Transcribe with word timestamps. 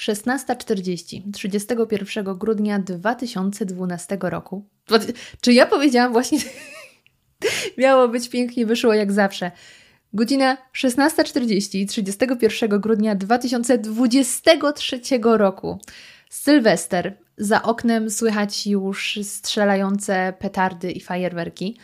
16.40 0.00 1.32
31 1.32 2.38
grudnia 2.38 2.78
2012 2.78 4.18
roku. 4.20 4.64
Czy 5.40 5.52
ja 5.52 5.66
powiedziałam 5.66 6.12
właśnie. 6.12 6.38
Miało 7.78 8.08
być 8.08 8.28
pięknie, 8.28 8.66
wyszło 8.66 8.94
jak 8.94 9.12
zawsze. 9.12 9.50
Godzina 10.12 10.56
16.40 10.76 11.88
31 11.88 12.80
grudnia 12.80 13.14
2023 13.14 15.00
roku. 15.22 15.78
Sylwester. 16.30 17.18
Za 17.38 17.62
oknem 17.62 18.10
słychać 18.10 18.66
już 18.66 19.18
strzelające 19.22 20.32
petardy 20.38 20.90
i 20.92 21.00
fajerwerki. 21.00 21.78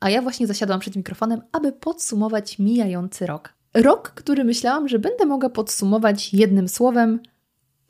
A 0.00 0.10
ja 0.10 0.22
właśnie 0.22 0.46
zasiadłam 0.46 0.80
przed 0.80 0.96
mikrofonem, 0.96 1.40
aby 1.52 1.72
podsumować 1.72 2.58
mijający 2.58 3.26
rok. 3.26 3.54
Rok, 3.74 4.10
który 4.10 4.44
myślałam, 4.44 4.88
że 4.88 4.98
będę 4.98 5.26
mogła 5.26 5.50
podsumować 5.50 6.34
jednym 6.34 6.68
słowem 6.68 7.20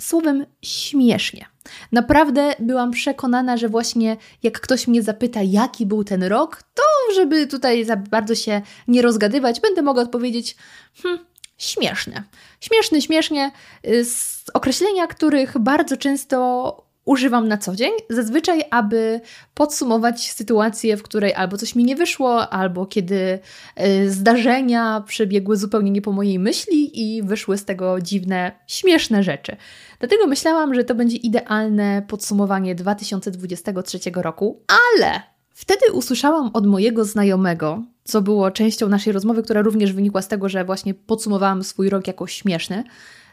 słowem 0.03 0.46
śmiesznie. 0.62 1.46
Naprawdę 1.93 2.55
byłam 2.59 2.91
przekonana, 2.91 3.57
że 3.57 3.69
właśnie 3.69 4.16
jak 4.43 4.61
ktoś 4.61 4.87
mnie 4.88 5.02
zapyta, 5.02 5.41
jaki 5.43 5.87
był 5.87 6.05
ten 6.05 6.23
rok, 6.23 6.62
to 6.74 6.83
żeby 7.15 7.47
tutaj 7.47 7.84
za 7.84 7.97
bardzo 7.97 8.34
się 8.34 8.62
nie 8.88 9.02
rozgadywać, 9.02 9.61
będę 9.61 9.83
mogła 9.83 10.02
odpowiedzieć, 10.02 10.57
hmm, 11.02 11.24
śmieszne. 11.59 12.23
Śmieszny, 12.61 13.02
śmiesznie, 13.02 13.52
y, 13.87 14.05
z 14.05 14.45
określenia, 14.55 15.07
których 15.07 15.59
bardzo 15.59 15.97
często 15.97 16.88
używam 17.09 17.48
na 17.48 17.59
co 17.59 17.77
dzień, 17.77 17.93
zazwyczaj, 18.11 18.62
aby 18.71 19.21
podsumować 19.55 20.30
sytuację, 20.33 20.97
w 20.97 21.03
której 21.03 21.35
albo 21.35 21.57
coś 21.57 21.75
mi 21.75 21.85
nie 21.85 21.97
wyszło, 21.97 22.49
albo 22.49 22.87
kiedy 22.87 23.39
y, 23.80 24.11
zdarzenia 24.11 25.05
przebiegły 25.07 25.57
zupełnie 25.57 25.91
nie 25.91 26.02
po 26.02 26.13
mojej 26.13 26.39
myśli 26.39 27.01
i 27.01 27.23
wyszły 27.23 27.59
z 27.59 27.65
tego 27.65 28.01
dziwne, 28.01 28.52
śmieszne 28.66 29.23
rzeczy. 29.23 29.57
Dlatego 29.99 30.27
myślałam, 30.27 30.75
że 30.75 30.85
to 30.85 30.95
będzie 30.95 31.16
idealne 31.16 32.02
podsumowanie 32.09 32.75
2023 32.75 33.99
roku, 34.15 34.63
ale 34.69 35.23
wtedy 35.51 35.93
usłyszałam 35.93 36.51
od 36.52 36.66
mojego 36.66 37.04
znajomego, 37.04 37.82
co 38.04 38.23
było 38.23 38.51
częścią 38.51 38.88
naszej 38.88 39.13
rozmowy, 39.13 39.43
która 39.43 39.63
również 39.63 39.93
wynikła 39.93 40.23
z 40.23 40.29
tego, 40.29 40.49
że 40.49 40.65
właśnie 40.65 40.95
podsumowałam 40.95 41.65
swój 41.65 41.88
rok 41.88 42.07
jako 42.07 42.27
śmieszny, 42.27 42.85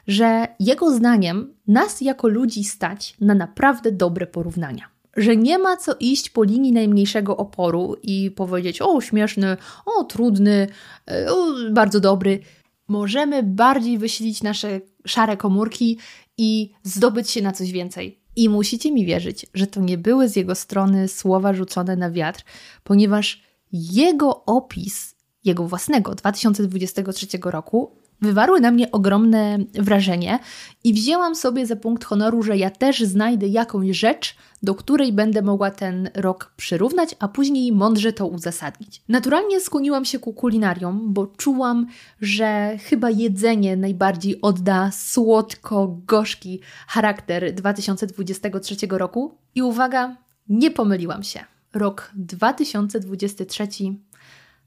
że 0.08 0.48
jego 0.60 0.96
zdaniem 0.96 1.54
nas 1.68 2.02
jako 2.02 2.28
ludzi 2.28 2.64
stać 2.64 3.16
na 3.22 3.36
naprawdę 3.36 3.92
dobre 3.92 4.28
porównania. 4.28 4.90
Że 5.18 5.36
nie 5.36 5.58
ma 5.58 5.78
co 5.78 5.96
iść 6.00 6.30
po 6.30 6.44
linii 6.44 6.72
najmniejszego 6.72 7.38
oporu 7.38 7.96
i 8.04 8.32
powiedzieć: 8.32 8.82
O, 8.82 9.02
śmieszny, 9.02 9.58
o, 9.86 10.04
trudny, 10.04 10.68
e, 11.08 11.32
o, 11.32 11.54
bardzo 11.72 12.00
dobry. 12.00 12.40
Możemy 12.88 13.44
bardziej 13.44 13.98
wysilić 13.98 14.44
nasze 14.44 14.82
szare 15.06 15.38
komórki 15.38 15.98
i 16.38 16.72
zdobyć 16.84 17.30
się 17.30 17.42
na 17.42 17.52
coś 17.52 17.72
więcej. 17.72 18.20
I 18.36 18.50
musicie 18.50 18.92
mi 18.92 19.06
wierzyć, 19.06 19.46
że 19.54 19.68
to 19.68 19.82
nie 19.82 19.98
były 19.98 20.30
z 20.30 20.36
jego 20.36 20.56
strony 20.56 21.08
słowa 21.08 21.54
rzucone 21.54 21.96
na 21.96 22.12
wiatr, 22.12 22.44
ponieważ 22.84 23.44
jego 23.72 24.46
opis, 24.46 25.16
jego 25.44 25.68
własnego 25.68 26.16
2023 26.16 27.28
roku, 27.44 27.92
wywarły 28.22 28.62
na 28.62 28.72
mnie 28.72 28.92
ogromne 28.92 29.58
wrażenie 29.74 30.40
i 30.84 30.94
wzięłam 30.94 31.36
sobie 31.36 31.66
za 31.66 31.76
punkt 31.76 32.04
honoru, 32.04 32.44
że 32.44 32.58
ja 32.58 32.70
też 32.70 33.02
znajdę 33.02 33.48
jakąś 33.48 33.98
rzecz, 33.98 34.36
do 34.64 34.76
której 34.76 35.14
będę 35.14 35.42
mogła 35.42 35.72
ten 35.72 36.10
rok 36.16 36.54
przyrównać, 36.58 37.16
a 37.20 37.28
później 37.28 37.72
mądrze 37.72 38.14
to 38.14 38.28
uzasadnić. 38.28 39.02
Naturalnie 39.10 39.60
skłoniłam 39.60 40.06
się 40.06 40.20
ku 40.20 40.34
kulinariom, 40.34 41.14
bo 41.14 41.28
czułam, 41.28 41.88
że 42.22 42.78
chyba 42.78 43.10
jedzenie 43.10 43.78
najbardziej 43.78 44.42
odda 44.42 44.92
słodko-gorzki 44.92 46.60
charakter 46.88 47.54
2023 47.54 48.76
roku. 48.90 49.38
I 49.56 49.62
uwaga, 49.62 50.16
nie 50.50 50.72
pomyliłam 50.72 51.24
się. 51.24 51.40
Rok 51.74 52.12
2023 52.16 53.68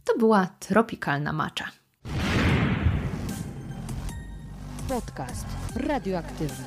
to 0.04 0.18
była 0.18 0.46
tropikalna 0.46 1.32
macza. 1.32 1.64
Podcast 4.88 5.46
radioaktywny. 5.76 6.64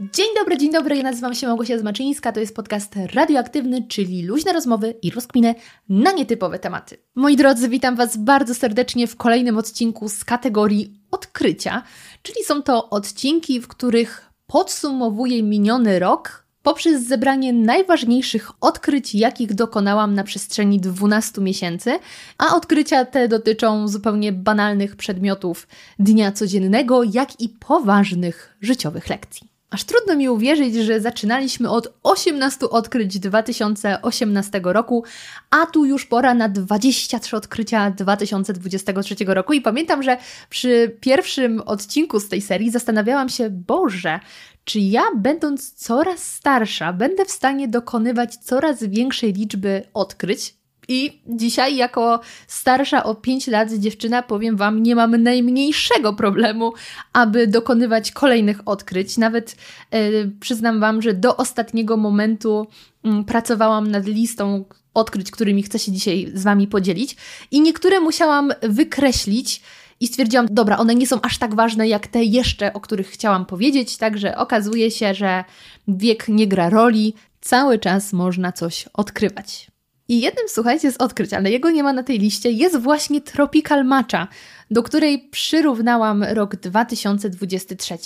Dzień 0.00 0.26
dobry, 0.38 0.58
dzień 0.58 0.72
dobry, 0.72 0.96
ja 0.96 1.02
nazywam 1.02 1.34
się 1.34 1.46
Małgosia 1.46 1.78
Zmaczyńska, 1.78 2.32
to 2.32 2.40
jest 2.40 2.56
podcast 2.56 2.96
radioaktywny, 3.14 3.88
czyli 3.88 4.22
luźne 4.22 4.52
rozmowy 4.52 4.94
i 5.02 5.10
rozkminy 5.10 5.54
na 5.88 6.12
nietypowe 6.12 6.58
tematy. 6.58 6.96
Moi 7.14 7.36
drodzy, 7.36 7.68
witam 7.68 7.96
Was 7.96 8.16
bardzo 8.16 8.54
serdecznie 8.54 9.06
w 9.06 9.16
kolejnym 9.16 9.58
odcinku 9.58 10.08
z 10.08 10.24
kategorii 10.24 11.00
odkrycia, 11.10 11.82
czyli 12.22 12.44
są 12.44 12.62
to 12.62 12.90
odcinki, 12.90 13.60
w 13.60 13.68
których 13.68 14.30
podsumowuję 14.46 15.42
miniony 15.42 15.98
rok 15.98 16.41
poprzez 16.62 17.02
zebranie 17.06 17.52
najważniejszych 17.52 18.50
odkryć, 18.60 19.14
jakich 19.14 19.54
dokonałam 19.54 20.14
na 20.14 20.24
przestrzeni 20.24 20.80
12 20.80 21.40
miesięcy, 21.40 21.98
a 22.38 22.56
odkrycia 22.56 23.04
te 23.04 23.28
dotyczą 23.28 23.88
zupełnie 23.88 24.32
banalnych 24.32 24.96
przedmiotów 24.96 25.68
dnia 25.98 26.32
codziennego, 26.32 27.02
jak 27.02 27.40
i 27.40 27.48
poważnych 27.48 28.56
życiowych 28.60 29.08
lekcji. 29.08 29.52
Aż 29.72 29.84
trudno 29.84 30.16
mi 30.16 30.28
uwierzyć, 30.28 30.74
że 30.74 31.00
zaczynaliśmy 31.00 31.70
od 31.70 31.94
18 32.02 32.70
odkryć 32.70 33.18
2018 33.18 34.60
roku, 34.64 35.04
a 35.50 35.66
tu 35.66 35.84
już 35.84 36.06
pora 36.06 36.34
na 36.34 36.48
23 36.48 37.36
odkrycia 37.36 37.90
2023 37.90 39.14
roku. 39.26 39.52
I 39.52 39.60
pamiętam, 39.60 40.02
że 40.02 40.16
przy 40.50 40.96
pierwszym 41.00 41.60
odcinku 41.60 42.20
z 42.20 42.28
tej 42.28 42.40
serii 42.40 42.70
zastanawiałam 42.70 43.28
się, 43.28 43.50
Boże, 43.50 44.20
czy 44.64 44.80
ja, 44.80 45.02
będąc 45.16 45.72
coraz 45.72 46.34
starsza, 46.34 46.92
będę 46.92 47.24
w 47.24 47.30
stanie 47.30 47.68
dokonywać 47.68 48.36
coraz 48.36 48.84
większej 48.84 49.32
liczby 49.32 49.82
odkryć? 49.94 50.54
I 50.88 51.22
dzisiaj, 51.26 51.76
jako 51.76 52.20
starsza 52.46 53.04
o 53.04 53.14
5 53.14 53.46
lat 53.46 53.72
dziewczyna, 53.72 54.22
powiem 54.22 54.56
Wam, 54.56 54.82
nie 54.82 54.94
mam 54.94 55.22
najmniejszego 55.22 56.12
problemu, 56.12 56.72
aby 57.12 57.46
dokonywać 57.46 58.12
kolejnych 58.12 58.68
odkryć. 58.68 59.18
Nawet 59.18 59.56
yy, 59.92 60.32
przyznam 60.40 60.80
Wam, 60.80 61.02
że 61.02 61.14
do 61.14 61.36
ostatniego 61.36 61.96
momentu 61.96 62.66
yy, 63.04 63.24
pracowałam 63.24 63.90
nad 63.90 64.06
listą 64.06 64.64
odkryć, 64.94 65.30
którymi 65.30 65.62
chcę 65.62 65.78
się 65.78 65.92
dzisiaj 65.92 66.30
z 66.34 66.42
Wami 66.42 66.66
podzielić. 66.66 67.16
I 67.50 67.60
niektóre 67.60 68.00
musiałam 68.00 68.52
wykreślić 68.62 69.62
i 70.02 70.06
stwierdziłam, 70.06 70.46
dobra, 70.50 70.78
one 70.78 70.94
nie 70.94 71.06
są 71.06 71.20
aż 71.20 71.38
tak 71.38 71.54
ważne 71.54 71.88
jak 71.88 72.06
te 72.06 72.24
jeszcze, 72.24 72.72
o 72.72 72.80
których 72.80 73.08
chciałam 73.08 73.46
powiedzieć, 73.46 73.96
także 73.96 74.36
okazuje 74.36 74.90
się, 74.90 75.14
że 75.14 75.44
wiek 75.88 76.28
nie 76.28 76.46
gra 76.46 76.70
roli, 76.70 77.14
cały 77.40 77.78
czas 77.78 78.12
można 78.12 78.52
coś 78.52 78.88
odkrywać. 78.92 79.70
I 80.08 80.20
jednym, 80.20 80.44
słuchajcie, 80.48 80.92
z 80.92 80.96
odkryć, 80.96 81.32
ale 81.32 81.50
jego 81.50 81.70
nie 81.70 81.82
ma 81.82 81.92
na 81.92 82.02
tej 82.02 82.18
liście, 82.18 82.50
jest 82.50 82.78
właśnie 82.78 83.20
Tropical 83.20 83.84
Matcha, 83.84 84.28
do 84.70 84.82
której 84.82 85.28
przyrównałam 85.30 86.22
rok 86.22 86.56
2023. 86.56 87.98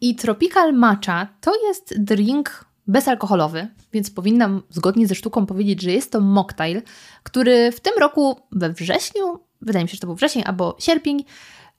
I 0.00 0.16
Tropical 0.16 0.74
Matcha 0.74 1.28
to 1.40 1.52
jest 1.68 1.94
drink 1.98 2.64
bezalkoholowy, 2.86 3.68
więc 3.92 4.10
powinnam 4.10 4.62
zgodnie 4.70 5.06
ze 5.06 5.14
sztuką 5.14 5.46
powiedzieć, 5.46 5.82
że 5.82 5.90
jest 5.90 6.12
to 6.12 6.20
mocktail, 6.20 6.82
który 7.22 7.72
w 7.72 7.80
tym 7.80 7.92
roku 8.00 8.40
we 8.52 8.72
wrześniu 8.72 9.49
wydaje 9.62 9.84
mi 9.84 9.88
się, 9.88 9.94
że 9.94 10.00
to 10.00 10.06
był 10.06 10.16
wrzesień 10.16 10.42
albo 10.46 10.76
sierpień, 10.78 11.24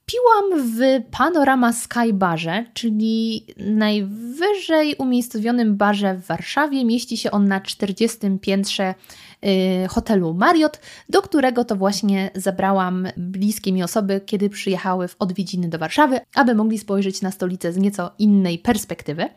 piłam 0.05 0.67
w 0.67 0.79
Panorama 1.11 1.73
Sky 1.73 2.13
Barze, 2.13 2.65
czyli 2.73 3.45
najwyżej 3.57 4.95
umiejscowionym 4.95 5.77
barze 5.77 6.15
w 6.15 6.25
Warszawie. 6.25 6.85
Mieści 6.85 7.17
się 7.17 7.31
on 7.31 7.47
na 7.47 7.61
40 7.61 8.17
piętrze 8.41 8.93
y, 9.45 9.87
hotelu 9.87 10.33
Marriott, 10.33 10.79
do 11.09 11.21
którego 11.21 11.65
to 11.65 11.75
właśnie 11.75 12.31
zabrałam 12.35 13.07
bliskie 13.17 13.71
mi 13.71 13.83
osoby, 13.83 14.21
kiedy 14.25 14.49
przyjechały 14.49 15.07
w 15.07 15.15
odwiedziny 15.19 15.69
do 15.69 15.79
Warszawy, 15.79 16.19
aby 16.35 16.55
mogli 16.55 16.77
spojrzeć 16.77 17.21
na 17.21 17.31
stolicę 17.31 17.73
z 17.73 17.77
nieco 17.77 18.11
innej 18.19 18.59
perspektywy. 18.59 19.29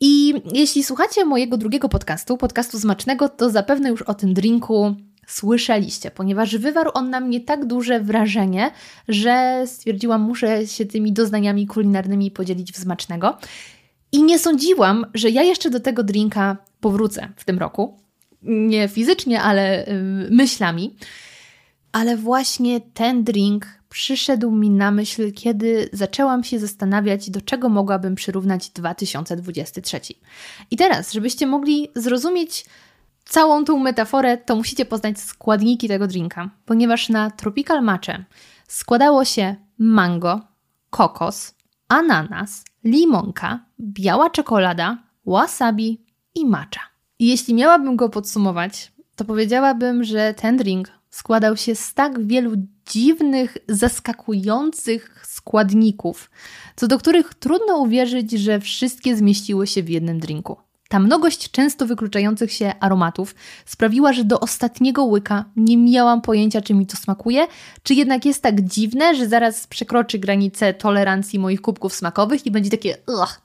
I 0.00 0.34
jeśli 0.52 0.84
słuchacie 0.84 1.24
mojego 1.24 1.56
drugiego 1.56 1.88
podcastu, 1.88 2.36
podcastu 2.36 2.80
Smacznego, 2.80 3.28
to 3.28 3.50
zapewne 3.50 3.88
już 3.88 4.02
o 4.02 4.14
tym 4.14 4.34
drinku 4.34 4.94
słyszeliście, 5.26 6.10
ponieważ 6.10 6.56
wywarł 6.56 6.90
on 6.94 7.10
na 7.10 7.20
mnie 7.20 7.40
tak 7.40 7.64
duże 7.64 8.00
wrażenie, 8.00 8.70
że 9.08 9.62
stwierdziłam, 9.66 10.22
muszę 10.22 10.66
się 10.66 10.86
tymi 10.86 11.12
doznaniami 11.12 11.66
kulinarnymi 11.66 12.30
podzielić 12.30 12.72
w 12.72 12.76
smacznego. 12.76 13.38
I 14.12 14.22
nie 14.22 14.38
sądziłam, 14.38 15.06
że 15.14 15.30
ja 15.30 15.42
jeszcze 15.42 15.70
do 15.70 15.80
tego 15.80 16.02
drinka 16.02 16.56
powrócę 16.80 17.28
w 17.36 17.44
tym 17.44 17.58
roku. 17.58 17.98
Nie 18.42 18.88
fizycznie, 18.88 19.42
ale 19.42 19.86
yy, 19.86 20.28
myślami. 20.30 20.96
Ale 21.92 22.16
właśnie 22.16 22.80
ten 22.80 23.24
drink 23.24 23.66
przyszedł 23.88 24.50
mi 24.50 24.70
na 24.70 24.90
myśl, 24.90 25.32
kiedy 25.32 25.88
zaczęłam 25.92 26.44
się 26.44 26.58
zastanawiać, 26.58 27.30
do 27.30 27.40
czego 27.40 27.68
mogłabym 27.68 28.14
przyrównać 28.14 28.70
2023. 28.70 30.00
I 30.70 30.76
teraz, 30.76 31.12
żebyście 31.12 31.46
mogli 31.46 31.88
zrozumieć, 31.94 32.64
całą 33.26 33.64
tą 33.64 33.78
metaforę, 33.78 34.38
to 34.38 34.56
musicie 34.56 34.84
poznać 34.84 35.20
składniki 35.20 35.88
tego 35.88 36.06
drinka, 36.06 36.50
ponieważ 36.64 37.08
na 37.08 37.30
Tropical 37.30 37.82
Matcha 37.82 38.24
składało 38.68 39.24
się 39.24 39.56
mango, 39.78 40.40
kokos, 40.90 41.54
ananas, 41.88 42.64
limonka, 42.84 43.60
biała 43.80 44.30
czekolada, 44.30 44.98
wasabi 45.26 46.04
i 46.34 46.46
matcha. 46.46 46.80
I 47.18 47.26
jeśli 47.26 47.54
miałabym 47.54 47.96
go 47.96 48.08
podsumować, 48.08 48.92
to 49.16 49.24
powiedziałabym, 49.24 50.04
że 50.04 50.34
ten 50.34 50.56
drink 50.56 50.90
składał 51.10 51.56
się 51.56 51.74
z 51.74 51.94
tak 51.94 52.26
wielu 52.26 52.52
dziwnych, 52.90 53.58
zaskakujących 53.68 55.26
składników, 55.26 56.30
co 56.76 56.86
do 56.86 56.98
których 56.98 57.34
trudno 57.34 57.78
uwierzyć, 57.78 58.30
że 58.30 58.60
wszystkie 58.60 59.16
zmieściły 59.16 59.66
się 59.66 59.82
w 59.82 59.88
jednym 59.88 60.20
drinku. 60.20 60.65
Ta 60.88 60.98
mnogość 60.98 61.50
często 61.50 61.86
wykluczających 61.86 62.52
się 62.52 62.72
aromatów 62.80 63.34
sprawiła, 63.66 64.12
że 64.12 64.24
do 64.24 64.40
ostatniego 64.40 65.04
łyka 65.04 65.44
nie 65.56 65.76
miałam 65.76 66.20
pojęcia, 66.20 66.60
czy 66.60 66.74
mi 66.74 66.86
to 66.86 66.96
smakuje, 66.96 67.46
czy 67.82 67.94
jednak 67.94 68.24
jest 68.24 68.42
tak 68.42 68.60
dziwne, 68.60 69.14
że 69.14 69.28
zaraz 69.28 69.66
przekroczy 69.66 70.18
granicę 70.18 70.74
tolerancji 70.74 71.38
moich 71.38 71.60
kubków 71.60 71.94
smakowych 71.94 72.46
i 72.46 72.50
będzie 72.50 72.70
takie 72.70 72.96
ugh. 73.06 73.40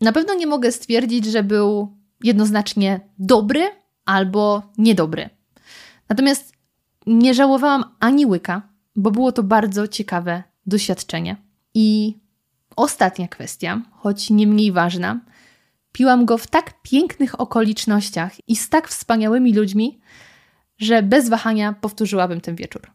Na 0.00 0.12
pewno 0.12 0.34
nie 0.34 0.46
mogę 0.46 0.72
stwierdzić, 0.72 1.24
że 1.24 1.42
był 1.42 1.96
jednoznacznie 2.22 3.00
dobry 3.18 3.70
albo 4.04 4.62
niedobry. 4.78 5.30
Natomiast 6.08 6.52
nie 7.06 7.34
żałowałam 7.34 7.84
ani 8.00 8.26
łyka, 8.26 8.62
bo 8.96 9.10
było 9.10 9.32
to 9.32 9.42
bardzo 9.42 9.88
ciekawe 9.88 10.42
doświadczenie. 10.66 11.36
I 11.74 12.18
ostatnia 12.76 13.28
kwestia, 13.28 13.80
choć 13.90 14.30
nie 14.30 14.46
mniej 14.46 14.72
ważna, 14.72 15.20
piłam 15.92 16.24
go 16.24 16.38
w 16.38 16.46
tak 16.46 16.82
pięknych 16.82 17.40
okolicznościach 17.40 18.32
i 18.48 18.56
z 18.56 18.68
tak 18.68 18.88
wspaniałymi 18.88 19.54
ludźmi, 19.54 20.00
że 20.78 21.02
bez 21.02 21.28
wahania 21.28 21.72
powtórzyłabym 21.72 22.40
ten 22.40 22.56
wieczór. 22.56 22.90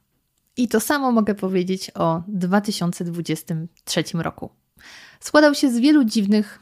I 0.57 0.67
to 0.67 0.79
samo 0.79 1.11
mogę 1.11 1.35
powiedzieć 1.35 1.91
o 1.95 2.23
2023 2.27 4.03
roku. 4.13 4.49
Składał 5.19 5.55
się 5.55 5.71
z 5.71 5.79
wielu 5.79 6.03
dziwnych, 6.03 6.59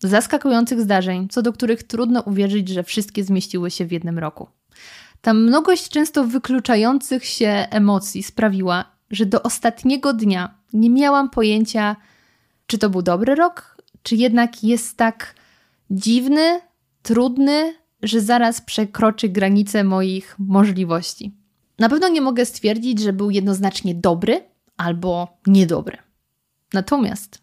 zaskakujących 0.00 0.80
zdarzeń, 0.80 1.28
co 1.28 1.42
do 1.42 1.52
których 1.52 1.82
trudno 1.82 2.20
uwierzyć, 2.20 2.68
że 2.68 2.82
wszystkie 2.82 3.24
zmieściły 3.24 3.70
się 3.70 3.86
w 3.86 3.92
jednym 3.92 4.18
roku. 4.18 4.48
Ta 5.20 5.34
mnogość 5.34 5.88
często 5.88 6.24
wykluczających 6.24 7.24
się 7.24 7.66
emocji 7.70 8.22
sprawiła, 8.22 8.84
że 9.10 9.26
do 9.26 9.42
ostatniego 9.42 10.12
dnia 10.12 10.54
nie 10.72 10.90
miałam 10.90 11.30
pojęcia, 11.30 11.96
czy 12.66 12.78
to 12.78 12.90
był 12.90 13.02
dobry 13.02 13.34
rok, 13.34 13.76
czy 14.02 14.16
jednak 14.16 14.64
jest 14.64 14.96
tak 14.96 15.34
dziwny, 15.90 16.60
trudny, 17.02 17.74
że 18.02 18.20
zaraz 18.20 18.60
przekroczy 18.60 19.28
granice 19.28 19.84
moich 19.84 20.36
możliwości. 20.38 21.34
Na 21.78 21.88
pewno 21.88 22.08
nie 22.08 22.20
mogę 22.20 22.46
stwierdzić, 22.46 23.00
że 23.00 23.12
był 23.12 23.30
jednoznacznie 23.30 23.94
dobry 23.94 24.40
albo 24.76 25.38
niedobry. 25.46 25.98
Natomiast 26.72 27.42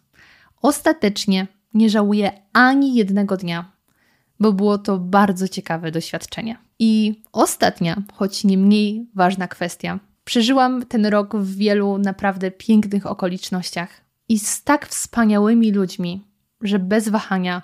ostatecznie 0.62 1.46
nie 1.74 1.90
żałuję 1.90 2.32
ani 2.52 2.94
jednego 2.94 3.36
dnia, 3.36 3.72
bo 4.40 4.52
było 4.52 4.78
to 4.78 4.98
bardzo 4.98 5.48
ciekawe 5.48 5.90
doświadczenie. 5.90 6.56
I 6.78 7.22
ostatnia, 7.32 8.02
choć 8.12 8.44
nie 8.44 8.58
mniej 8.58 9.10
ważna 9.14 9.48
kwestia. 9.48 9.98
Przeżyłam 10.24 10.86
ten 10.86 11.06
rok 11.06 11.36
w 11.36 11.56
wielu 11.56 11.98
naprawdę 11.98 12.50
pięknych 12.50 13.06
okolicznościach 13.06 14.00
i 14.28 14.38
z 14.38 14.64
tak 14.64 14.86
wspaniałymi 14.86 15.72
ludźmi, 15.72 16.24
że 16.60 16.78
bez 16.78 17.08
wahania 17.08 17.62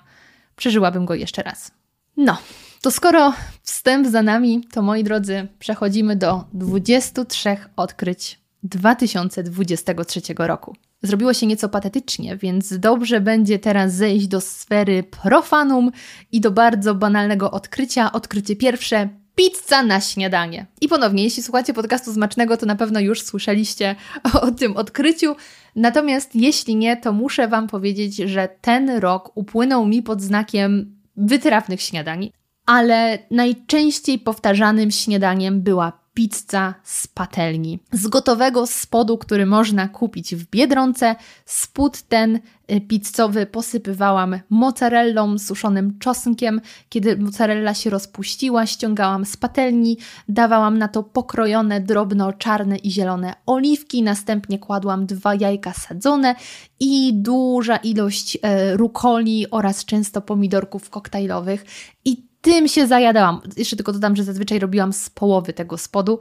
przeżyłabym 0.55 1.05
go 1.05 1.15
jeszcze 1.15 1.43
raz. 1.43 1.71
No, 2.17 2.37
to 2.81 2.91
skoro 2.91 3.33
wstęp 3.61 4.07
za 4.07 4.21
nami, 4.21 4.67
to 4.71 4.81
moi 4.81 5.03
drodzy, 5.03 5.47
przechodzimy 5.59 6.15
do 6.15 6.43
23 6.53 7.57
odkryć 7.75 8.39
2023 8.63 10.21
roku. 10.37 10.75
Zrobiło 11.03 11.33
się 11.33 11.47
nieco 11.47 11.69
patetycznie, 11.69 12.37
więc 12.37 12.79
dobrze 12.79 13.21
będzie 13.21 13.59
teraz 13.59 13.93
zejść 13.93 14.27
do 14.27 14.41
sfery 14.41 15.03
profanum 15.03 15.91
i 16.31 16.41
do 16.41 16.51
bardzo 16.51 16.95
banalnego 16.95 17.51
odkrycia. 17.51 18.11
Odkrycie 18.11 18.55
pierwsze: 18.55 19.09
pizza 19.35 19.83
na 19.83 20.01
śniadanie. 20.01 20.65
I 20.81 20.87
ponownie, 20.87 21.23
jeśli 21.23 21.43
słuchacie 21.43 21.73
podcastu 21.73 22.13
Smacznego, 22.13 22.57
to 22.57 22.65
na 22.65 22.75
pewno 22.75 22.99
już 22.99 23.21
słyszeliście 23.21 23.95
o, 24.33 24.41
o 24.41 24.51
tym 24.51 24.77
odkryciu. 24.77 25.35
Natomiast 25.75 26.35
jeśli 26.35 26.75
nie, 26.75 26.97
to 26.97 27.13
muszę 27.13 27.47
Wam 27.47 27.67
powiedzieć, 27.67 28.15
że 28.15 28.49
ten 28.61 28.89
rok 28.89 29.31
upłynął 29.35 29.85
mi 29.85 30.03
pod 30.03 30.21
znakiem 30.21 30.95
wytrawnych 31.17 31.81
śniadań, 31.81 32.29
ale 32.65 33.19
najczęściej 33.31 34.19
powtarzanym 34.19 34.91
śniadaniem 34.91 35.61
była 35.61 36.02
pizza 36.13 36.73
z 36.83 37.07
patelni. 37.07 37.79
Z 37.91 38.07
gotowego 38.07 38.67
spodu, 38.67 39.17
który 39.17 39.45
można 39.45 39.87
kupić 39.87 40.35
w 40.35 40.49
Biedronce, 40.49 41.15
spód 41.45 42.01
ten 42.01 42.39
y, 42.71 42.81
pizzowy 42.81 43.45
posypywałam 43.45 44.39
mozzarellą, 44.49 45.39
suszonym 45.39 45.99
czosnkiem. 45.99 46.61
Kiedy 46.89 47.17
mozzarella 47.17 47.73
się 47.73 47.89
rozpuściła, 47.89 48.65
ściągałam 48.65 49.25
z 49.25 49.37
patelni, 49.37 49.97
dawałam 50.29 50.77
na 50.77 50.87
to 50.87 51.03
pokrojone 51.03 51.81
drobno 51.81 52.33
czarne 52.33 52.77
i 52.77 52.91
zielone 52.91 53.33
oliwki, 53.45 54.03
następnie 54.03 54.59
kładłam 54.59 55.05
dwa 55.05 55.35
jajka 55.35 55.73
sadzone 55.73 56.35
i 56.79 57.13
duża 57.13 57.77
ilość 57.77 58.37
e, 58.41 58.77
rukoli 58.77 59.51
oraz 59.51 59.85
często 59.85 60.21
pomidorków 60.21 60.89
koktajlowych. 60.89 61.65
I 62.05 62.32
tym 62.43 62.67
się 62.67 62.87
zajadałam. 62.87 63.41
Jeszcze 63.57 63.75
tylko 63.75 63.93
dodam, 63.93 64.15
że 64.15 64.23
zazwyczaj 64.23 64.59
robiłam 64.59 64.93
z 64.93 65.09
połowy 65.09 65.53
tego 65.53 65.77
spodu. 65.77 66.19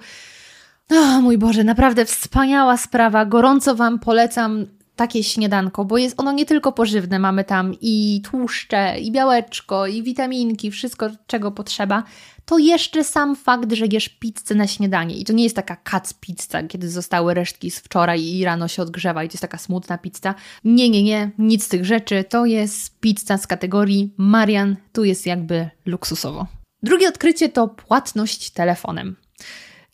O 0.91 1.21
mój 1.21 1.39
Boże, 1.39 1.65
naprawdę 1.65 2.05
wspaniała 2.05 2.77
sprawa. 2.77 3.27
Gorąco 3.27 3.75
Wam 3.75 3.99
polecam 3.99 4.67
takie 5.03 5.25
śniadanko, 5.25 5.85
bo 5.85 5.99
jest 5.99 6.21
ono 6.21 6.33
nie 6.33 6.47
tylko 6.47 6.73
pożywne, 6.73 7.19
mamy 7.19 7.45
tam 7.45 7.75
i 7.81 8.23
tłuszcze, 8.31 9.01
i 9.01 9.13
białeczko, 9.13 9.87
i 9.87 10.03
witaminki, 10.03 10.71
wszystko 10.71 11.11
czego 11.27 11.51
potrzeba, 11.51 12.03
to 12.45 12.59
jeszcze 12.59 13.05
sam 13.05 13.37
fakt, 13.37 13.73
że 13.73 13.87
jesz 13.93 14.09
pizzę 14.09 14.55
na 14.55 14.67
śniadanie 14.67 15.17
i 15.17 15.25
to 15.25 15.33
nie 15.33 15.45
jest 15.45 15.57
taka 15.57 15.77
kac 15.77 16.15
pizza, 16.15 16.63
kiedy 16.63 16.91
zostały 16.91 17.35
resztki 17.35 17.71
z 17.71 17.79
wczoraj 17.79 18.25
i 18.25 18.45
rano 18.45 18.69
się 18.69 18.83
odgrzewa 18.83 19.25
i 19.25 19.29
to 19.29 19.33
jest 19.33 19.43
taka 19.43 19.59
smutna 19.59 19.99
pizza. 19.99 20.35
Nie, 20.65 20.91
nie, 20.91 21.03
nie, 21.03 21.31
nic 21.39 21.65
z 21.65 21.69
tych 21.69 21.85
rzeczy, 21.85 22.25
to 22.29 22.47
jest 22.47 23.01
pizza 23.01 23.39
z 23.39 23.47
kategorii 23.47 24.15
Marian, 24.17 24.77
tu 24.93 25.05
jest 25.05 25.27
jakby 25.27 25.71
luksusowo. 25.87 26.47
Drugie 26.83 27.09
odkrycie 27.09 27.49
to 27.49 27.69
płatność 27.69 28.51
telefonem. 28.51 29.17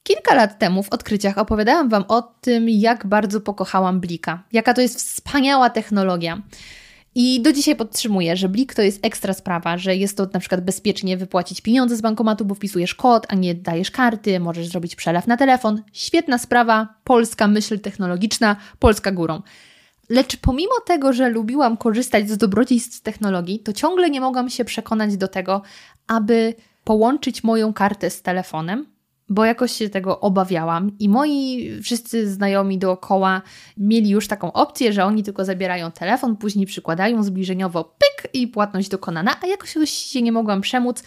Kilka 0.02 0.34
lat 0.34 0.58
temu 0.58 0.82
w 0.82 0.92
odkryciach 0.92 1.38
opowiadałam 1.38 1.88
Wam 1.88 2.04
o 2.08 2.22
tym, 2.22 2.68
jak 2.68 3.06
bardzo 3.06 3.40
pokochałam 3.40 4.00
Blika, 4.00 4.44
jaka 4.52 4.74
to 4.74 4.80
jest 4.80 4.98
wspaniała 4.98 5.70
technologia. 5.70 6.42
I 7.14 7.40
do 7.40 7.52
dzisiaj 7.52 7.76
podtrzymuję, 7.76 8.36
że 8.36 8.48
Blik 8.48 8.74
to 8.74 8.82
jest 8.82 9.06
ekstra 9.06 9.34
sprawa, 9.34 9.78
że 9.78 9.96
jest 9.96 10.16
to 10.16 10.26
na 10.32 10.40
przykład 10.40 10.64
bezpiecznie 10.64 11.16
wypłacić 11.16 11.60
pieniądze 11.60 11.96
z 11.96 12.00
bankomatu, 12.00 12.44
bo 12.44 12.54
wpisujesz 12.54 12.94
kod, 12.94 13.26
a 13.28 13.34
nie 13.34 13.54
dajesz 13.54 13.90
karty, 13.90 14.40
możesz 14.40 14.66
zrobić 14.66 14.96
przelew 14.96 15.26
na 15.26 15.36
telefon. 15.36 15.82
Świetna 15.92 16.38
sprawa, 16.38 16.94
polska 17.04 17.48
myśl 17.48 17.80
technologiczna, 17.80 18.56
polska 18.78 19.12
górą. 19.12 19.42
Lecz 20.08 20.36
pomimo 20.36 20.74
tego, 20.86 21.12
że 21.12 21.28
lubiłam 21.28 21.76
korzystać 21.76 22.30
z 22.30 22.36
dobrodziejstw 22.36 23.00
technologii, 23.00 23.60
to 23.60 23.72
ciągle 23.72 24.10
nie 24.10 24.20
mogłam 24.20 24.50
się 24.50 24.64
przekonać 24.64 25.16
do 25.16 25.28
tego, 25.28 25.62
aby 26.06 26.54
połączyć 26.84 27.44
moją 27.44 27.72
kartę 27.72 28.10
z 28.10 28.22
telefonem, 28.22 28.86
bo 29.28 29.44
jakoś 29.44 29.72
się 29.72 29.88
tego 29.88 30.20
obawiałam 30.20 30.98
i 30.98 31.08
moi 31.08 31.70
wszyscy 31.82 32.30
znajomi 32.30 32.78
dookoła 32.78 33.42
mieli 33.76 34.10
już 34.10 34.28
taką 34.28 34.52
opcję, 34.52 34.92
że 34.92 35.04
oni 35.04 35.22
tylko 35.22 35.44
zabierają 35.44 35.90
telefon, 35.90 36.36
później 36.36 36.66
przykładają 36.66 37.22
zbliżeniowo 37.22 37.84
pyk 37.84 38.34
i 38.34 38.48
płatność 38.48 38.88
dokonana, 38.88 39.36
a 39.42 39.46
jakoś 39.46 39.74
się 39.90 40.22
nie 40.22 40.32
mogłam 40.32 40.60
przemóc, 40.60 41.02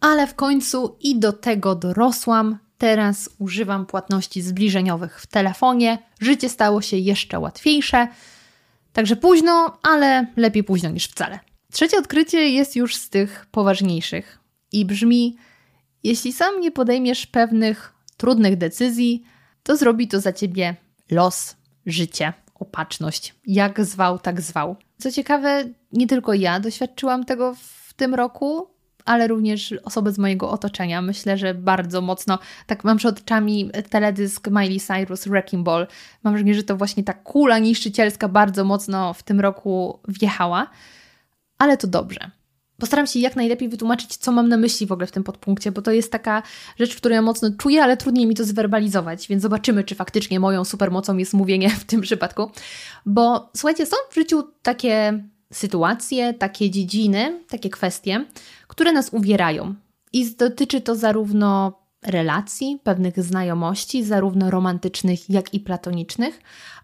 ale 0.00 0.26
w 0.26 0.34
końcu 0.34 0.96
i 1.00 1.18
do 1.18 1.32
tego 1.32 1.74
dorosłam. 1.74 2.58
Teraz 2.78 3.30
używam 3.38 3.86
płatności 3.86 4.42
zbliżeniowych 4.42 5.20
w 5.20 5.26
telefonie. 5.26 5.98
Życie 6.20 6.48
stało 6.48 6.82
się 6.82 6.96
jeszcze 6.96 7.38
łatwiejsze. 7.38 8.08
Także 8.92 9.16
późno, 9.16 9.78
ale 9.82 10.26
lepiej 10.36 10.64
późno 10.64 10.90
niż 10.90 11.06
wcale. 11.06 11.38
Trzecie 11.72 11.98
odkrycie 11.98 12.48
jest 12.48 12.76
już 12.76 12.96
z 12.96 13.10
tych 13.10 13.46
poważniejszych 13.50 14.38
i 14.72 14.84
brzmi: 14.84 15.36
jeśli 16.04 16.32
sam 16.32 16.60
nie 16.60 16.70
podejmiesz 16.70 17.26
pewnych 17.26 17.94
trudnych 18.16 18.56
decyzji, 18.56 19.22
to 19.62 19.76
zrobi 19.76 20.08
to 20.08 20.20
za 20.20 20.32
ciebie 20.32 20.76
los, 21.10 21.56
życie, 21.86 22.32
opatrzność. 22.54 23.34
Jak 23.46 23.84
zwał, 23.84 24.18
tak 24.18 24.40
zwał. 24.40 24.76
Co 24.98 25.12
ciekawe, 25.12 25.64
nie 25.92 26.06
tylko 26.06 26.34
ja 26.34 26.60
doświadczyłam 26.60 27.24
tego 27.24 27.54
w 27.54 27.94
tym 27.94 28.14
roku, 28.14 28.68
ale 29.04 29.28
również 29.28 29.74
osoby 29.84 30.12
z 30.12 30.18
mojego 30.18 30.50
otoczenia. 30.50 31.02
Myślę, 31.02 31.38
że 31.38 31.54
bardzo 31.54 32.00
mocno, 32.00 32.38
tak 32.66 32.84
mam 32.84 32.96
przed 32.96 33.20
oczami 33.20 33.70
teledysk 33.90 34.48
Miley 34.50 34.80
Cyrus 34.80 35.24
Wrecking 35.28 35.64
Ball. 35.64 35.86
Mam 36.22 36.34
wrażenie, 36.34 36.54
że 36.54 36.62
to 36.62 36.76
właśnie 36.76 37.04
ta 37.04 37.12
kula 37.12 37.58
niszczycielska 37.58 38.28
bardzo 38.28 38.64
mocno 38.64 39.14
w 39.14 39.22
tym 39.22 39.40
roku 39.40 40.00
wjechała, 40.08 40.70
ale 41.58 41.76
to 41.76 41.86
dobrze 41.86 42.30
Postaram 42.82 43.06
się 43.06 43.18
jak 43.18 43.36
najlepiej 43.36 43.68
wytłumaczyć, 43.68 44.16
co 44.16 44.32
mam 44.32 44.48
na 44.48 44.56
myśli 44.56 44.86
w 44.86 44.92
ogóle 44.92 45.06
w 45.06 45.12
tym 45.12 45.24
podpunkcie, 45.24 45.72
bo 45.72 45.82
to 45.82 45.90
jest 45.92 46.12
taka 46.12 46.42
rzecz, 46.78 46.96
którą 46.96 47.14
ja 47.14 47.22
mocno 47.22 47.50
czuję, 47.58 47.82
ale 47.82 47.96
trudniej 47.96 48.26
mi 48.26 48.34
to 48.34 48.44
zwerbalizować, 48.44 49.28
więc 49.28 49.42
zobaczymy, 49.42 49.84
czy 49.84 49.94
faktycznie 49.94 50.40
moją 50.40 50.64
supermocą 50.64 51.16
jest 51.16 51.34
mówienie 51.34 51.70
w 51.70 51.84
tym 51.84 52.00
przypadku. 52.00 52.50
Bo 53.06 53.50
słuchajcie, 53.56 53.86
są 53.86 53.96
w 54.10 54.14
życiu 54.14 54.42
takie 54.62 55.24
sytuacje, 55.52 56.34
takie 56.34 56.70
dziedziny, 56.70 57.40
takie 57.48 57.70
kwestie, 57.70 58.24
które 58.68 58.92
nas 58.92 59.08
uwierają. 59.12 59.74
I 60.12 60.34
dotyczy 60.36 60.80
to 60.80 60.94
zarówno 60.94 61.78
relacji, 62.02 62.80
pewnych 62.82 63.22
znajomości, 63.22 64.04
zarówno 64.04 64.50
romantycznych, 64.50 65.30
jak 65.30 65.54
i 65.54 65.60
platonicznych, 65.60 66.40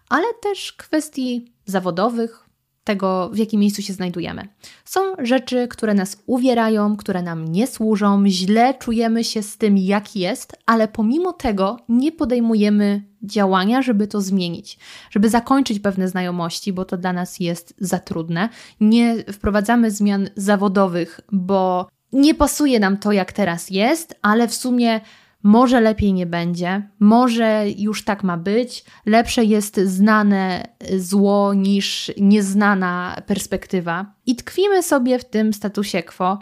ale 0.09 0.25
też 0.41 0.73
kwestii 0.73 1.53
zawodowych, 1.65 2.48
tego, 2.89 3.29
w 3.33 3.37
jakim 3.37 3.59
miejscu 3.59 3.81
się 3.81 3.93
znajdujemy. 3.93 4.47
Są 4.85 4.99
rzeczy, 5.19 5.67
które 5.67 5.93
nas 5.93 6.23
uwierają, 6.25 6.97
które 6.97 7.23
nam 7.23 7.47
nie 7.47 7.67
służą, 7.67 8.23
źle 8.27 8.73
czujemy 8.73 9.23
się 9.23 9.43
z 9.43 9.57
tym, 9.57 9.77
jak 9.77 10.15
jest, 10.15 10.57
ale 10.65 10.87
pomimo 10.87 11.33
tego 11.33 11.77
nie 11.89 12.11
podejmujemy 12.11 13.03
działania, 13.23 13.81
żeby 13.81 14.07
to 14.07 14.21
zmienić, 14.21 14.79
żeby 15.11 15.29
zakończyć 15.29 15.79
pewne 15.79 16.07
znajomości, 16.07 16.73
bo 16.73 16.85
to 16.85 16.97
dla 16.97 17.13
nas 17.13 17.39
jest 17.39 17.73
za 17.79 17.99
trudne. 17.99 18.49
Nie 18.81 19.15
wprowadzamy 19.33 19.91
zmian 19.91 20.29
zawodowych, 20.35 21.19
bo 21.31 21.87
nie 22.13 22.35
pasuje 22.35 22.79
nam 22.79 22.97
to, 22.97 23.11
jak 23.11 23.33
teraz 23.33 23.69
jest, 23.69 24.15
ale 24.21 24.47
w 24.47 24.53
sumie 24.53 25.01
może 25.43 25.81
lepiej 25.81 26.13
nie 26.13 26.25
będzie, 26.25 26.89
może 26.99 27.65
już 27.77 28.03
tak 28.03 28.23
ma 28.23 28.37
być, 28.37 28.83
lepsze 29.05 29.45
jest 29.45 29.77
znane 29.77 30.67
zło 30.97 31.53
niż 31.53 32.11
nieznana 32.17 33.21
perspektywa. 33.27 34.13
I 34.25 34.35
tkwimy 34.35 34.83
sobie 34.83 35.19
w 35.19 35.25
tym 35.25 35.53
statusie 35.53 36.03
quo, 36.03 36.39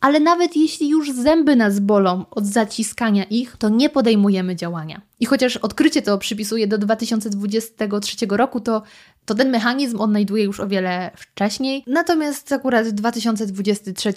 ale 0.00 0.20
nawet 0.20 0.56
jeśli 0.56 0.88
już 0.88 1.12
zęby 1.12 1.56
nas 1.56 1.80
bolą 1.80 2.24
od 2.30 2.46
zaciskania 2.46 3.24
ich, 3.24 3.56
to 3.56 3.68
nie 3.68 3.90
podejmujemy 3.90 4.56
działania. 4.56 5.00
I 5.20 5.26
chociaż 5.26 5.56
odkrycie 5.56 6.02
to 6.02 6.18
przypisuje 6.18 6.66
do 6.66 6.78
2023 6.78 8.26
roku, 8.30 8.60
to, 8.60 8.82
to 9.24 9.34
ten 9.34 9.50
mechanizm 9.50 10.00
odnajduje 10.00 10.44
już 10.44 10.60
o 10.60 10.68
wiele 10.68 11.10
wcześniej. 11.16 11.84
Natomiast 11.86 12.52
akurat 12.52 12.88
2023 12.88 14.14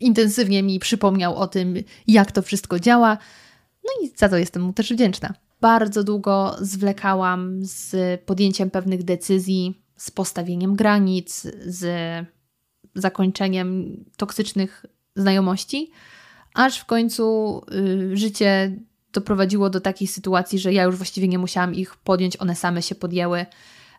intensywnie 0.00 0.62
mi 0.62 0.78
przypomniał 0.78 1.36
o 1.36 1.46
tym, 1.46 1.74
jak 2.06 2.32
to 2.32 2.42
wszystko 2.42 2.80
działa. 2.80 3.18
No 3.86 4.06
i 4.06 4.12
za 4.16 4.28
to 4.28 4.36
jestem 4.36 4.62
mu 4.62 4.72
też 4.72 4.92
wdzięczna. 4.92 5.34
Bardzo 5.60 6.04
długo 6.04 6.56
zwlekałam 6.60 7.58
z 7.62 8.20
podjęciem 8.20 8.70
pewnych 8.70 9.02
decyzji, 9.02 9.82
z 9.96 10.10
postawieniem 10.10 10.76
granic, 10.76 11.46
z 11.66 11.86
zakończeniem 12.94 13.96
toksycznych 14.16 14.86
znajomości, 15.16 15.90
aż 16.54 16.78
w 16.78 16.84
końcu 16.84 17.60
y, 17.72 18.16
życie 18.16 18.76
doprowadziło 19.12 19.70
do 19.70 19.80
takiej 19.80 20.08
sytuacji, 20.08 20.58
że 20.58 20.72
ja 20.72 20.82
już 20.82 20.96
właściwie 20.96 21.28
nie 21.28 21.38
musiałam 21.38 21.74
ich 21.74 21.96
podjąć, 21.96 22.36
one 22.36 22.54
same 22.54 22.82
się 22.82 22.94
podjęły 22.94 23.46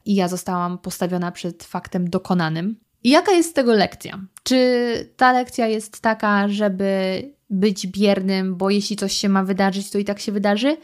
i 0.06 0.16
ja 0.16 0.28
zostałam 0.28 0.78
postawiona 0.78 1.32
przed 1.32 1.64
faktem 1.64 2.10
dokonanym. 2.10 2.76
I 3.04 3.10
jaka 3.10 3.32
jest 3.32 3.50
z 3.50 3.54
tego 3.54 3.74
lekcja? 3.74 4.20
Czy 4.44 5.14
ta 5.18 5.34
lekcja 5.34 5.68
jest 5.68 6.02
taka, 6.02 6.48
żeby 6.48 7.22
być 7.50 7.88
biernym, 7.88 8.56
bo 8.56 8.70
jeśli 8.70 8.96
coś 8.96 9.14
się 9.14 9.30
ma 9.30 9.44
wydarzyć, 9.44 9.90
to 9.90 9.98
i 9.98 10.06
tak 10.06 10.20
się 10.20 10.32
wydarzy? 10.32 10.78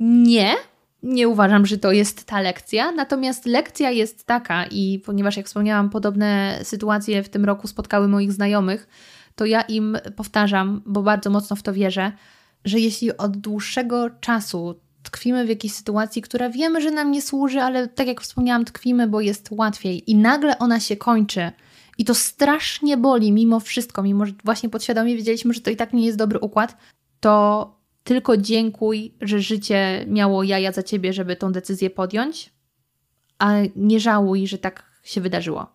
Nie, 0.00 0.54
nie 1.02 1.28
uważam, 1.28 1.66
że 1.66 1.78
to 1.78 1.92
jest 1.92 2.24
ta 2.24 2.40
lekcja. 2.40 2.92
Natomiast 2.92 3.46
lekcja 3.46 3.90
jest 3.90 4.26
taka, 4.26 4.64
i 4.66 5.02
ponieważ, 5.06 5.36
jak 5.36 5.46
wspomniałam, 5.46 5.90
podobne 5.90 6.60
sytuacje 6.62 7.22
w 7.22 7.28
tym 7.28 7.44
roku 7.44 7.66
spotkały 7.66 8.08
moich 8.08 8.32
znajomych, 8.32 8.88
to 9.34 9.44
ja 9.44 9.62
im 9.62 9.98
powtarzam, 10.16 10.82
bo 10.86 11.02
bardzo 11.02 11.30
mocno 11.30 11.56
w 11.56 11.62
to 11.62 11.72
wierzę, 11.72 12.12
że 12.64 12.78
jeśli 12.78 13.16
od 13.16 13.36
dłuższego 13.36 14.10
czasu 14.20 14.80
tkwimy 15.02 15.46
w 15.46 15.48
jakiejś 15.48 15.72
sytuacji, 15.72 16.22
która 16.22 16.50
wiemy, 16.50 16.80
że 16.80 16.90
nam 16.90 17.10
nie 17.10 17.22
służy, 17.22 17.60
ale 17.60 17.88
tak 17.88 18.06
jak 18.06 18.20
wspomniałam, 18.20 18.64
tkwimy, 18.64 19.06
bo 19.06 19.20
jest 19.20 19.48
łatwiej 19.50 20.10
i 20.10 20.16
nagle 20.16 20.58
ona 20.58 20.80
się 20.80 20.96
kończy 20.96 21.52
i 21.98 22.04
to 22.04 22.14
strasznie 22.14 22.96
boli 22.96 23.32
mimo 23.32 23.60
wszystko, 23.60 24.02
mimo 24.02 24.26
że 24.26 24.32
właśnie 24.44 24.68
podświadomie 24.68 25.16
wiedzieliśmy, 25.16 25.54
że 25.54 25.60
to 25.60 25.70
i 25.70 25.76
tak 25.76 25.92
nie 25.92 26.06
jest 26.06 26.18
dobry 26.18 26.38
układ, 26.38 26.76
to 27.20 27.74
tylko 28.04 28.36
dziękuj, 28.36 29.14
że 29.20 29.40
życie 29.40 30.04
miało 30.08 30.42
jaja 30.42 30.72
za 30.72 30.82
ciebie, 30.82 31.12
żeby 31.12 31.36
tą 31.36 31.52
decyzję 31.52 31.90
podjąć, 31.90 32.52
a 33.38 33.52
nie 33.76 34.00
żałuj, 34.00 34.46
że 34.46 34.58
tak 34.58 35.00
się 35.04 35.20
wydarzyło. 35.20 35.66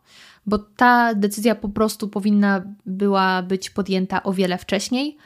Bo 0.45 0.57
ta 0.57 1.13
decyzja 1.15 1.55
po 1.55 1.69
prostu 1.69 2.07
powinna 2.07 2.75
była 2.85 3.41
być 3.41 3.69
podjęta 3.69 4.23
o 4.23 4.33
wiele 4.33 4.57
wcześniej 4.57 5.17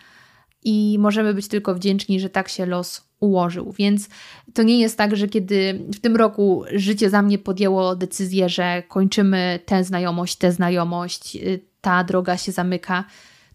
i 0.63 0.97
możemy 0.99 1.33
być 1.33 1.47
tylko 1.47 1.75
wdzięczni, 1.75 2.19
że 2.19 2.29
tak 2.29 2.49
się 2.49 2.65
los 2.65 3.06
ułożył. 3.19 3.71
Więc 3.71 4.09
to 4.53 4.63
nie 4.63 4.79
jest 4.79 4.97
tak, 4.97 5.15
że 5.15 5.27
kiedy 5.27 5.85
w 5.93 5.99
tym 5.99 6.15
roku 6.15 6.63
życie 6.71 7.09
za 7.09 7.21
mnie 7.21 7.37
podjęło 7.37 7.95
decyzję, 7.95 8.49
że 8.49 8.83
kończymy 8.87 9.59
tę 9.65 9.83
znajomość, 9.83 10.35
tę 10.35 10.51
znajomość, 10.51 11.35
y, 11.35 11.59
ta 11.81 12.03
droga 12.03 12.37
się 12.37 12.51
zamyka, 12.51 13.03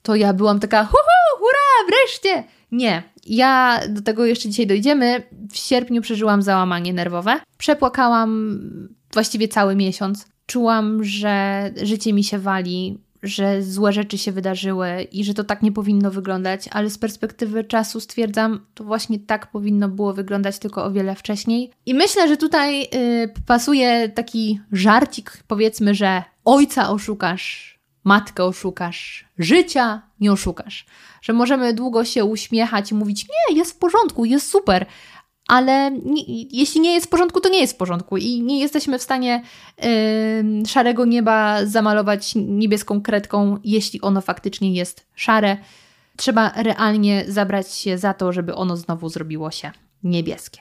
to 0.02 0.14
ja 0.14 0.32
byłam 0.32 0.60
taka, 0.60 0.84
hu, 0.84 0.96
hurra, 1.38 1.88
wreszcie! 1.88 2.44
Nie, 2.72 3.02
ja 3.26 3.80
do 3.88 4.02
tego 4.02 4.24
jeszcze 4.24 4.48
dzisiaj 4.48 4.66
dojdziemy. 4.66 5.22
W 5.50 5.56
sierpniu 5.56 6.02
przeżyłam 6.02 6.42
załamanie 6.42 6.92
nerwowe. 6.92 7.40
Przepłakałam 7.58 8.60
właściwie 9.12 9.48
cały 9.48 9.76
miesiąc. 9.76 10.26
Czułam, 10.46 11.04
że 11.04 11.70
życie 11.82 12.12
mi 12.12 12.24
się 12.24 12.38
wali, 12.38 12.98
że 13.22 13.62
złe 13.62 13.92
rzeczy 13.92 14.18
się 14.18 14.32
wydarzyły 14.32 15.02
i 15.12 15.24
że 15.24 15.34
to 15.34 15.44
tak 15.44 15.62
nie 15.62 15.72
powinno 15.72 16.10
wyglądać, 16.10 16.68
ale 16.72 16.90
z 16.90 16.98
perspektywy 16.98 17.64
czasu 17.64 18.00
stwierdzam, 18.00 18.66
to 18.74 18.84
właśnie 18.84 19.18
tak 19.18 19.50
powinno 19.50 19.88
było 19.88 20.12
wyglądać 20.12 20.58
tylko 20.58 20.84
o 20.84 20.90
wiele 20.90 21.14
wcześniej. 21.14 21.70
I 21.86 21.94
myślę, 21.94 22.28
że 22.28 22.36
tutaj 22.36 22.80
yy, 22.80 22.88
pasuje 23.46 24.08
taki 24.08 24.60
żarcik, 24.72 25.42
powiedzmy, 25.46 25.94
że 25.94 26.22
ojca 26.44 26.90
oszukasz, 26.90 27.78
matkę 28.04 28.44
oszukasz, 28.44 29.28
życia 29.38 30.02
nie 30.20 30.32
oszukasz. 30.32 30.86
Że 31.22 31.32
możemy 31.32 31.74
długo 31.74 32.04
się 32.04 32.24
uśmiechać 32.24 32.90
i 32.90 32.94
mówić: 32.94 33.26
Nie, 33.28 33.56
jest 33.56 33.72
w 33.72 33.78
porządku, 33.78 34.24
jest 34.24 34.50
super, 34.50 34.86
ale 35.48 35.90
nie, 35.90 36.22
jeśli 36.50 36.80
nie 36.80 36.94
jest 36.94 37.06
w 37.06 37.08
porządku, 37.08 37.40
to 37.40 37.48
nie 37.48 37.60
jest 37.60 37.72
w 37.72 37.76
porządku 37.76 38.16
i 38.16 38.42
nie 38.42 38.60
jesteśmy 38.60 38.98
w 38.98 39.02
stanie 39.02 39.42
yy, 39.82 40.66
szarego 40.66 41.04
nieba 41.04 41.66
zamalować 41.66 42.32
niebieską 42.34 43.02
kredką, 43.02 43.58
jeśli 43.64 44.00
ono 44.00 44.20
faktycznie 44.20 44.72
jest 44.72 45.06
szare. 45.14 45.56
Trzeba 46.16 46.52
realnie 46.56 47.24
zabrać 47.28 47.74
się 47.74 47.98
za 47.98 48.14
to, 48.14 48.32
żeby 48.32 48.54
ono 48.54 48.76
znowu 48.76 49.08
zrobiło 49.08 49.50
się 49.50 49.70
niebieskie. 50.02 50.60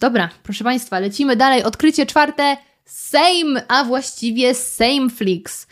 Dobra, 0.00 0.30
proszę 0.42 0.64
Państwa, 0.64 0.98
lecimy 0.98 1.36
dalej. 1.36 1.62
Odkrycie 1.62 2.06
czwarte. 2.06 2.56
Same, 2.84 3.62
a 3.68 3.84
właściwie 3.84 4.54
Sameflix. 4.54 5.66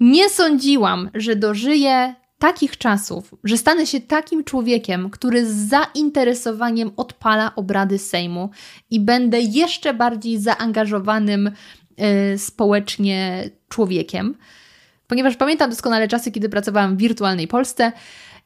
Nie 0.00 0.30
sądziłam, 0.30 1.10
że 1.14 1.36
dożyję 1.36 2.14
takich 2.44 2.78
czasów, 2.78 3.34
że 3.44 3.58
stanę 3.58 3.86
się 3.86 4.00
takim 4.00 4.44
człowiekiem, 4.44 5.10
który 5.10 5.46
z 5.46 5.68
zainteresowaniem 5.68 6.90
odpala 6.96 7.54
obrady 7.56 7.98
Sejmu 7.98 8.50
i 8.90 9.00
będę 9.00 9.40
jeszcze 9.40 9.94
bardziej 9.94 10.38
zaangażowanym 10.38 11.46
y, 12.34 12.38
społecznie 12.38 13.50
człowiekiem. 13.68 14.34
Ponieważ 15.06 15.36
pamiętam 15.36 15.70
doskonale 15.70 16.08
czasy, 16.08 16.32
kiedy 16.32 16.48
pracowałam 16.48 16.96
w 16.96 16.98
wirtualnej 16.98 17.48
Polsce 17.48 17.92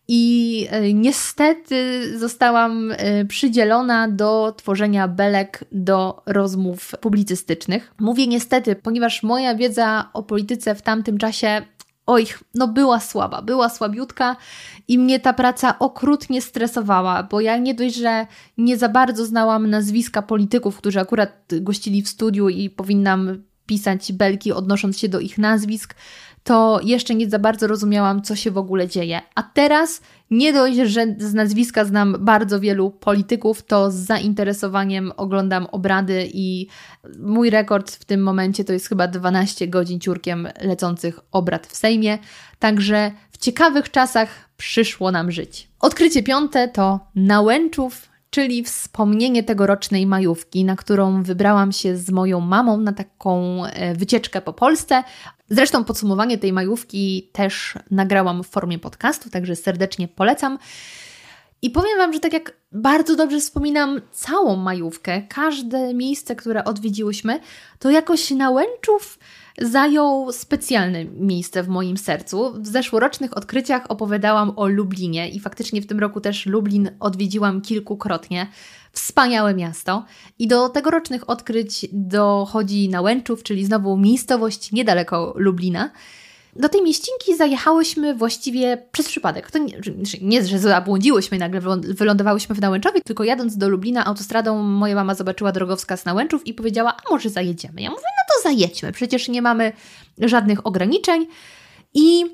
i 0.08 0.66
y, 0.72 0.94
niestety 0.94 2.18
zostałam 2.18 2.90
y, 2.90 3.26
przydzielona 3.28 4.08
do 4.08 4.54
tworzenia 4.56 5.08
belek 5.08 5.64
do 5.72 6.22
rozmów 6.26 6.94
publicystycznych. 7.00 7.94
Mówię 8.00 8.26
niestety, 8.26 8.76
ponieważ 8.76 9.22
moja 9.22 9.54
wiedza 9.54 10.08
o 10.12 10.22
polityce 10.22 10.74
w 10.74 10.82
tamtym 10.82 11.18
czasie 11.18 11.62
oj, 12.08 12.26
no 12.54 12.68
była 12.68 13.00
słaba, 13.00 13.42
była 13.42 13.68
słabiutka 13.68 14.36
i 14.88 14.98
mnie 14.98 15.20
ta 15.20 15.32
praca 15.32 15.78
okrutnie 15.78 16.42
stresowała, 16.42 17.22
bo 17.22 17.40
ja 17.40 17.56
nie 17.56 17.74
dość, 17.74 17.94
że 17.94 18.26
nie 18.58 18.76
za 18.76 18.88
bardzo 18.88 19.26
znałam 19.26 19.70
nazwiska 19.70 20.22
polityków, 20.22 20.76
którzy 20.76 21.00
akurat 21.00 21.44
gościli 21.60 22.02
w 22.02 22.08
studiu 22.08 22.48
i 22.48 22.70
powinnam 22.70 23.42
pisać 23.68 24.12
belki 24.12 24.52
odnosząc 24.52 24.98
się 24.98 25.08
do 25.08 25.20
ich 25.20 25.38
nazwisk, 25.38 25.94
to 26.44 26.80
jeszcze 26.84 27.14
nie 27.14 27.30
za 27.30 27.38
bardzo 27.38 27.66
rozumiałam, 27.66 28.22
co 28.22 28.36
się 28.36 28.50
w 28.50 28.58
ogóle 28.58 28.88
dzieje. 28.88 29.20
A 29.34 29.42
teraz 29.42 30.00
nie 30.30 30.52
dość, 30.52 30.76
że 30.76 31.06
z 31.18 31.34
nazwiska 31.34 31.84
znam 31.84 32.16
bardzo 32.20 32.60
wielu 32.60 32.90
polityków, 32.90 33.62
to 33.62 33.90
z 33.90 33.94
zainteresowaniem 33.94 35.12
oglądam 35.16 35.66
obrady 35.66 36.28
i 36.34 36.66
mój 37.18 37.50
rekord 37.50 37.90
w 37.90 38.04
tym 38.04 38.22
momencie 38.22 38.64
to 38.64 38.72
jest 38.72 38.88
chyba 38.88 39.08
12 39.08 39.68
godzin 39.68 40.00
ciurkiem 40.00 40.48
lecących 40.60 41.20
obrad 41.32 41.66
w 41.66 41.76
Sejmie. 41.76 42.18
Także 42.58 43.12
w 43.30 43.38
ciekawych 43.38 43.90
czasach 43.90 44.28
przyszło 44.56 45.10
nam 45.10 45.32
żyć. 45.32 45.68
Odkrycie 45.80 46.22
piąte 46.22 46.68
to 46.68 47.00
Nałęczów, 47.14 48.08
czyli 48.30 48.64
wspomnienie 48.64 49.42
tegorocznej 49.42 50.06
majówki, 50.06 50.64
na 50.64 50.76
którą 50.76 51.22
wybrałam 51.22 51.72
się 51.72 51.96
z 51.96 52.10
moją 52.10 52.40
mamą 52.40 52.78
na 52.78 52.92
taką 52.92 53.64
e, 53.64 53.94
wycieczkę 53.94 54.40
po 54.40 54.52
Polsce. 54.52 55.04
Zresztą 55.50 55.84
podsumowanie 55.84 56.38
tej 56.38 56.52
majówki 56.52 57.30
też 57.32 57.74
nagrałam 57.90 58.44
w 58.44 58.48
formie 58.48 58.78
podcastu, 58.78 59.30
także 59.30 59.56
serdecznie 59.56 60.08
polecam. 60.08 60.58
I 61.62 61.70
powiem 61.70 61.98
Wam, 61.98 62.12
że 62.12 62.20
tak 62.20 62.32
jak 62.32 62.52
bardzo 62.72 63.16
dobrze 63.16 63.40
wspominam 63.40 64.00
całą 64.12 64.56
majówkę, 64.56 65.22
każde 65.22 65.94
miejsce, 65.94 66.36
które 66.36 66.64
odwiedziłyśmy, 66.64 67.40
to 67.78 67.90
jakoś 67.90 68.30
na 68.30 68.50
Łęczów 68.50 69.18
zajął 69.60 70.32
specjalne 70.32 71.04
miejsce 71.04 71.62
w 71.62 71.68
moim 71.68 71.96
sercu. 71.96 72.52
W 72.62 72.66
zeszłorocznych 72.66 73.36
odkryciach 73.36 73.90
opowiadałam 73.90 74.52
o 74.56 74.66
Lublinie 74.66 75.28
i 75.28 75.40
faktycznie 75.40 75.82
w 75.82 75.86
tym 75.86 76.00
roku 76.00 76.20
też 76.20 76.46
Lublin 76.46 76.90
odwiedziłam 77.00 77.60
kilkukrotnie. 77.60 78.46
Wspaniałe 78.92 79.54
miasto. 79.54 80.04
I 80.38 80.48
do 80.48 80.68
tegorocznych 80.68 81.30
odkryć 81.30 81.86
dochodzi 81.92 82.88
Nałęczów, 82.88 83.42
czyli 83.42 83.64
znowu 83.64 83.96
miejscowość 83.96 84.72
niedaleko 84.72 85.34
Lublina. 85.36 85.90
Do 86.58 86.68
tej 86.68 86.82
mieścinki 86.82 87.36
zajechałyśmy 87.36 88.14
właściwie 88.14 88.88
przez 88.92 89.08
przypadek. 89.08 89.50
To 89.50 89.58
nie, 89.58 89.80
nie 90.20 90.46
że 90.46 90.58
zabłądziłyśmy 90.58 91.36
i 91.36 91.40
nagle 91.40 91.60
wylądowałyśmy 91.80 92.54
w 92.54 92.60
Nałęczowie, 92.60 93.00
tylko 93.00 93.24
jadąc 93.24 93.56
do 93.56 93.68
Lublina 93.68 94.04
autostradą 94.04 94.62
moja 94.62 94.94
mama 94.94 95.14
zobaczyła 95.14 95.52
drogowskaz 95.52 96.04
Nałęczów 96.04 96.46
i 96.46 96.54
powiedziała, 96.54 96.96
a 96.96 97.10
może 97.10 97.30
zajedziemy? 97.30 97.82
Ja 97.82 97.90
mówię, 97.90 98.02
no 98.02 98.34
to 98.34 98.42
zajedźmy, 98.48 98.92
przecież 98.92 99.28
nie 99.28 99.42
mamy 99.42 99.72
żadnych 100.18 100.66
ograniczeń. 100.66 101.26
I 101.94 102.24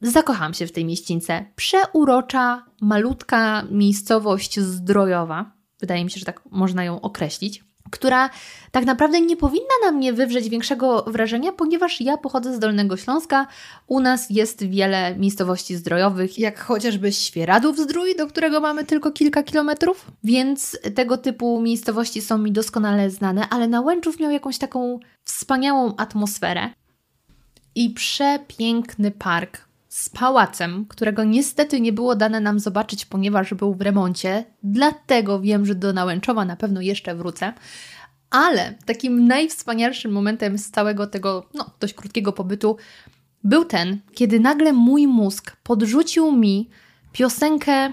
zakochałam 0.00 0.54
się 0.54 0.66
w 0.66 0.72
tej 0.72 0.84
mieścińce. 0.84 1.44
Przeurocza, 1.56 2.64
malutka 2.80 3.64
miejscowość 3.70 4.60
zdrojowa. 4.60 5.52
Wydaje 5.80 6.04
mi 6.04 6.10
się, 6.10 6.18
że 6.18 6.26
tak 6.26 6.42
można 6.50 6.84
ją 6.84 7.00
określić 7.00 7.67
która 7.90 8.30
tak 8.70 8.84
naprawdę 8.84 9.20
nie 9.20 9.36
powinna 9.36 9.74
na 9.84 9.92
mnie 9.92 10.12
wywrzeć 10.12 10.48
większego 10.48 11.04
wrażenia, 11.06 11.52
ponieważ 11.52 12.00
ja 12.00 12.16
pochodzę 12.16 12.54
z 12.54 12.58
Dolnego 12.58 12.96
Śląska. 12.96 13.46
U 13.86 14.00
nas 14.00 14.30
jest 14.30 14.66
wiele 14.66 15.16
miejscowości 15.16 15.76
zdrojowych, 15.76 16.38
jak 16.38 16.60
chociażby 16.60 17.12
Świeradów 17.12 17.78
Zdrój, 17.78 18.16
do 18.16 18.26
którego 18.26 18.60
mamy 18.60 18.84
tylko 18.84 19.10
kilka 19.10 19.42
kilometrów, 19.42 20.06
więc 20.24 20.78
tego 20.94 21.16
typu 21.16 21.60
miejscowości 21.60 22.20
są 22.20 22.38
mi 22.38 22.52
doskonale 22.52 23.10
znane, 23.10 23.48
ale 23.48 23.68
Nałęczów 23.68 24.20
miał 24.20 24.30
jakąś 24.30 24.58
taką 24.58 25.00
wspaniałą 25.24 25.96
atmosferę 25.96 26.70
i 27.74 27.90
przepiękny 27.90 29.10
park 29.10 29.67
z 29.88 30.08
pałacem, 30.08 30.86
którego 30.88 31.24
niestety 31.24 31.80
nie 31.80 31.92
było 31.92 32.16
dane 32.16 32.40
nam 32.40 32.60
zobaczyć, 32.60 33.06
ponieważ 33.06 33.54
był 33.54 33.74
w 33.74 33.80
remoncie. 33.80 34.44
Dlatego 34.62 35.40
wiem, 35.40 35.66
że 35.66 35.74
do 35.74 35.92
Nałęczowa 35.92 36.44
na 36.44 36.56
pewno 36.56 36.80
jeszcze 36.80 37.14
wrócę. 37.14 37.52
Ale 38.30 38.74
takim 38.86 39.26
najwspanialszym 39.26 40.12
momentem 40.12 40.58
z 40.58 40.70
całego 40.70 41.06
tego 41.06 41.46
no, 41.54 41.70
dość 41.80 41.94
krótkiego 41.94 42.32
pobytu 42.32 42.76
był 43.44 43.64
ten, 43.64 43.98
kiedy 44.14 44.40
nagle 44.40 44.72
mój 44.72 45.06
mózg 45.06 45.56
podrzucił 45.62 46.32
mi 46.32 46.68
piosenkę 47.12 47.92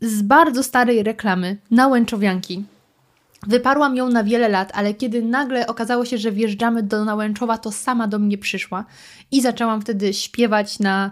z 0.00 0.22
bardzo 0.22 0.62
starej 0.62 1.02
reklamy 1.02 1.56
Nałęczowianki 1.70 2.64
Wyparłam 3.46 3.96
ją 3.96 4.08
na 4.08 4.24
wiele 4.24 4.48
lat, 4.48 4.72
ale 4.74 4.94
kiedy 4.94 5.22
nagle 5.22 5.66
okazało 5.66 6.04
się, 6.04 6.18
że 6.18 6.32
wjeżdżamy 6.32 6.82
do 6.82 7.04
Nałęczowa, 7.04 7.58
to 7.58 7.72
sama 7.72 8.08
do 8.08 8.18
mnie 8.18 8.38
przyszła 8.38 8.84
i 9.30 9.42
zaczęłam 9.42 9.80
wtedy 9.80 10.14
śpiewać 10.14 10.78
na, 10.78 11.10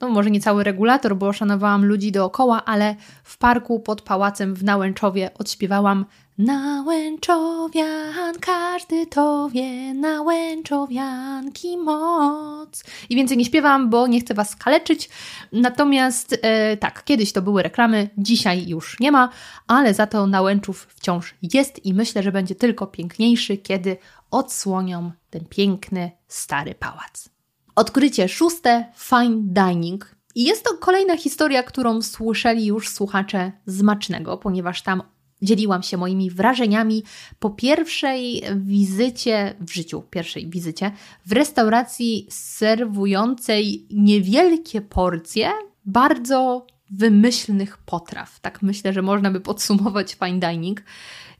no 0.00 0.08
może 0.08 0.30
nie 0.30 0.40
cały 0.40 0.64
regulator, 0.64 1.16
bo 1.16 1.32
szanowałam 1.32 1.84
ludzi 1.84 2.12
dookoła, 2.12 2.64
ale 2.64 2.96
w 3.24 3.38
parku 3.38 3.80
pod 3.80 4.02
pałacem 4.02 4.54
w 4.54 4.64
Nałęczowie 4.64 5.30
odśpiewałam 5.38 6.04
Nałęczowian, 6.40 8.34
każdy 8.40 9.06
to 9.06 9.50
wie, 9.50 9.94
Nałęczowianki 9.94 11.76
moc. 11.76 12.84
I 13.10 13.16
więcej 13.16 13.36
nie 13.36 13.44
śpiewam, 13.44 13.90
bo 13.90 14.06
nie 14.06 14.20
chcę 14.20 14.34
Was 14.34 14.56
kaleczyć. 14.56 15.10
Natomiast 15.52 16.36
e, 16.42 16.76
tak, 16.76 17.04
kiedyś 17.04 17.32
to 17.32 17.42
były 17.42 17.62
reklamy, 17.62 18.10
dzisiaj 18.18 18.68
już 18.68 19.00
nie 19.00 19.12
ma, 19.12 19.28
ale 19.66 19.94
za 19.94 20.06
to 20.06 20.26
Nałęczów 20.26 20.86
wciąż 20.90 21.34
jest 21.42 21.86
i 21.86 21.94
myślę, 21.94 22.22
że 22.22 22.32
będzie 22.32 22.54
tylko 22.54 22.86
piękniejszy, 22.86 23.56
kiedy 23.56 23.96
odsłonią 24.30 25.12
ten 25.30 25.44
piękny, 25.44 26.10
stary 26.28 26.74
pałac. 26.74 27.28
Odkrycie 27.76 28.28
szóste, 28.28 28.92
fine 28.96 29.36
dining. 29.42 30.16
I 30.34 30.44
jest 30.44 30.64
to 30.64 30.74
kolejna 30.74 31.16
historia, 31.16 31.62
którą 31.62 32.02
słyszeli 32.02 32.66
już 32.66 32.88
słuchacze 32.88 33.52
Zmacznego, 33.66 34.38
ponieważ 34.38 34.82
tam 34.82 35.02
dzieliłam 35.42 35.82
się 35.82 35.96
moimi 35.96 36.30
wrażeniami 36.30 37.02
po 37.38 37.50
pierwszej 37.50 38.42
wizycie 38.56 39.54
w 39.60 39.72
życiu, 39.72 40.02
pierwszej 40.10 40.50
wizycie 40.50 40.92
w 41.26 41.32
restauracji 41.32 42.26
serwującej 42.30 43.86
niewielkie 43.90 44.80
porcje 44.80 45.50
bardzo 45.84 46.66
wymyślnych 46.90 47.78
potraw. 47.78 48.40
Tak 48.40 48.62
myślę, 48.62 48.92
że 48.92 49.02
można 49.02 49.30
by 49.30 49.40
podsumować 49.40 50.14
fine 50.14 50.38
dining. 50.38 50.82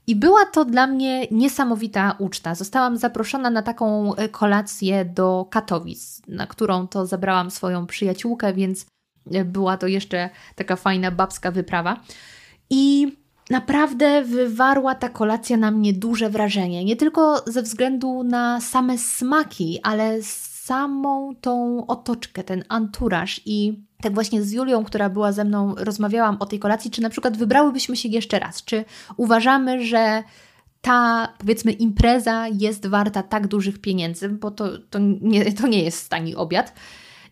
I 0.07 0.15
była 0.15 0.45
to 0.45 0.65
dla 0.65 0.87
mnie 0.87 1.27
niesamowita 1.31 2.15
uczta. 2.19 2.55
Zostałam 2.55 2.97
zaproszona 2.97 3.49
na 3.49 3.61
taką 3.61 4.13
kolację 4.31 5.05
do 5.05 5.47
Katowic, 5.49 6.21
na 6.27 6.47
którą 6.47 6.87
to 6.87 7.05
zabrałam 7.05 7.51
swoją 7.51 7.87
przyjaciółkę, 7.87 8.53
więc 8.53 8.85
była 9.45 9.77
to 9.77 9.87
jeszcze 9.87 10.29
taka 10.55 10.75
fajna 10.75 11.11
babska 11.11 11.51
wyprawa. 11.51 12.01
I 12.69 13.07
Naprawdę 13.51 14.23
wywarła 14.23 14.95
ta 14.95 15.09
kolacja 15.09 15.57
na 15.57 15.71
mnie 15.71 15.93
duże 15.93 16.29
wrażenie. 16.29 16.85
Nie 16.85 16.95
tylko 16.95 17.43
ze 17.47 17.61
względu 17.61 18.23
na 18.23 18.61
same 18.61 18.97
smaki, 18.97 19.79
ale 19.83 20.23
samą 20.23 21.35
tą 21.41 21.85
otoczkę, 21.87 22.43
ten 22.43 22.63
anturaż 22.69 23.41
i 23.45 23.79
tak 24.01 24.13
właśnie 24.13 24.43
z 24.43 24.51
Julią, 24.51 24.83
która 24.83 25.09
była 25.09 25.31
ze 25.31 25.45
mną, 25.45 25.75
rozmawiałam 25.77 26.37
o 26.39 26.45
tej 26.45 26.59
kolacji, 26.59 26.91
czy 26.91 27.01
na 27.01 27.09
przykład 27.09 27.37
wybrałybyśmy 27.37 27.97
się 27.97 28.09
jeszcze 28.09 28.39
raz, 28.39 28.63
czy 28.63 28.85
uważamy, 29.17 29.85
że 29.85 30.23
ta, 30.81 31.33
powiedzmy, 31.37 31.71
impreza 31.71 32.47
jest 32.47 32.87
warta 32.87 33.23
tak 33.23 33.47
dużych 33.47 33.81
pieniędzy, 33.81 34.29
bo 34.29 34.51
to, 34.51 34.77
to, 34.89 34.99
nie, 35.21 35.53
to 35.53 35.67
nie 35.67 35.83
jest 35.83 36.09
tani 36.09 36.35
obiad. 36.35 36.73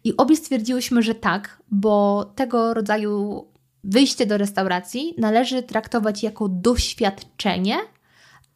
I 0.03 0.17
obie 0.17 0.35
stwierdziłyśmy, 0.35 1.01
że 1.01 1.15
tak, 1.15 1.61
bo 1.71 2.25
tego 2.35 2.73
rodzaju 2.73 3.45
wyjście 3.83 4.25
do 4.25 4.37
restauracji 4.37 5.15
należy 5.17 5.63
traktować 5.63 6.23
jako 6.23 6.49
doświadczenie, 6.49 7.77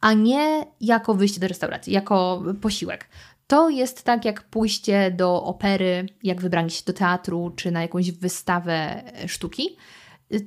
a 0.00 0.12
nie 0.12 0.66
jako 0.80 1.14
wyjście 1.14 1.40
do 1.40 1.48
restauracji, 1.48 1.92
jako 1.92 2.42
posiłek. 2.60 3.08
To 3.46 3.68
jest 3.68 4.02
tak 4.02 4.24
jak 4.24 4.42
pójście 4.42 5.10
do 5.10 5.42
opery, 5.42 6.06
jak 6.22 6.40
wybranie 6.40 6.70
się 6.70 6.82
do 6.86 6.92
teatru 6.92 7.52
czy 7.56 7.70
na 7.70 7.82
jakąś 7.82 8.10
wystawę 8.10 9.02
sztuki. 9.26 9.76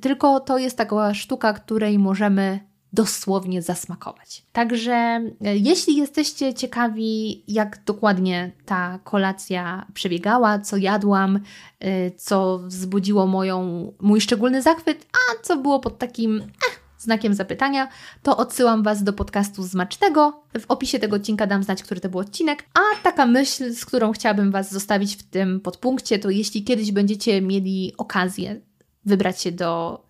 Tylko 0.00 0.40
to 0.40 0.58
jest 0.58 0.78
taka 0.78 1.14
sztuka, 1.14 1.52
której 1.52 1.98
możemy 1.98 2.60
dosłownie 2.92 3.62
zasmakować. 3.62 4.42
Także 4.52 4.92
e, 4.92 5.56
jeśli 5.56 5.96
jesteście 5.96 6.54
ciekawi, 6.54 7.42
jak 7.48 7.84
dokładnie 7.84 8.52
ta 8.66 8.98
kolacja 9.04 9.86
przebiegała, 9.94 10.58
co 10.58 10.76
jadłam, 10.76 11.40
e, 11.80 12.10
co 12.10 12.58
wzbudziło 12.58 13.26
moją, 13.26 13.92
mój 14.00 14.20
szczególny 14.20 14.62
zachwyt, 14.62 15.06
a 15.12 15.42
co 15.42 15.56
było 15.56 15.80
pod 15.80 15.98
takim 15.98 16.36
eh, 16.36 16.80
znakiem 16.98 17.34
zapytania, 17.34 17.88
to 18.22 18.36
odsyłam 18.36 18.82
Was 18.82 19.02
do 19.02 19.12
podcastu 19.12 19.62
Zmacznego. 19.62 20.42
W 20.60 20.64
opisie 20.68 20.98
tego 20.98 21.16
odcinka 21.16 21.46
dam 21.46 21.62
znać, 21.62 21.82
który 21.82 22.00
to 22.00 22.08
był 22.08 22.20
odcinek. 22.20 22.64
A 22.74 23.02
taka 23.02 23.26
myśl, 23.26 23.74
z 23.74 23.84
którą 23.84 24.12
chciałabym 24.12 24.50
Was 24.50 24.72
zostawić 24.72 25.16
w 25.16 25.22
tym 25.22 25.60
podpunkcie, 25.60 26.18
to 26.18 26.30
jeśli 26.30 26.64
kiedyś 26.64 26.92
będziecie 26.92 27.42
mieli 27.42 27.92
okazję 27.98 28.60
wybrać 29.08 29.42
się 29.42 29.52
do 29.52 30.00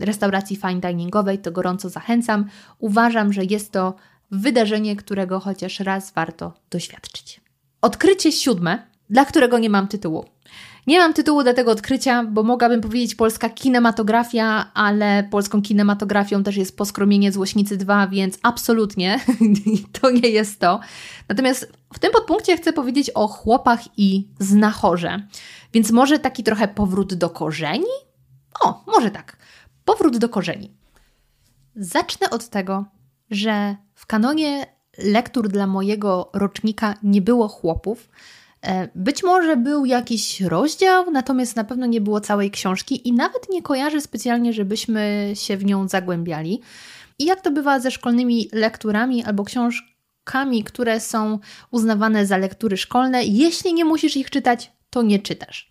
restauracji 0.00 0.56
fine 0.56 0.80
diningowej, 0.80 1.38
to 1.38 1.52
gorąco 1.52 1.88
zachęcam. 1.88 2.44
Uważam, 2.78 3.32
że 3.32 3.44
jest 3.44 3.72
to 3.72 3.94
wydarzenie, 4.30 4.96
którego 4.96 5.40
chociaż 5.40 5.80
raz 5.80 6.12
warto 6.12 6.52
doświadczyć. 6.70 7.40
Odkrycie 7.82 8.32
siódme, 8.32 8.82
dla 9.10 9.24
którego 9.24 9.58
nie 9.58 9.70
mam 9.70 9.88
tytułu. 9.88 10.24
Nie 10.86 10.98
mam 10.98 11.14
tytułu 11.14 11.44
do 11.44 11.54
tego 11.54 11.70
odkrycia, 11.70 12.24
bo 12.24 12.42
mogłabym 12.42 12.80
powiedzieć 12.80 13.14
polska 13.14 13.48
kinematografia, 13.48 14.70
ale 14.74 15.28
polską 15.30 15.62
kinematografią 15.62 16.42
też 16.42 16.56
jest 16.56 16.76
Poskromienie 16.76 17.32
Złośnicy 17.32 17.76
2, 17.76 18.06
więc 18.06 18.38
absolutnie 18.42 19.20
to 20.00 20.10
nie 20.10 20.28
jest 20.28 20.60
to. 20.60 20.80
Natomiast 21.28 21.72
w 21.94 21.98
tym 21.98 22.12
podpunkcie 22.12 22.56
chcę 22.56 22.72
powiedzieć 22.72 23.10
o 23.10 23.28
chłopach 23.28 23.80
i 23.96 24.28
znachorze. 24.38 25.22
Więc 25.72 25.90
może 25.90 26.18
taki 26.18 26.44
trochę 26.44 26.68
powrót 26.68 27.14
do 27.14 27.30
korzeni? 27.30 28.07
O, 28.60 28.84
może 28.86 29.10
tak. 29.10 29.36
Powrót 29.84 30.18
do 30.18 30.28
korzeni. 30.28 30.72
Zacznę 31.76 32.30
od 32.30 32.48
tego, 32.48 32.84
że 33.30 33.76
w 33.94 34.06
kanonie 34.06 34.66
lektur 34.98 35.48
dla 35.48 35.66
mojego 35.66 36.30
rocznika 36.32 36.94
nie 37.02 37.22
było 37.22 37.48
chłopów, 37.48 38.08
E, 38.62 38.88
być 38.94 39.22
może 39.22 39.56
był 39.56 39.84
jakiś 39.84 40.40
rozdział, 40.40 41.10
natomiast 41.10 41.56
na 41.56 41.64
pewno 41.64 41.86
nie 41.86 42.00
było 42.00 42.20
całej 42.20 42.50
książki 42.50 43.08
i 43.08 43.12
nawet 43.12 43.48
nie 43.50 43.62
kojarzę 43.62 44.00
specjalnie, 44.00 44.52
żebyśmy 44.52 45.32
się 45.34 45.56
w 45.56 45.64
nią 45.64 45.88
zagłębiali. 45.88 46.60
I 47.18 47.24
jak 47.24 47.40
to 47.40 47.50
bywa 47.50 47.80
ze 47.80 47.90
szkolnymi 47.90 48.48
lekturami 48.52 49.24
albo 49.24 49.44
książkami, 49.44 50.64
które 50.64 51.00
są 51.00 51.38
uznawane 51.70 52.26
za 52.26 52.36
lektury 52.36 52.76
szkolne, 52.76 53.24
jeśli 53.24 53.74
nie 53.74 53.84
musisz 53.84 54.16
ich 54.16 54.30
czytać, 54.30 54.72
to 54.90 55.02
nie 55.02 55.18
czytasz. 55.18 55.68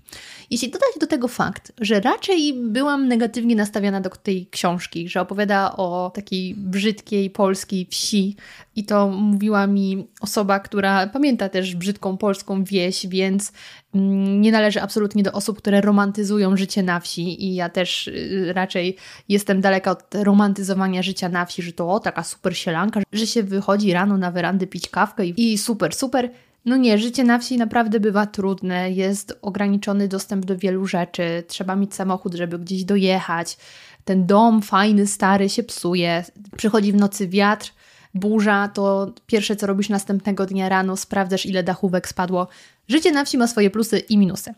Jeśli 0.49 0.71
dodać 0.71 0.89
do 0.99 1.07
tego 1.07 1.27
fakt, 1.27 1.71
że 1.81 1.99
raczej 1.99 2.53
byłam 2.53 3.07
negatywnie 3.07 3.55
nastawiona 3.55 4.01
do 4.01 4.09
tej 4.09 4.47
książki, 4.47 5.09
że 5.09 5.21
opowiada 5.21 5.77
o 5.77 6.11
takiej 6.15 6.55
brzydkiej 6.55 7.29
polskiej 7.29 7.87
wsi 7.91 8.35
i 8.75 8.85
to 8.85 9.07
mówiła 9.07 9.67
mi 9.67 10.07
osoba, 10.21 10.59
która 10.59 11.07
pamięta 11.07 11.49
też 11.49 11.75
brzydką 11.75 12.17
polską 12.17 12.63
wieś, 12.63 13.07
więc 13.07 13.51
mm, 13.95 14.41
nie 14.41 14.51
należy 14.51 14.81
absolutnie 14.81 15.23
do 15.23 15.31
osób, 15.31 15.57
które 15.57 15.81
romantyzują 15.81 16.57
życie 16.57 16.83
na 16.83 16.99
wsi 16.99 17.45
i 17.45 17.55
ja 17.55 17.69
też 17.69 18.07
y, 18.07 18.53
raczej 18.53 18.95
jestem 19.29 19.61
daleka 19.61 19.91
od 19.91 20.15
romantyzowania 20.15 21.03
życia 21.03 21.29
na 21.29 21.45
wsi, 21.45 21.61
że 21.61 21.73
to 21.73 21.91
o, 21.91 21.99
taka 21.99 22.23
super 22.23 22.57
sielanka, 22.57 23.01
że 23.13 23.27
się 23.27 23.43
wychodzi 23.43 23.93
rano 23.93 24.17
na 24.17 24.31
werandę 24.31 24.67
pić 24.67 24.89
kawkę 24.89 25.25
i, 25.25 25.53
i 25.53 25.57
super, 25.57 25.95
super. 25.95 26.29
No 26.67 26.77
nie, 26.77 26.97
życie 26.97 27.23
na 27.23 27.39
wsi 27.39 27.57
naprawdę 27.57 27.99
bywa 27.99 28.25
trudne, 28.25 28.91
jest 28.91 29.39
ograniczony 29.41 30.07
dostęp 30.07 30.45
do 30.45 30.57
wielu 30.57 30.87
rzeczy, 30.87 31.43
trzeba 31.47 31.75
mieć 31.75 31.95
samochód, 31.95 32.33
żeby 32.33 32.59
gdzieś 32.59 32.83
dojechać. 32.83 33.57
Ten 34.05 34.25
dom 34.25 34.61
fajny, 34.61 35.07
stary 35.07 35.49
się 35.49 35.63
psuje, 35.63 36.25
przychodzi 36.57 36.91
w 36.91 36.95
nocy 36.95 37.27
wiatr, 37.27 37.73
burza, 38.13 38.67
to 38.73 39.11
pierwsze 39.25 39.55
co 39.55 39.67
robisz 39.67 39.89
następnego 39.89 40.45
dnia 40.45 40.69
rano, 40.69 40.97
sprawdzasz 40.97 41.45
ile 41.45 41.63
dachówek 41.63 42.07
spadło. 42.07 42.47
Życie 42.87 43.11
na 43.11 43.25
wsi 43.25 43.37
ma 43.37 43.47
swoje 43.47 43.69
plusy 43.69 43.99
i 43.99 44.17
minusy. 44.17 44.53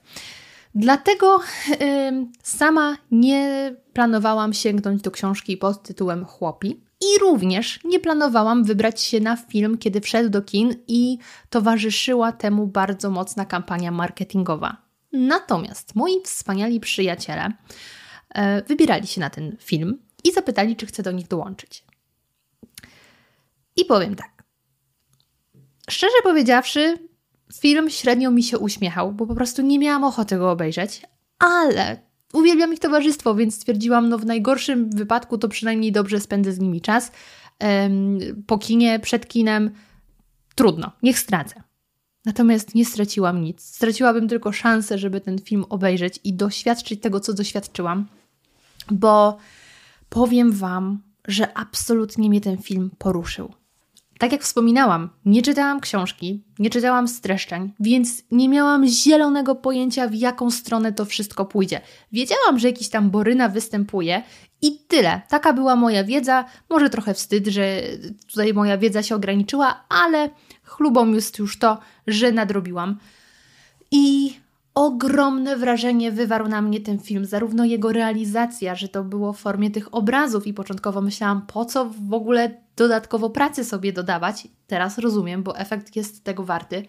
Dlatego 0.76 1.40
yy, 1.70 1.78
sama 2.44 2.98
nie 3.12 3.76
planowałam 3.94 4.54
sięgnąć 4.54 5.02
do 5.02 5.12
książki 5.12 5.58
pod 5.58 5.84
tytułem 5.84 6.26
Chłopi, 6.26 6.89
i 7.02 7.20
również 7.20 7.80
nie 7.84 8.00
planowałam 8.00 8.64
wybrać 8.64 9.02
się 9.02 9.20
na 9.20 9.36
film, 9.36 9.78
kiedy 9.78 10.02
wszedł 10.02 10.30
do 10.30 10.42
kin 10.42 10.76
i 10.88 11.18
towarzyszyła 11.50 12.32
temu 12.32 12.68
bardzo 12.68 13.10
mocna 13.10 13.46
kampania 13.46 13.92
marketingowa. 13.92 14.78
Natomiast 15.12 15.96
moi 15.96 16.22
wspaniali 16.24 16.80
przyjaciele 16.80 17.52
e, 18.30 18.62
wybierali 18.62 19.08
się 19.08 19.22
na 19.22 19.30
ten 19.30 19.58
film 19.60 19.98
i 20.24 20.32
zapytali, 20.32 20.76
czy 20.76 20.86
chcę 20.86 21.04
do 21.04 21.12
nich 21.12 21.28
dołączyć. 21.28 21.84
I 23.76 23.86
powiem 23.86 24.16
tak. 24.16 24.44
Szczerze 25.90 26.16
powiedziawszy, 26.24 27.10
film 27.54 27.90
średnio 27.90 28.32
mi 28.32 28.44
się 28.44 28.60
uśmiechał, 28.60 29.12
bo 29.12 29.28
po 29.28 29.36
prostu 29.36 29.62
nie 29.62 29.80
miałam 29.80 30.04
ochoty 30.04 30.38
go 30.38 30.52
obejrzeć, 30.52 31.02
ale 31.40 32.09
uwielbiam 32.34 32.74
ich 32.74 32.80
towarzystwo, 32.80 33.36
więc 33.36 33.56
stwierdziłam, 33.56 34.10
no 34.10 34.18
w 34.18 34.26
najgorszym 34.26 34.90
wypadku 34.90 35.38
to 35.38 35.50
przynajmniej 35.50 35.92
dobrze 35.92 36.20
spędzę 36.20 36.52
z 36.52 36.60
nimi 36.60 36.82
czas. 36.82 37.12
Po 38.48 38.58
kinie, 38.58 39.00
przed 39.00 39.28
kinem, 39.28 39.72
trudno, 40.56 40.92
niech 41.04 41.20
stracę. 41.20 41.64
Natomiast 42.26 42.76
nie 42.76 42.86
straciłam 42.86 43.42
nic. 43.42 43.62
Straciłabym 43.62 44.28
tylko 44.28 44.52
szansę, 44.52 44.98
żeby 44.98 45.22
ten 45.22 45.40
film 45.40 45.66
obejrzeć 45.70 46.20
i 46.24 46.34
doświadczyć 46.34 47.02
tego, 47.02 47.20
co 47.20 47.34
doświadczyłam, 47.34 48.08
bo 48.92 49.38
powiem 50.10 50.52
Wam, 50.52 51.02
że 51.28 51.58
absolutnie 51.58 52.30
mnie 52.30 52.42
ten 52.42 52.58
film 52.58 52.92
poruszył. 52.98 53.54
Tak 54.20 54.32
jak 54.32 54.44
wspominałam, 54.44 55.10
nie 55.26 55.42
czytałam 55.42 55.80
książki, 55.80 56.44
nie 56.60 56.70
czytałam 56.70 57.08
streszczeń, 57.08 57.74
więc 57.80 58.24
nie 58.32 58.50
miałam 58.50 58.88
zielonego 58.88 59.56
pojęcia, 59.56 60.08
w 60.08 60.14
jaką 60.16 60.52
stronę 60.52 60.94
to 60.94 61.06
wszystko 61.06 61.46
pójdzie. 61.46 61.82
Wiedziałam, 62.12 62.60
że 62.60 62.68
jakiś 62.68 62.90
tam 62.90 63.10
Boryna 63.10 63.50
występuje 63.50 64.24
i 64.62 64.80
tyle. 64.88 65.22
Taka 65.30 65.54
była 65.54 65.76
moja 65.76 66.04
wiedza. 66.04 66.46
Może 66.70 66.90
trochę 66.90 67.14
wstyd, 67.14 67.48
że 67.48 67.82
tutaj 68.32 68.54
moja 68.54 68.78
wiedza 68.78 69.04
się 69.04 69.16
ograniczyła, 69.16 69.84
ale 69.90 70.30
chlubą 70.64 71.14
jest 71.14 71.40
już 71.40 71.60
to, 71.60 71.80
że 72.08 72.32
nadrobiłam. 72.32 72.98
I 73.92 74.34
ogromne 74.76 75.58
wrażenie 75.58 76.12
wywarł 76.12 76.48
na 76.48 76.62
mnie 76.62 76.80
ten 76.80 77.00
film, 77.00 77.26
zarówno 77.26 77.66
jego 77.66 77.92
realizacja, 77.92 78.76
że 78.76 78.88
to 78.88 79.04
było 79.04 79.34
w 79.34 79.40
formie 79.40 79.72
tych 79.72 79.96
obrazów 79.96 80.48
i 80.48 80.54
początkowo 80.54 81.02
myślałam, 81.02 81.42
po 81.42 81.66
co 81.66 81.86
w 82.10 82.14
ogóle 82.14 82.52
dodatkowo 82.80 83.30
pracy 83.30 83.66
sobie 83.66 83.94
dodawać. 83.94 84.48
Teraz 84.68 84.98
rozumiem, 84.98 85.44
bo 85.44 85.58
efekt 85.58 85.96
jest 85.96 86.24
tego 86.24 86.44
warty. 86.44 86.86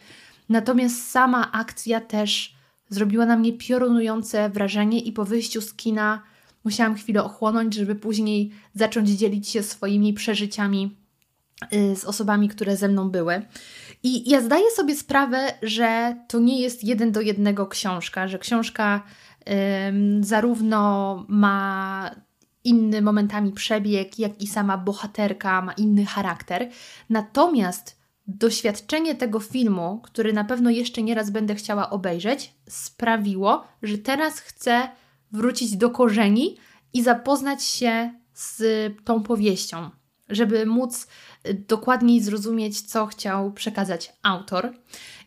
Natomiast 0.49 1.11
sama 1.11 1.53
akcja 1.53 2.01
też 2.01 2.55
zrobiła 2.89 3.27
na 3.27 3.37
mnie 3.37 3.53
piorunujące 3.53 4.51
wrażenie 4.51 5.01
i 5.01 5.13
po 5.13 5.25
wyjściu 5.25 5.61
z 5.61 5.75
kina 5.75 6.23
musiałam 6.65 6.95
chwilę 6.95 7.25
ochłonąć, 7.25 7.75
żeby 7.75 7.95
później 7.95 8.51
zacząć 8.75 9.09
dzielić 9.09 9.49
się 9.49 9.63
swoimi 9.63 10.15
przeżyciami 10.15 10.97
y, 11.73 11.97
z 11.97 12.05
osobami, 12.05 12.49
które 12.49 12.77
ze 12.77 12.89
mną 12.89 13.11
były. 13.11 13.43
I 14.03 14.31
ja 14.31 14.41
zdaję 14.41 14.71
sobie 14.71 14.97
sprawę, 14.97 15.53
że 15.63 16.17
to 16.29 16.39
nie 16.39 16.61
jest 16.61 16.85
jeden 16.85 17.13
do 17.13 17.21
jednego 17.21 17.67
książka, 17.67 18.29
że 18.29 18.39
książka 18.39 19.03
zarówno 20.21 21.25
ma 21.29 22.11
inny 22.65 23.03
momentami 23.03 23.53
przebieg, 23.53 24.19
jak 24.19 24.43
i 24.43 24.47
sama 24.47 24.79
bohaterka 24.79 25.63
ma 25.63 25.73
inny 25.73 26.05
charakter. 26.05 26.69
Natomiast 27.11 28.01
doświadczenie 28.27 29.15
tego 29.15 29.41
filmu, 29.41 30.01
który 30.03 30.33
na 30.33 30.45
pewno 30.45 30.71
jeszcze 30.71 31.03
nieraz 31.03 31.31
będę 31.31 31.55
chciała 31.55 31.91
obejrzeć, 31.91 32.55
sprawiło, 32.69 33.65
że 33.83 33.99
teraz 33.99 34.39
chcę 34.39 34.89
wrócić 35.33 35.77
do 35.77 35.91
korzeni 35.91 36.57
i 36.93 37.03
zapoznać 37.03 37.65
się 37.65 38.15
z 38.35 38.63
tą 39.05 39.23
powieścią, 39.23 39.91
żeby 40.29 40.67
móc 40.67 41.07
dokładniej 41.69 42.23
zrozumieć, 42.23 42.81
co 42.81 43.07
chciał 43.07 43.53
przekazać 43.53 44.13
autor. 44.23 44.75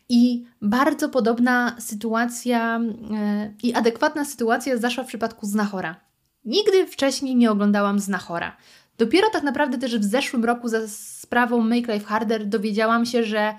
I 0.08 0.44
bardzo 0.62 1.08
podobna 1.08 1.76
sytuacja 1.78 2.80
e, 3.14 3.54
i 3.62 3.74
adekwatna 3.74 4.24
sytuacja 4.24 4.76
zaszła 4.76 5.04
w 5.04 5.06
przypadku 5.06 5.46
Znachora. 5.46 6.00
Nigdy 6.44 6.86
wcześniej 6.86 7.36
nie 7.36 7.50
oglądałam 7.50 7.98
Znachora. 7.98 8.56
Dopiero 8.98 9.30
tak 9.30 9.42
naprawdę 9.42 9.78
też 9.78 9.98
w 9.98 10.04
zeszłym 10.04 10.44
roku 10.44 10.68
za 10.68 10.88
sprawą 10.88 11.60
Make 11.60 11.88
Life 11.88 12.06
Harder 12.06 12.46
dowiedziałam 12.46 13.06
się, 13.06 13.24
że 13.24 13.54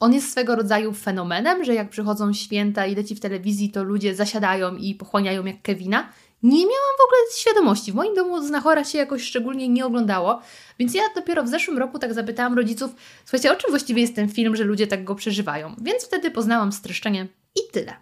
on 0.00 0.14
jest 0.14 0.30
swego 0.30 0.56
rodzaju 0.56 0.92
fenomenem, 0.92 1.64
że 1.64 1.74
jak 1.74 1.90
przychodzą 1.90 2.32
święta 2.32 2.86
i 2.86 2.94
leci 2.94 3.14
w 3.14 3.20
telewizji, 3.20 3.70
to 3.70 3.84
ludzie 3.84 4.14
zasiadają 4.14 4.76
i 4.76 4.94
pochłaniają 4.94 5.44
jak 5.44 5.62
Kevina. 5.62 6.08
Nie 6.42 6.58
miałam 6.58 6.96
w 6.98 7.04
ogóle 7.04 7.18
świadomości. 7.36 7.92
W 7.92 7.94
moim 7.94 8.14
domu 8.14 8.42
Znachora 8.42 8.84
się 8.84 8.98
jakoś 8.98 9.22
szczególnie 9.22 9.68
nie 9.68 9.86
oglądało, 9.86 10.40
więc 10.78 10.94
ja 10.94 11.02
dopiero 11.14 11.42
w 11.42 11.48
zeszłym 11.48 11.78
roku 11.78 11.98
tak 11.98 12.14
zapytałam 12.14 12.54
rodziców, 12.54 12.94
słuchajcie, 13.24 13.52
o 13.52 13.56
czym 13.56 13.70
właściwie 13.70 14.02
jest 14.02 14.14
ten 14.14 14.28
film, 14.28 14.56
że 14.56 14.64
ludzie 14.64 14.86
tak 14.86 15.04
go 15.04 15.14
przeżywają. 15.14 15.74
Więc 15.80 16.04
wtedy 16.04 16.30
poznałam 16.30 16.72
streszczenie 16.72 17.28
i 17.54 17.72
tyle. 17.72 17.96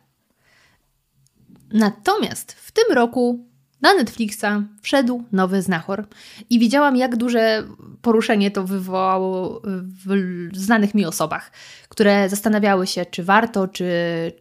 Natomiast 1.73 2.53
w 2.53 2.73
tym 2.73 2.85
roku 2.94 3.53
na 3.82 3.94
Netflixa 3.94 4.44
wszedł 4.82 5.24
nowy 5.32 5.62
znachor 5.62 6.06
i 6.50 6.58
widziałam, 6.58 6.96
jak 6.96 7.16
duże 7.16 7.64
poruszenie 8.02 8.50
to 8.50 8.64
wywołało 8.64 9.62
w 10.04 10.56
znanych 10.56 10.94
mi 10.94 11.06
osobach, 11.06 11.52
które 11.88 12.28
zastanawiały 12.28 12.87
się, 12.87 13.06
czy 13.06 13.24
warto, 13.24 13.68
czy, 13.68 13.87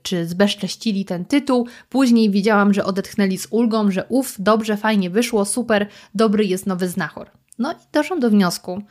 czy 0.02 0.26
zbezcześcili 0.26 1.06
ten 1.06 1.26
tytuł. 1.26 1.67
Później 1.89 2.30
widziałam, 2.30 2.74
że 2.74 2.86
odetchnęli 2.86 3.38
z 3.38 3.48
ulgą, 3.50 3.91
że 3.91 4.06
uff, 4.10 4.36
dobrze, 4.39 4.78
fajnie 4.78 5.10
wyszło, 5.10 5.46
super, 5.46 5.88
dobry 6.15 6.46
jest 6.46 6.67
nowy 6.67 6.88
znachor. 6.88 7.32
No 7.60 7.72
i 7.72 7.76
doszłam 7.91 8.19
do 8.19 8.30
wniosku, 8.30 8.82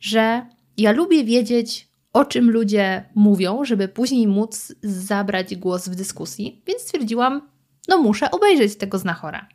że 0.00 0.46
ja 0.76 0.92
lubię 0.92 1.24
wiedzieć, 1.24 1.88
o 2.12 2.24
czym 2.24 2.50
ludzie 2.50 3.04
mówią, 3.14 3.64
żeby 3.64 3.88
później 3.88 4.26
móc 4.26 4.72
zabrać 4.82 5.56
głos 5.56 5.88
w 5.88 5.94
dyskusji, 5.94 6.62
więc 6.66 6.82
stwierdziłam, 6.82 7.48
no 7.88 7.98
muszę 7.98 8.30
obejrzeć 8.30 8.76
tego 8.76 8.98
znachora. 8.98 9.48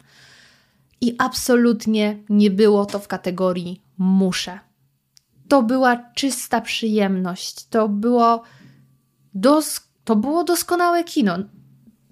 I 1.02 1.16
absolutnie 1.18 2.18
nie 2.30 2.52
było 2.52 2.86
to 2.86 3.00
w 3.00 3.08
kategorii 3.08 3.82
muszę. 3.98 4.60
To 5.48 5.64
była 5.64 5.96
czysta 6.16 6.62
przyjemność. 6.62 7.68
To 7.68 7.90
było, 7.90 8.44
dos 9.34 9.88
to 10.04 10.16
było 10.16 10.44
doskonałe 10.44 11.04
kino. 11.04 11.38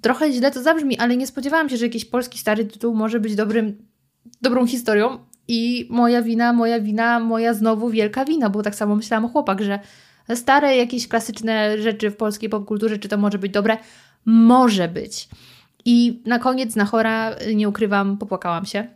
Trochę 0.01 0.31
źle 0.31 0.51
to 0.51 0.63
zabrzmi, 0.63 0.97
ale 0.97 1.17
nie 1.17 1.27
spodziewałam 1.27 1.69
się, 1.69 1.77
że 1.77 1.85
jakiś 1.85 2.05
polski 2.05 2.39
stary 2.39 2.65
tytuł 2.65 2.95
może 2.95 3.19
być 3.19 3.35
dobrym, 3.35 3.85
dobrą 4.41 4.67
historią. 4.67 5.19
I 5.47 5.87
moja 5.89 6.21
wina, 6.21 6.53
moja 6.53 6.79
wina, 6.79 7.19
moja 7.19 7.53
znowu 7.53 7.89
wielka 7.89 8.25
wina, 8.25 8.49
bo 8.49 8.63
tak 8.63 8.75
samo 8.75 8.95
myślałam 8.95 9.25
o 9.25 9.29
chłopak, 9.29 9.61
że 9.61 9.79
stare 10.35 10.77
jakieś 10.77 11.07
klasyczne 11.07 11.81
rzeczy 11.81 12.11
w 12.11 12.15
polskiej 12.15 12.49
popkulturze, 12.49 12.97
czy 12.97 13.09
to 13.09 13.17
może 13.17 13.37
być 13.37 13.51
dobre? 13.51 13.77
Może 14.25 14.87
być. 14.87 15.29
I 15.85 16.21
na 16.25 16.39
koniec 16.39 16.71
Znachora, 16.71 17.35
nie 17.55 17.69
ukrywam, 17.69 18.17
popłakałam 18.17 18.65
się 18.65 18.87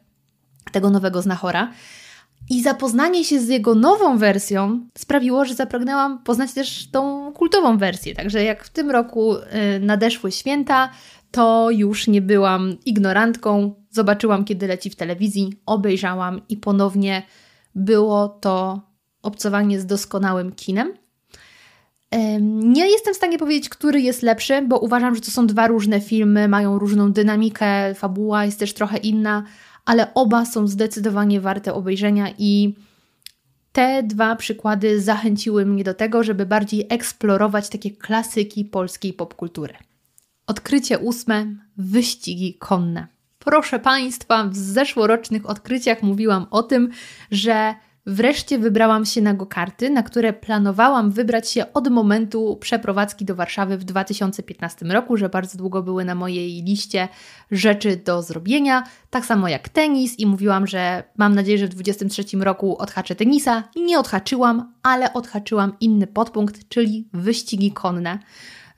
tego 0.72 0.90
nowego 0.90 1.22
Znachora. 1.22 1.72
I 2.50 2.64
zapoznanie 2.64 3.26
się 3.26 3.40
z 3.40 3.48
jego 3.48 3.76
nową 3.76 4.18
wersją 4.18 4.88
sprawiło, 4.98 5.46
że 5.46 5.54
zapragnęłam 5.54 6.24
poznać 6.24 6.54
też 6.54 6.92
tą 6.92 7.34
kultową 7.34 7.78
wersję. 7.78 8.16
Także 8.16 8.44
jak 8.44 8.64
w 8.64 8.70
tym 8.70 8.92
roku 8.92 9.36
y, 9.36 9.40
nadeszły 9.80 10.32
święta, 10.32 10.90
to 11.32 11.70
już 11.72 12.08
nie 12.08 12.22
byłam 12.22 12.78
ignorantką. 12.86 13.74
Zobaczyłam, 13.90 14.46
kiedy 14.46 14.68
leci 14.68 14.90
w 14.90 14.96
telewizji, 14.96 15.62
obejrzałam 15.66 16.42
i 16.50 16.58
ponownie 16.58 17.24
było 17.76 18.30
to 18.30 18.82
obcowanie 19.22 19.80
z 19.80 19.86
doskonałym 19.86 20.52
kinem. 20.52 20.94
Nie 22.42 22.88
jestem 22.92 23.14
w 23.14 23.18
stanie 23.18 23.38
powiedzieć, 23.38 23.70
który 23.70 24.02
jest 24.02 24.22
lepszy, 24.22 24.62
bo 24.62 24.80
uważam, 24.80 25.16
że 25.16 25.22
to 25.22 25.32
są 25.32 25.48
dwa 25.48 25.68
różne 25.68 26.02
filmy, 26.02 26.48
mają 26.48 26.80
różną 26.80 27.12
dynamikę, 27.12 27.96
fabuła 27.96 28.46
jest 28.46 28.60
też 28.60 28.74
trochę 28.74 28.98
inna, 28.98 29.44
ale 29.86 30.14
oba 30.14 30.46
są 30.46 30.68
zdecydowanie 30.68 31.42
warte 31.42 31.74
obejrzenia 31.74 32.28
i 32.38 32.76
te 33.72 34.04
dwa 34.04 34.36
przykłady 34.36 35.02
zachęciły 35.02 35.66
mnie 35.66 35.84
do 35.84 35.94
tego, 35.94 36.24
żeby 36.24 36.46
bardziej 36.46 36.88
eksplorować 36.90 37.70
takie 37.70 37.92
klasyki 37.92 38.66
polskiej 38.66 39.14
popkultury. 39.14 39.74
Odkrycie 40.48 41.00
ósme 41.00 41.56
wyścigi 41.78 42.54
konne. 42.54 43.08
Proszę 43.40 43.80
Państwa, 43.80 44.44
w 44.44 44.56
zeszłorocznych 44.56 45.50
odkryciach 45.50 46.04
mówiłam 46.04 46.46
o 46.52 46.64
tym, 46.64 46.90
że 47.32 47.74
Wreszcie 48.10 48.60
wybrałam 48.60 49.06
się 49.06 49.22
na 49.22 49.34
go-karty, 49.34 49.90
na 49.90 50.04
które 50.04 50.34
planowałam 50.34 51.12
wybrać 51.12 51.50
się 51.50 51.74
od 51.74 51.90
momentu 51.90 52.58
przeprowadzki 52.62 53.26
do 53.26 53.36
Warszawy 53.36 53.78
w 53.78 53.84
2015 53.84 54.86
roku, 54.86 55.18
że 55.18 55.30
bardzo 55.30 55.58
długo 55.58 55.84
były 55.84 56.06
na 56.06 56.16
mojej 56.16 56.64
liście 56.64 57.08
rzeczy 57.52 58.02
do 58.06 58.22
zrobienia, 58.22 58.84
tak 59.10 59.26
samo 59.26 59.48
jak 59.48 59.70
tenis 59.70 60.20
i 60.20 60.26
mówiłam, 60.26 60.68
że 60.68 61.04
mam 61.18 61.36
nadzieję, 61.36 61.58
że 61.58 61.68
w 61.68 61.70
2023 61.70 62.38
roku 62.38 62.78
odhaczę 62.78 63.16
tenisa 63.16 63.64
i 63.76 63.84
nie 63.84 64.00
odhaczyłam, 64.00 64.74
ale 64.84 65.14
odhaczyłam 65.14 65.74
inny 65.80 66.08
podpunkt, 66.08 66.70
czyli 66.70 67.08
wyścigi 67.14 67.72
konne. 67.72 68.20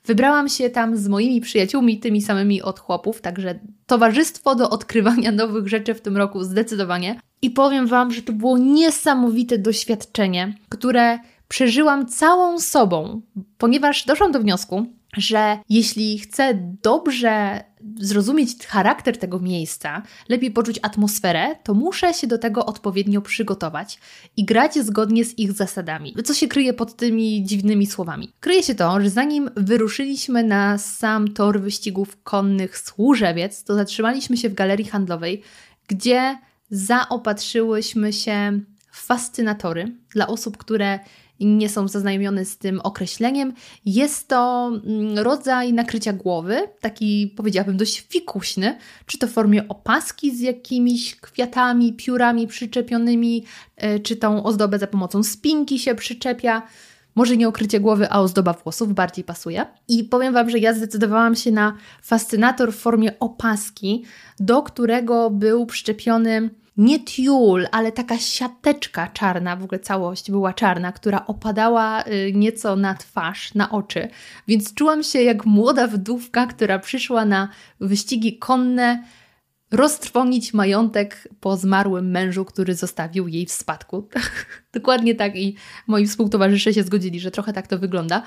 Wybrałam 0.09 0.49
się 0.49 0.69
tam 0.69 0.97
z 0.97 1.07
moimi 1.07 1.41
przyjaciółmi, 1.41 1.99
tymi 1.99 2.21
samymi 2.21 2.61
od 2.61 2.79
chłopów, 2.79 3.21
także 3.21 3.59
towarzystwo 3.85 4.55
do 4.55 4.69
odkrywania 4.69 5.31
nowych 5.41 5.67
rzeczy 5.67 5.93
w 5.93 6.01
tym 6.01 6.17
roku 6.17 6.43
zdecydowanie. 6.43 7.19
I 7.41 7.49
powiem 7.49 7.87
Wam, 7.87 8.11
że 8.11 8.21
to 8.21 8.33
było 8.33 8.57
niesamowite 8.57 9.57
doświadczenie, 9.57 10.53
które 10.69 11.19
przeżyłam 11.47 12.07
całą 12.07 12.59
sobą, 12.59 13.21
ponieważ 13.57 14.05
doszłam 14.05 14.31
do 14.31 14.39
wniosku, 14.39 14.85
że 15.17 15.59
jeśli 15.69 16.19
chcę 16.19 16.53
dobrze 16.83 17.63
zrozumieć 17.95 18.67
charakter 18.67 19.17
tego 19.17 19.39
miejsca, 19.39 20.01
lepiej 20.29 20.51
poczuć 20.51 20.79
atmosferę, 20.81 21.55
to 21.63 21.73
muszę 21.73 22.13
się 22.13 22.27
do 22.27 22.37
tego 22.37 22.65
odpowiednio 22.65 23.21
przygotować 23.21 23.99
i 24.37 24.45
grać 24.45 24.79
zgodnie 24.79 25.25
z 25.25 25.39
ich 25.39 25.51
zasadami. 25.51 26.15
Co 26.23 26.33
się 26.33 26.47
kryje 26.47 26.73
pod 26.73 26.95
tymi 26.95 27.43
dziwnymi 27.43 27.87
słowami? 27.87 28.33
Kryje 28.39 28.63
się 28.63 28.75
to, 28.75 29.01
że 29.01 29.09
zanim 29.09 29.49
wyruszyliśmy 29.55 30.43
na 30.43 30.77
sam 30.77 31.27
tor 31.27 31.61
wyścigów 31.61 32.23
konnych 32.23 32.77
Służewiec, 32.77 33.63
to 33.63 33.75
zatrzymaliśmy 33.75 34.37
się 34.37 34.49
w 34.49 34.53
galerii 34.53 34.85
handlowej, 34.85 35.41
gdzie 35.87 36.37
zaopatrzyłyśmy 36.69 38.13
się 38.13 38.59
w 38.91 39.05
fascynatory 39.05 39.95
dla 40.13 40.27
osób, 40.27 40.57
które 40.57 40.99
nie 41.45 41.69
są 41.69 41.87
zaznajomione 41.87 42.45
z 42.45 42.57
tym 42.57 42.81
określeniem. 42.83 43.53
Jest 43.85 44.27
to 44.27 44.71
mm, 44.85 45.19
rodzaj 45.19 45.73
nakrycia 45.73 46.13
głowy, 46.13 46.61
taki 46.81 47.33
powiedziałabym 47.37 47.77
dość 47.77 48.07
fikuśny, 48.09 48.77
czy 49.05 49.17
to 49.17 49.27
w 49.27 49.31
formie 49.31 49.67
opaski 49.67 50.35
z 50.35 50.39
jakimiś 50.39 51.15
kwiatami, 51.15 51.93
piórami 51.93 52.47
przyczepionymi, 52.47 53.45
e, 53.75 53.99
czy 53.99 54.15
tą 54.15 54.43
ozdobę 54.43 54.79
za 54.79 54.87
pomocą 54.87 55.23
spinki 55.23 55.79
się 55.79 55.95
przyczepia. 55.95 56.61
Może 57.15 57.37
nie 57.37 57.47
okrycie 57.47 57.79
głowy, 57.79 58.09
a 58.09 58.21
ozdoba 58.21 58.53
włosów 58.53 58.93
bardziej 58.93 59.23
pasuje. 59.23 59.65
I 59.87 60.03
powiem 60.03 60.33
Wam, 60.33 60.49
że 60.49 60.59
ja 60.59 60.73
zdecydowałam 60.73 61.35
się 61.35 61.51
na 61.51 61.77
fascynator 62.01 62.73
w 62.73 62.75
formie 62.75 63.19
opaski, 63.19 64.03
do 64.39 64.61
którego 64.61 65.29
był 65.29 65.65
przyczepiony 65.65 66.49
nie 66.79 66.99
tiul, 66.99 67.67
ale 67.71 67.91
taka 67.91 68.17
siateczka 68.17 69.07
czarna, 69.07 69.55
w 69.55 69.63
ogóle 69.63 69.79
całość 69.79 70.31
była 70.31 70.53
czarna, 70.53 70.91
która 70.91 71.25
opadała 71.25 72.03
y, 72.03 72.31
nieco 72.35 72.75
na 72.75 72.95
twarz, 72.95 73.53
na 73.53 73.69
oczy. 73.71 74.07
Więc 74.47 74.73
czułam 74.73 75.03
się 75.03 75.21
jak 75.21 75.45
młoda 75.45 75.87
wdówka, 75.87 76.47
która 76.47 76.79
przyszła 76.79 77.25
na 77.25 77.49
wyścigi 77.79 78.37
konne 78.37 79.03
roztrwonić 79.71 80.53
majątek 80.53 81.27
po 81.39 81.57
zmarłym 81.57 82.11
mężu, 82.11 82.45
który 82.45 82.75
zostawił 82.75 83.27
jej 83.27 83.45
w 83.45 83.51
spadku. 83.51 84.09
Dokładnie 84.73 85.15
tak 85.15 85.35
i 85.35 85.55
moi 85.87 86.07
współtowarzysze 86.07 86.73
się 86.73 86.83
zgodzili, 86.83 87.19
że 87.19 87.31
trochę 87.31 87.53
tak 87.53 87.67
to 87.67 87.79
wygląda. 87.79 88.23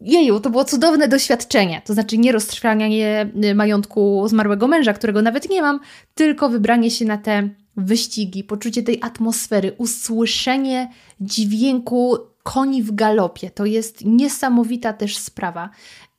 Jeju, 0.00 0.40
to 0.40 0.50
było 0.50 0.64
cudowne 0.64 1.08
doświadczenie. 1.08 1.82
To 1.84 1.94
znaczy 1.94 2.18
nie 2.18 2.32
roztrwanianie 2.32 3.30
y, 3.44 3.54
majątku 3.54 4.28
zmarłego 4.28 4.68
męża, 4.68 4.92
którego 4.92 5.22
nawet 5.22 5.50
nie 5.50 5.62
mam, 5.62 5.80
tylko 6.14 6.48
wybranie 6.48 6.90
się 6.90 7.04
na 7.04 7.18
te 7.18 7.48
wyścigi, 7.76 8.44
poczucie 8.44 8.82
tej 8.82 8.98
atmosfery, 9.02 9.74
usłyszenie 9.78 10.90
dźwięku 11.20 12.16
koni 12.42 12.82
w 12.82 12.94
galopie. 12.94 13.50
To 13.50 13.64
jest 13.64 14.04
niesamowita 14.04 14.92
też 14.92 15.16
sprawa. 15.16 15.70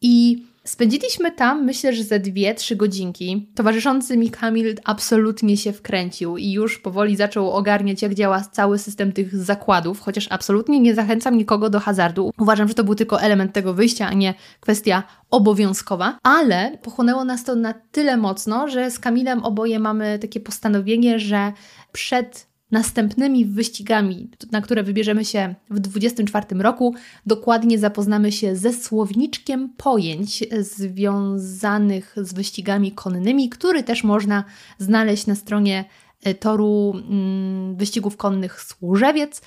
I 0.01 0.45
Spędziliśmy 0.69 1.32
tam, 1.32 1.65
myślę, 1.65 1.93
że 1.93 2.03
ze 2.03 2.19
dwie, 2.19 2.55
trzy 2.55 2.75
godzinki. 2.75 3.49
Towarzyszący 3.55 4.17
mi 4.17 4.29
Kamil 4.29 4.75
absolutnie 4.84 5.58
się 5.58 5.73
wkręcił 5.73 6.38
i 6.38 6.51
już 6.51 6.79
powoli 6.79 7.15
zaczął 7.15 7.51
ogarniać, 7.51 8.01
jak 8.01 8.13
działa 8.13 8.41
cały 8.41 8.79
system 8.79 9.12
tych 9.12 9.36
zakładów, 9.36 9.99
chociaż 9.99 10.27
absolutnie 10.29 10.79
nie 10.79 10.95
zachęcam 10.95 11.38
nikogo 11.38 11.69
do 11.69 11.79
hazardu. 11.79 12.32
Uważam, 12.39 12.67
że 12.67 12.73
to 12.73 12.84
był 12.84 12.95
tylko 12.95 13.21
element 13.21 13.53
tego 13.53 13.73
wyjścia, 13.73 14.08
a 14.08 14.13
nie 14.13 14.34
kwestia 14.60 15.03
obowiązkowa, 15.29 16.17
ale 16.23 16.77
pochłonęło 16.82 17.25
nas 17.25 17.43
to 17.43 17.55
na 17.55 17.73
tyle 17.91 18.17
mocno, 18.17 18.67
że 18.67 18.91
z 18.91 18.99
Kamilem 18.99 19.43
oboje 19.43 19.79
mamy 19.79 20.19
takie 20.19 20.39
postanowienie, 20.39 21.19
że 21.19 21.53
przed 21.91 22.48
następnymi 22.71 23.45
wyścigami, 23.45 24.29
na 24.51 24.62
które 24.62 24.84
wybierzemy 24.84 25.25
się 25.25 25.55
w 25.69 25.79
2024 25.79 26.63
roku, 26.63 26.95
dokładnie 27.25 27.79
zapoznamy 27.79 28.32
się 28.32 28.55
ze 28.55 28.73
słowniczkiem 28.73 29.69
pojęć 29.77 30.43
związanych 30.60 32.15
z 32.17 32.34
wyścigami 32.34 32.91
konnymi, 32.91 33.49
który 33.49 33.84
też 33.84 34.03
można 34.03 34.43
znaleźć 34.77 35.27
na 35.27 35.36
stronie 35.36 35.86
e, 36.23 36.34
toru 36.34 36.93
mm, 36.95 37.75
wyścigów 37.75 38.17
konnych 38.17 38.62
Służewiec. 38.62 39.41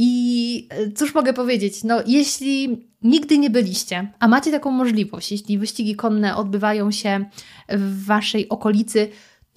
I 0.00 0.68
e, 0.70 0.92
cóż 0.92 1.14
mogę 1.14 1.32
powiedzieć? 1.32 1.84
No, 1.84 2.02
jeśli 2.06 2.88
nigdy 3.02 3.38
nie 3.38 3.50
byliście, 3.50 4.12
a 4.18 4.28
macie 4.28 4.50
taką 4.50 4.70
możliwość, 4.70 5.32
jeśli 5.32 5.58
wyścigi 5.58 5.96
konne 5.96 6.36
odbywają 6.36 6.90
się 6.90 7.24
w 7.68 8.04
Waszej 8.04 8.48
okolicy, 8.48 9.08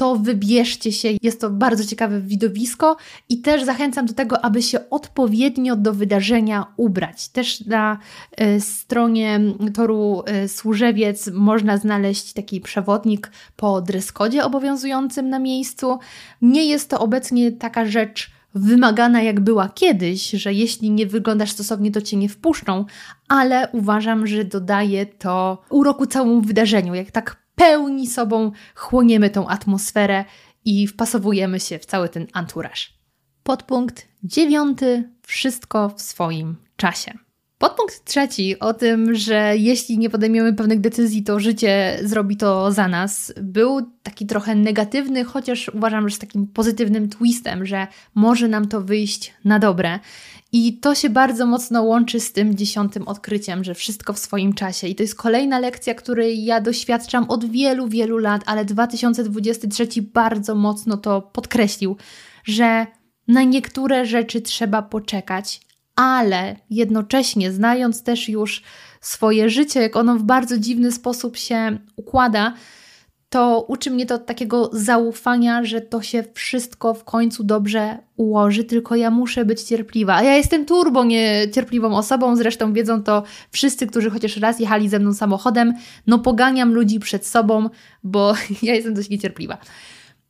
to 0.01 0.15
wybierzcie 0.15 0.91
się. 0.91 1.09
Jest 1.21 1.41
to 1.41 1.49
bardzo 1.49 1.85
ciekawe 1.85 2.21
widowisko 2.21 2.97
i 3.29 3.41
też 3.41 3.63
zachęcam 3.63 4.05
do 4.05 4.13
tego, 4.13 4.45
aby 4.45 4.61
się 4.61 4.89
odpowiednio 4.89 5.75
do 5.75 5.93
wydarzenia 5.93 6.65
ubrać. 6.77 7.29
Też 7.29 7.65
na 7.65 7.97
y, 8.41 8.61
stronie 8.61 9.39
toru 9.73 10.23
y, 10.43 10.47
Służewiec 10.47 11.29
można 11.33 11.77
znaleźć 11.77 12.33
taki 12.33 12.61
przewodnik 12.61 13.31
po 13.55 13.81
dreskodzie 13.81 14.43
obowiązującym 14.43 15.29
na 15.29 15.39
miejscu. 15.39 15.99
Nie 16.41 16.65
jest 16.65 16.89
to 16.89 16.99
obecnie 16.99 17.51
taka 17.51 17.85
rzecz 17.85 18.31
wymagana 18.55 19.21
jak 19.21 19.39
była 19.39 19.69
kiedyś, 19.69 20.29
że 20.29 20.53
jeśli 20.53 20.91
nie 20.91 21.07
wyglądasz 21.07 21.51
stosownie, 21.51 21.91
to 21.91 22.01
cię 22.01 22.17
nie 22.17 22.29
wpuszczą, 22.29 22.85
ale 23.27 23.69
uważam, 23.71 24.27
że 24.27 24.45
dodaje 24.45 25.05
to 25.05 25.61
uroku 25.69 26.05
całemu 26.05 26.41
wydarzeniu. 26.41 26.93
Jak 26.93 27.11
tak 27.11 27.41
pełni 27.61 28.07
sobą 28.07 28.51
chłoniemy 28.75 29.29
tą 29.29 29.47
atmosferę 29.47 30.25
i 30.65 30.87
wpasowujemy 30.87 31.59
się 31.59 31.79
w 31.79 31.85
cały 31.85 32.09
ten 32.09 32.27
anturaż. 32.33 32.93
Podpunkt 33.43 34.07
dziewiąty: 34.23 35.09
wszystko 35.21 35.89
w 35.89 36.01
swoim 36.01 36.55
czasie. 36.75 37.13
Podpunkt 37.61 38.05
trzeci 38.05 38.59
o 38.59 38.73
tym, 38.73 39.15
że 39.15 39.53
jeśli 39.57 39.97
nie 39.97 40.09
podejmiemy 40.09 40.53
pewnych 40.53 40.81
decyzji, 40.81 41.23
to 41.23 41.39
życie 41.39 41.99
zrobi 42.03 42.37
to 42.37 42.71
za 42.71 42.87
nas, 42.87 43.33
był 43.41 43.81
taki 44.03 44.25
trochę 44.25 44.55
negatywny, 44.55 45.23
chociaż 45.23 45.69
uważam, 45.69 46.09
że 46.09 46.15
z 46.15 46.19
takim 46.19 46.47
pozytywnym 46.47 47.09
twistem, 47.09 47.65
że 47.65 47.87
może 48.15 48.47
nam 48.47 48.67
to 48.67 48.81
wyjść 48.81 49.33
na 49.45 49.59
dobre. 49.59 49.99
I 50.51 50.77
to 50.77 50.95
się 50.95 51.09
bardzo 51.09 51.45
mocno 51.45 51.83
łączy 51.83 52.19
z 52.19 52.33
tym 52.33 52.55
dziesiątym 52.55 53.07
odkryciem, 53.07 53.63
że 53.63 53.73
wszystko 53.73 54.13
w 54.13 54.19
swoim 54.19 54.53
czasie. 54.53 54.87
I 54.87 54.95
to 54.95 55.03
jest 55.03 55.15
kolejna 55.15 55.59
lekcja, 55.59 55.95
której 55.95 56.45
ja 56.45 56.61
doświadczam 56.61 57.29
od 57.29 57.45
wielu, 57.51 57.87
wielu 57.87 58.17
lat, 58.17 58.41
ale 58.45 58.65
2023 58.65 59.87
bardzo 60.01 60.55
mocno 60.55 60.97
to 60.97 61.21
podkreślił, 61.21 61.97
że 62.43 62.87
na 63.27 63.43
niektóre 63.43 64.05
rzeczy 64.05 64.41
trzeba 64.41 64.81
poczekać, 64.81 65.61
ale 66.01 66.55
jednocześnie 66.69 67.51
znając 67.51 68.03
też 68.03 68.29
już 68.29 68.61
swoje 69.01 69.49
życie, 69.49 69.81
jak 69.81 69.95
ono 69.95 70.15
w 70.15 70.23
bardzo 70.23 70.57
dziwny 70.57 70.91
sposób 70.91 71.37
się 71.37 71.77
układa, 71.95 72.53
to 73.29 73.65
uczy 73.67 73.91
mnie 73.91 74.05
to 74.05 74.17
takiego 74.17 74.69
zaufania, 74.73 75.63
że 75.63 75.81
to 75.81 76.01
się 76.01 76.23
wszystko 76.33 76.93
w 76.93 77.03
końcu 77.03 77.43
dobrze 77.43 77.97
ułoży, 78.17 78.63
tylko 78.63 78.95
ja 78.95 79.11
muszę 79.11 79.45
być 79.45 79.61
cierpliwa. 79.61 80.15
A 80.15 80.23
ja 80.23 80.35
jestem 80.35 80.65
turbo 80.65 81.03
niecierpliwą 81.03 81.97
osobą, 81.97 82.35
zresztą 82.35 82.73
wiedzą 82.73 83.03
to 83.03 83.23
wszyscy, 83.51 83.87
którzy 83.87 84.09
chociaż 84.09 84.37
raz 84.37 84.59
jechali 84.59 84.89
ze 84.89 84.99
mną 84.99 85.13
samochodem. 85.13 85.73
No 86.07 86.19
poganiam 86.19 86.73
ludzi 86.73 86.99
przed 86.99 87.25
sobą, 87.25 87.69
bo 88.03 88.33
ja 88.63 88.75
jestem 88.75 88.93
dość 88.93 89.09
niecierpliwa. 89.09 89.57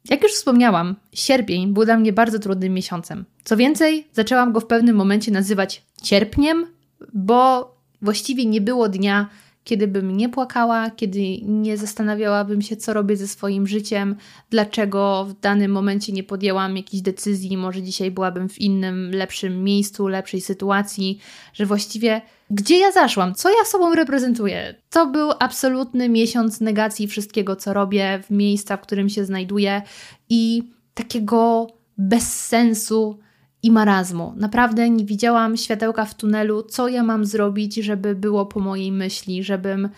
Jak 0.10 0.24
już 0.24 0.32
wspomniałam, 0.32 0.96
sierpień 1.14 1.74
był 1.74 1.86
dla 1.86 1.98
mnie 1.98 2.14
bardzo 2.14 2.40
trudnym 2.40 2.74
miesiącem. 2.74 3.26
Co 3.44 3.58
więcej, 3.58 4.08
zaczęłam 4.14 4.52
go 4.54 4.60
w 4.60 4.66
pewnym 4.66 4.96
momencie 4.96 5.32
nazywać 5.32 5.84
cierpniem, 6.04 6.66
bo 7.14 7.72
właściwie 8.02 8.46
nie 8.46 8.62
było 8.62 8.90
dnia, 8.90 9.30
kiedy 9.64 9.88
bym 9.88 10.18
nie 10.18 10.30
płakała, 10.30 10.90
kiedy 10.90 11.38
nie 11.42 11.78
zastanawiałabym 11.78 12.62
się, 12.62 12.78
co 12.78 12.94
robię 12.94 13.18
ze 13.18 13.28
swoim 13.28 13.68
życiem, 13.68 14.16
dlaczego 14.50 15.26
w 15.26 15.40
danym 15.40 15.72
momencie 15.72 16.14
nie 16.14 16.24
podjęłam 16.24 16.78
jakiejś 16.78 17.04
decyzji, 17.04 17.58
może 17.58 17.82
dzisiaj 17.82 18.12
byłabym 18.12 18.50
w 18.50 18.60
innym, 18.60 19.12
lepszym 19.12 19.64
miejscu, 19.64 20.08
lepszej 20.08 20.42
sytuacji, 20.42 21.20
że 21.54 21.66
właściwie 21.66 22.22
gdzie 22.50 22.78
ja 22.80 22.92
zaszłam, 22.92 23.36
co 23.36 23.50
ja 23.50 23.66
sobą 23.66 23.96
reprezentuję. 23.96 24.76
To 24.90 25.08
był 25.08 25.32
absolutny 25.40 26.10
miesiąc 26.10 26.62
negacji 26.62 27.08
wszystkiego, 27.08 27.56
co 27.56 27.74
robię, 27.74 28.24
w 28.24 28.32
miejsca, 28.32 28.78
w 28.78 28.82
którym 28.82 29.10
się 29.10 29.26
znajduję 29.26 29.82
i 30.30 30.64
takiego 30.94 31.68
bezsensu 31.98 33.20
i 33.64 33.72
marazmu. 33.72 34.34
Naprawdę 34.38 34.90
nie 34.90 35.06
widziałam 35.06 35.58
światełka 35.58 36.06
w 36.06 36.16
tunelu, 36.16 36.64
co 36.64 36.88
ja 36.88 37.04
mam 37.04 37.26
zrobić, 37.26 37.76
żeby 37.76 38.16
było 38.16 38.46
po 38.46 38.60
mojej 38.60 38.92
myśli, 38.92 39.44
żebym 39.44 39.90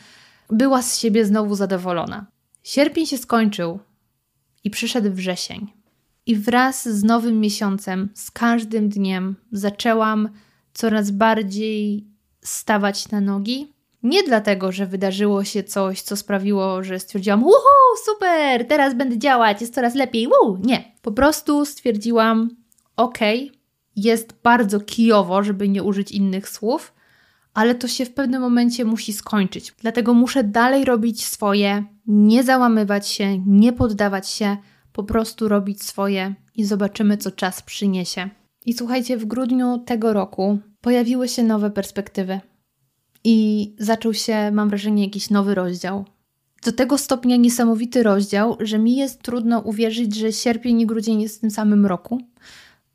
była 0.49 0.81
z 0.81 0.99
siebie 0.99 1.25
znowu 1.25 1.55
zadowolona. 1.55 2.25
Sierpień 2.63 3.05
się 3.05 3.17
skończył 3.17 3.79
i 4.63 4.69
przyszedł 4.69 5.11
wrzesień. 5.11 5.67
I 6.25 6.35
wraz 6.35 6.89
z 6.89 7.03
nowym 7.03 7.39
miesiącem, 7.39 8.09
z 8.13 8.31
każdym 8.31 8.89
dniem 8.89 9.35
zaczęłam 9.51 10.29
coraz 10.73 11.11
bardziej 11.11 12.07
stawać 12.41 13.11
na 13.11 13.21
nogi. 13.21 13.73
Nie 14.03 14.23
dlatego, 14.23 14.71
że 14.71 14.85
wydarzyło 14.85 15.43
się 15.43 15.63
coś, 15.63 16.01
co 16.01 16.15
sprawiło, 16.15 16.83
że 16.83 16.99
stwierdziłam, 16.99 17.43
uhu, 17.43 17.97
super, 18.05 18.67
teraz 18.67 18.93
będę 18.93 19.17
działać, 19.17 19.61
jest 19.61 19.73
coraz 19.73 19.95
lepiej, 19.95 20.27
Woo! 20.27 20.57
Nie. 20.63 20.91
Po 21.01 21.11
prostu 21.11 21.65
stwierdziłam, 21.65 22.49
ok, 22.97 23.19
jest 23.95 24.33
bardzo 24.43 24.79
kijowo, 24.79 25.43
żeby 25.43 25.69
nie 25.69 25.83
użyć 25.83 26.11
innych 26.11 26.49
słów, 26.49 26.93
ale 27.53 27.75
to 27.75 27.87
się 27.87 28.05
w 28.05 28.13
pewnym 28.13 28.41
momencie 28.41 28.85
musi 28.85 29.13
skończyć. 29.13 29.73
Dlatego 29.79 30.13
muszę 30.13 30.43
dalej 30.43 30.85
robić 30.85 31.25
swoje, 31.25 31.83
nie 32.07 32.43
załamywać 32.43 33.07
się, 33.07 33.37
nie 33.37 33.73
poddawać 33.73 34.29
się, 34.29 34.57
po 34.93 35.03
prostu 35.03 35.47
robić 35.47 35.83
swoje 35.83 36.33
i 36.55 36.65
zobaczymy, 36.65 37.17
co 37.17 37.31
czas 37.31 37.61
przyniesie. 37.61 38.29
I 38.65 38.73
słuchajcie, 38.73 39.17
w 39.17 39.25
grudniu 39.25 39.77
tego 39.85 40.13
roku 40.13 40.59
pojawiły 40.81 41.27
się 41.27 41.43
nowe 41.43 41.71
perspektywy 41.71 42.39
i 43.23 43.75
zaczął 43.79 44.13
się, 44.13 44.51
mam 44.51 44.69
wrażenie, 44.69 45.03
jakiś 45.03 45.29
nowy 45.29 45.55
rozdział. 45.55 46.05
Do 46.65 46.71
tego 46.71 46.97
stopnia 46.97 47.35
niesamowity 47.35 48.03
rozdział, 48.03 48.57
że 48.59 48.79
mi 48.79 48.95
jest 48.95 49.21
trudno 49.21 49.59
uwierzyć, 49.59 50.15
że 50.15 50.33
sierpień 50.33 50.81
i 50.81 50.85
grudzień 50.85 51.21
jest 51.21 51.37
w 51.37 51.41
tym 51.41 51.51
samym 51.51 51.85
roku, 51.85 52.21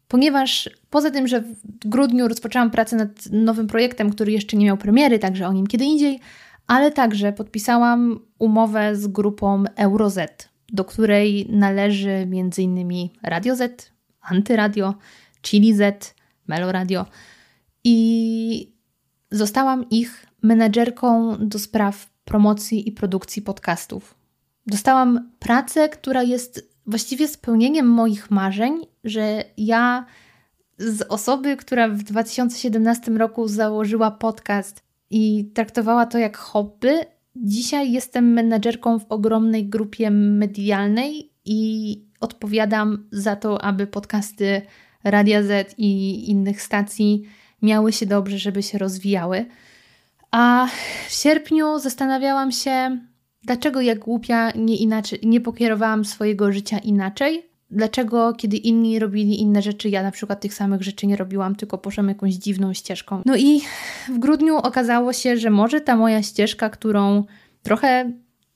ponieważ 0.08 0.70
poza 0.90 1.10
tym, 1.10 1.28
że 1.28 1.40
w 1.40 1.88
grudniu 1.88 2.28
rozpoczęłam 2.28 2.70
pracę 2.70 2.96
nad 2.96 3.26
nowym 3.32 3.66
projektem, 3.66 4.10
który 4.10 4.32
jeszcze 4.32 4.56
nie 4.56 4.66
miał 4.66 4.76
premiery, 4.76 5.18
także 5.18 5.48
o 5.48 5.52
nim 5.52 5.66
kiedy 5.66 5.84
indziej, 5.84 6.20
ale 6.66 6.90
także 6.92 7.32
podpisałam 7.32 8.20
umowę 8.38 8.96
z 8.96 9.06
grupą 9.06 9.64
EuroZ, 9.76 10.18
do 10.72 10.84
której 10.84 11.46
należy 11.50 12.10
m.in. 12.10 13.08
Radio 13.22 13.56
Z, 13.56 13.92
Antyradio, 14.20 14.94
Chili 15.42 15.74
Z, 15.74 16.14
Meloradio 16.46 17.06
i 17.84 18.72
zostałam 19.30 19.90
ich 19.90 20.26
menedżerką 20.42 21.36
do 21.40 21.58
spraw 21.58 22.10
promocji 22.24 22.88
i 22.88 22.92
produkcji 22.92 23.42
podcastów. 23.42 24.14
Dostałam 24.66 25.30
pracę, 25.38 25.88
która 25.88 26.22
jest 26.22 26.77
właściwie 26.88 27.28
spełnieniem 27.28 27.86
moich 27.86 28.30
marzeń, 28.30 28.86
że 29.04 29.44
ja 29.56 30.06
z 30.78 31.02
osoby, 31.02 31.56
która 31.56 31.88
w 31.88 32.02
2017 32.02 33.10
roku 33.10 33.48
założyła 33.48 34.10
podcast 34.10 34.82
i 35.10 35.50
traktowała 35.54 36.06
to 36.06 36.18
jak 36.18 36.36
hobby, 36.36 36.98
dzisiaj 37.36 37.92
jestem 37.92 38.32
menedżerką 38.32 38.98
w 38.98 39.06
ogromnej 39.08 39.68
grupie 39.68 40.10
medialnej 40.10 41.32
i 41.44 42.02
odpowiadam 42.20 43.08
za 43.12 43.36
to, 43.36 43.62
aby 43.62 43.86
podcasty 43.86 44.62
Radia 45.04 45.42
Z 45.42 45.74
i 45.78 46.30
innych 46.30 46.62
stacji 46.62 47.22
miały 47.62 47.92
się 47.92 48.06
dobrze, 48.06 48.38
żeby 48.38 48.62
się 48.62 48.78
rozwijały. 48.78 49.46
A 50.30 50.68
w 51.08 51.12
sierpniu 51.12 51.78
zastanawiałam 51.78 52.52
się, 52.52 52.98
Dlaczego 53.42 53.80
jak 53.80 53.98
głupia 53.98 54.50
nie, 54.50 54.76
inaczej, 54.76 55.18
nie 55.22 55.40
pokierowałam 55.40 56.04
swojego 56.04 56.52
życia 56.52 56.78
inaczej? 56.78 57.48
Dlaczego, 57.70 58.32
kiedy 58.32 58.56
inni 58.56 58.98
robili 58.98 59.40
inne 59.40 59.62
rzeczy, 59.62 59.88
ja 59.88 60.02
na 60.02 60.10
przykład 60.10 60.40
tych 60.40 60.54
samych 60.54 60.82
rzeczy 60.82 61.06
nie 61.06 61.16
robiłam, 61.16 61.56
tylko 61.56 61.78
poszłam 61.78 62.08
jakąś 62.08 62.34
dziwną 62.34 62.72
ścieżką? 62.72 63.22
No 63.26 63.36
i 63.36 63.60
w 64.08 64.18
grudniu 64.18 64.56
okazało 64.56 65.12
się, 65.12 65.36
że 65.36 65.50
może 65.50 65.80
ta 65.80 65.96
moja 65.96 66.22
ścieżka, 66.22 66.70
którą 66.70 67.24
trochę 67.62 68.12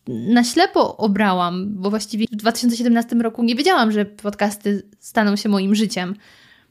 na 0.06 0.44
ślepo 0.44 0.96
obrałam, 0.96 1.74
bo 1.74 1.90
właściwie 1.90 2.26
w 2.32 2.36
2017 2.36 3.16
roku 3.16 3.42
nie 3.42 3.54
wiedziałam, 3.54 3.92
że 3.92 4.04
podcasty 4.04 4.88
staną 4.98 5.36
się 5.36 5.48
moim 5.48 5.74
życiem. 5.74 6.14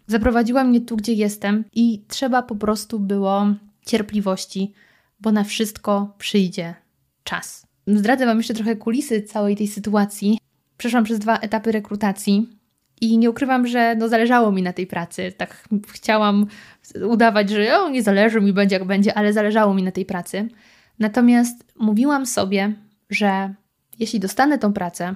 Zaprowadziła 0.08 0.64
mnie 0.64 0.82
tu, 0.82 0.98
gdzie 0.98 1.14
jestem, 1.14 1.64
i 1.74 2.04
trzeba 2.08 2.42
po 2.42 2.56
prostu 2.56 3.00
było 3.00 3.46
cierpliwości, 3.86 4.74
bo 5.20 5.32
na 5.32 5.44
wszystko 5.44 6.16
przyjdzie 6.18 6.76
czas. 7.24 7.71
Zdradzę 7.88 8.26
Wam 8.26 8.38
jeszcze 8.38 8.54
trochę 8.54 8.76
kulisy 8.76 9.22
całej 9.22 9.56
tej 9.56 9.68
sytuacji. 9.68 10.38
Przeszłam 10.78 11.04
przez 11.04 11.20
dwa 11.20 11.38
etapy 11.38 11.72
rekrutacji 11.72 12.50
i 13.02 13.18
nie 13.18 13.30
ukrywam, 13.30 13.68
że 13.68 13.96
no 13.96 14.10
zależało 14.10 14.52
mi 14.52 14.62
na 14.62 14.74
tej 14.74 14.88
pracy. 14.88 15.34
Tak 15.38 15.68
chciałam 15.88 16.46
udawać, 17.10 17.50
że 17.50 17.80
o, 17.80 17.90
nie 17.90 18.04
zależy 18.04 18.42
mi, 18.42 18.54
będzie 18.54 18.76
jak 18.76 18.86
będzie, 18.86 19.14
ale 19.14 19.34
zależało 19.34 19.74
mi 19.74 19.84
na 19.84 19.92
tej 19.92 20.06
pracy. 20.06 20.48
Natomiast 21.00 21.74
mówiłam 21.80 22.26
sobie, 22.26 22.74
że 23.10 23.54
jeśli 24.00 24.20
dostanę 24.20 24.58
tą 24.58 24.74
pracę, 24.74 25.16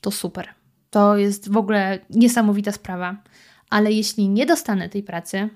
to 0.00 0.10
super. 0.10 0.48
To 0.90 1.16
jest 1.16 1.52
w 1.52 1.56
ogóle 1.56 1.98
niesamowita 2.10 2.72
sprawa. 2.72 3.16
Ale 3.70 3.92
jeśli 3.92 4.28
nie 4.28 4.46
dostanę 4.46 4.88
tej 4.88 5.02
pracy, 5.02 5.48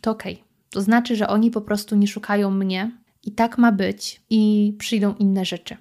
to 0.00 0.10
okej. 0.10 0.34
Okay. 0.34 0.44
To 0.70 0.80
znaczy, 0.80 1.16
że 1.16 1.28
oni 1.28 1.50
po 1.50 1.60
prostu 1.60 1.96
nie 1.96 2.08
szukają 2.08 2.50
mnie 2.50 2.90
i 3.26 3.32
tak 3.32 3.58
ma 3.58 3.72
być 3.72 4.22
i 4.30 4.74
przyjdą 4.78 5.14
inne 5.14 5.44
rzeczy 5.44 5.76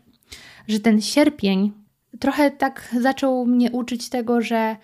że 0.67 0.79
ten 0.79 1.01
sierpień 1.01 1.71
trochę 2.19 2.51
tak 2.51 2.95
zaczął 2.99 3.45
mnie 3.45 3.71
uczyć 3.71 4.09
tego, 4.09 4.41
że 4.41 4.75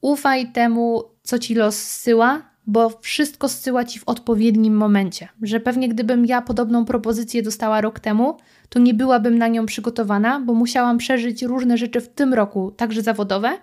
ufaj 0.00 0.52
temu, 0.52 1.02
co 1.22 1.38
ci 1.38 1.54
los 1.54 1.76
zsyła, 1.76 2.42
bo 2.66 2.98
wszystko 3.00 3.48
zsyła 3.48 3.84
ci 3.84 3.98
w 3.98 4.08
odpowiednim 4.08 4.76
momencie. 4.76 5.28
Że 5.42 5.60
pewnie 5.60 5.88
gdybym 5.88 6.26
ja 6.26 6.42
podobną 6.42 6.84
propozycję 6.84 7.42
dostała 7.42 7.80
rok 7.80 8.00
temu, 8.00 8.36
to 8.68 8.78
nie 8.78 8.94
byłabym 8.94 9.38
na 9.38 9.48
nią 9.48 9.66
przygotowana, 9.66 10.40
bo 10.40 10.54
musiałam 10.54 10.98
przeżyć 10.98 11.42
różne 11.42 11.78
rzeczy 11.78 12.00
w 12.00 12.08
tym 12.08 12.34
roku, 12.34 12.70
także 12.70 13.02
zawodowe, 13.02 13.58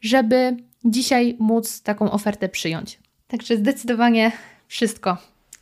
żeby 0.00 0.56
dzisiaj 0.84 1.36
móc 1.38 1.82
taką 1.82 2.10
ofertę 2.10 2.48
przyjąć. 2.48 2.98
Także 3.28 3.56
zdecydowanie 3.56 4.32
wszystko, 4.68 5.16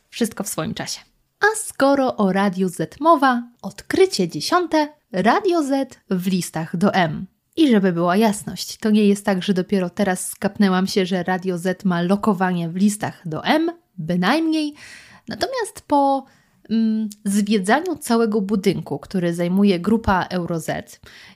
wszystko 0.09 0.43
w 0.43 0.47
swoim 0.47 0.73
czasie. 0.73 1.14
A 1.45 1.55
skoro 1.55 2.15
o 2.15 2.31
Radiu 2.31 2.69
Z 2.69 2.99
mowa, 2.99 3.43
odkrycie 3.61 4.27
dziesiąte 4.27 4.87
Radio 5.11 5.63
Z 5.63 5.99
w 6.09 6.27
listach 6.27 6.77
do 6.77 6.93
M. 6.93 7.25
I 7.55 7.69
żeby 7.71 7.93
była 7.93 8.17
jasność, 8.17 8.77
to 8.77 8.89
nie 8.89 9.05
jest 9.07 9.25
tak, 9.25 9.43
że 9.43 9.53
dopiero 9.53 9.89
teraz 9.89 10.29
skapnęłam 10.29 10.87
się, 10.87 11.05
że 11.05 11.23
Radio 11.23 11.57
Z 11.57 11.85
ma 11.85 12.01
lokowanie 12.01 12.69
w 12.69 12.75
listach 12.75 13.27
do 13.27 13.43
M, 13.43 13.71
bynajmniej. 13.97 14.73
Natomiast 15.27 15.81
po 15.87 16.25
mm, 16.69 17.09
zwiedzaniu 17.25 17.95
całego 17.95 18.41
budynku, 18.41 18.99
który 18.99 19.33
zajmuje 19.33 19.79
grupa 19.79 20.27
EuroZ 20.29 20.69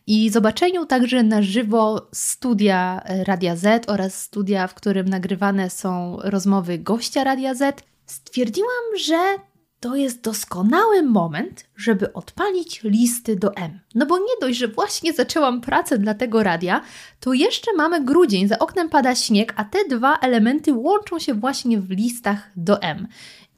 i 0.07 0.29
zobaczeniu 0.29 0.85
także 0.85 1.23
na 1.23 1.41
żywo 1.41 2.07
studia 2.13 3.01
Radia 3.05 3.55
Z 3.55 3.89
oraz 3.89 4.21
studia, 4.21 4.67
w 4.67 4.73
którym 4.73 5.09
nagrywane 5.09 5.69
są 5.69 6.17
rozmowy 6.23 6.79
gościa 6.79 7.23
Radia 7.23 7.55
Z, 7.55 7.83
stwierdziłam, 8.05 8.97
że 9.05 9.48
to 9.79 9.95
jest 9.95 10.21
doskonały 10.21 11.03
moment, 11.03 11.65
żeby 11.75 12.13
odpalić 12.13 12.83
listy 12.83 13.35
do 13.35 13.55
M. 13.55 13.79
No 13.95 14.05
bo 14.05 14.17
nie 14.17 14.33
dość, 14.41 14.57
że 14.57 14.67
właśnie 14.67 15.13
zaczęłam 15.13 15.61
pracę 15.61 15.97
dla 15.97 16.13
tego 16.13 16.43
radia, 16.43 16.81
to 17.19 17.33
jeszcze 17.33 17.73
mamy 17.77 18.03
grudzień, 18.05 18.47
za 18.47 18.59
oknem 18.59 18.89
pada 18.89 19.15
śnieg, 19.15 19.53
a 19.55 19.63
te 19.63 19.79
dwa 19.89 20.17
elementy 20.17 20.73
łączą 20.73 21.19
się 21.19 21.33
właśnie 21.33 21.79
w 21.79 21.89
listach 21.89 22.51
do 22.55 22.81
M. 22.81 23.07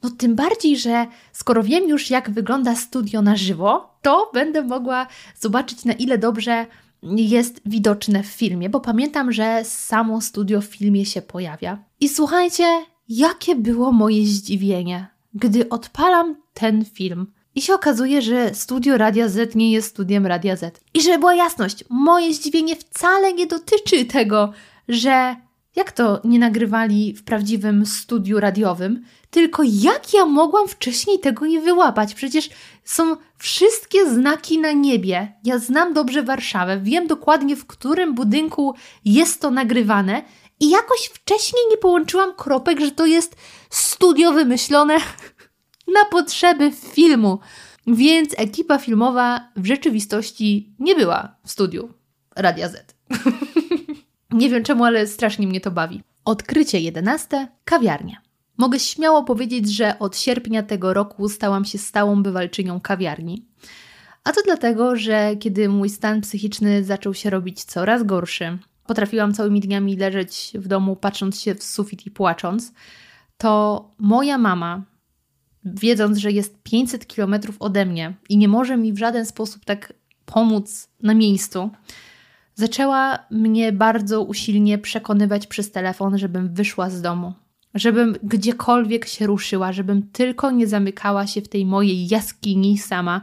No 0.02 0.10
tym 0.10 0.34
bardziej, 0.34 0.76
że 0.76 1.06
skoro 1.32 1.62
wiem 1.62 1.88
już, 1.88 2.10
jak 2.10 2.30
wygląda 2.30 2.74
studio 2.74 3.22
na 3.22 3.36
żywo, 3.36 3.98
to 4.02 4.30
będę 4.34 4.62
mogła 4.62 5.06
zobaczyć, 5.40 5.84
na 5.84 5.92
ile 5.92 6.18
dobrze 6.18 6.66
jest 7.02 7.60
widoczne 7.66 8.22
w 8.22 8.26
filmie, 8.26 8.70
bo 8.70 8.80
pamiętam, 8.80 9.32
że 9.32 9.64
samo 9.64 10.20
studio 10.20 10.60
w 10.60 10.64
filmie 10.64 11.06
się 11.06 11.22
pojawia. 11.22 11.84
I 12.00 12.08
słuchajcie, 12.08 12.64
jakie 13.08 13.56
było 13.56 13.92
moje 13.92 14.26
zdziwienie, 14.26 15.06
gdy 15.34 15.68
odpalam 15.68 16.36
ten 16.54 16.84
film. 16.84 17.26
I 17.54 17.62
się 17.62 17.74
okazuje, 17.74 18.22
że 18.22 18.54
studio 18.54 18.98
Radia 18.98 19.28
Z 19.28 19.54
nie 19.54 19.72
jest 19.72 19.88
studiem 19.88 20.26
Radia 20.26 20.56
Z. 20.56 20.80
I 20.94 21.02
żeby 21.02 21.18
była 21.18 21.34
jasność, 21.34 21.84
moje 21.90 22.34
zdziwienie 22.34 22.76
wcale 22.76 23.32
nie 23.32 23.46
dotyczy 23.46 24.04
tego, 24.04 24.52
że 24.88 25.36
jak 25.76 25.92
to 25.92 26.20
nie 26.24 26.38
nagrywali 26.38 27.14
w 27.14 27.24
prawdziwym 27.24 27.86
studiu 27.86 28.40
radiowym, 28.40 29.04
tylko 29.30 29.62
jak 29.62 30.14
ja 30.14 30.26
mogłam 30.26 30.68
wcześniej 30.68 31.18
tego 31.18 31.46
nie 31.46 31.60
wyłapać? 31.60 32.14
Przecież 32.14 32.50
są 32.84 33.16
wszystkie 33.38 34.10
znaki 34.10 34.58
na 34.58 34.72
niebie. 34.72 35.32
Ja 35.44 35.58
znam 35.58 35.94
dobrze 35.94 36.22
Warszawę, 36.22 36.80
wiem 36.82 37.06
dokładnie 37.06 37.56
w 37.56 37.66
którym 37.66 38.14
budynku 38.14 38.74
jest 39.04 39.40
to 39.40 39.50
nagrywane 39.50 40.22
i 40.60 40.70
jakoś 40.70 41.00
wcześniej 41.00 41.62
nie 41.70 41.76
połączyłam 41.76 42.34
kropek, 42.34 42.80
że 42.80 42.90
to 42.90 43.06
jest 43.06 43.36
studio 43.74 44.32
wymyślone 44.32 44.96
na 45.96 46.04
potrzeby 46.10 46.72
filmu. 46.72 47.38
Więc 47.86 48.34
ekipa 48.36 48.78
filmowa 48.78 49.48
w 49.56 49.66
rzeczywistości 49.66 50.74
nie 50.78 50.94
była 50.94 51.36
w 51.44 51.50
studiu 51.50 51.88
Radia 52.36 52.68
Z. 52.68 52.94
nie 54.30 54.50
wiem 54.50 54.64
czemu, 54.64 54.84
ale 54.84 55.06
strasznie 55.06 55.46
mnie 55.46 55.60
to 55.60 55.70
bawi. 55.70 56.02
Odkrycie 56.24 56.80
11. 56.80 57.48
Kawiarnia. 57.64 58.16
Mogę 58.56 58.78
śmiało 58.78 59.24
powiedzieć, 59.24 59.74
że 59.74 59.98
od 59.98 60.18
sierpnia 60.18 60.62
tego 60.62 60.94
roku 60.94 61.28
stałam 61.28 61.64
się 61.64 61.78
stałą 61.78 62.22
bywalczynią 62.22 62.80
kawiarni. 62.80 63.46
A 64.24 64.32
to 64.32 64.40
dlatego, 64.44 64.96
że 64.96 65.36
kiedy 65.36 65.68
mój 65.68 65.88
stan 65.90 66.20
psychiczny 66.20 66.84
zaczął 66.84 67.14
się 67.14 67.30
robić 67.30 67.64
coraz 67.64 68.02
gorszy, 68.02 68.58
potrafiłam 68.86 69.34
całymi 69.34 69.60
dniami 69.60 69.96
leżeć 69.96 70.52
w 70.54 70.68
domu, 70.68 70.96
patrząc 70.96 71.40
się 71.40 71.54
w 71.54 71.62
sufit 71.62 72.06
i 72.06 72.10
płacząc, 72.10 72.72
to 73.36 73.90
moja 73.98 74.38
mama, 74.38 74.82
wiedząc, 75.64 76.18
że 76.18 76.32
jest 76.32 76.62
500 76.62 77.06
kilometrów 77.06 77.56
ode 77.60 77.86
mnie 77.86 78.14
i 78.28 78.36
nie 78.36 78.48
może 78.48 78.76
mi 78.76 78.92
w 78.92 78.98
żaden 78.98 79.26
sposób 79.26 79.64
tak 79.64 79.92
pomóc 80.24 80.88
na 81.02 81.14
miejscu, 81.14 81.70
zaczęła 82.54 83.18
mnie 83.30 83.72
bardzo 83.72 84.22
usilnie 84.22 84.78
przekonywać 84.78 85.46
przez 85.46 85.70
telefon, 85.70 86.18
żebym 86.18 86.54
wyszła 86.54 86.90
z 86.90 87.02
domu, 87.02 87.32
żebym 87.74 88.16
gdziekolwiek 88.22 89.06
się 89.06 89.26
ruszyła, 89.26 89.72
żebym 89.72 90.02
tylko 90.02 90.50
nie 90.50 90.66
zamykała 90.66 91.26
się 91.26 91.42
w 91.42 91.48
tej 91.48 91.66
mojej 91.66 92.08
jaskini 92.08 92.78
sama 92.78 93.20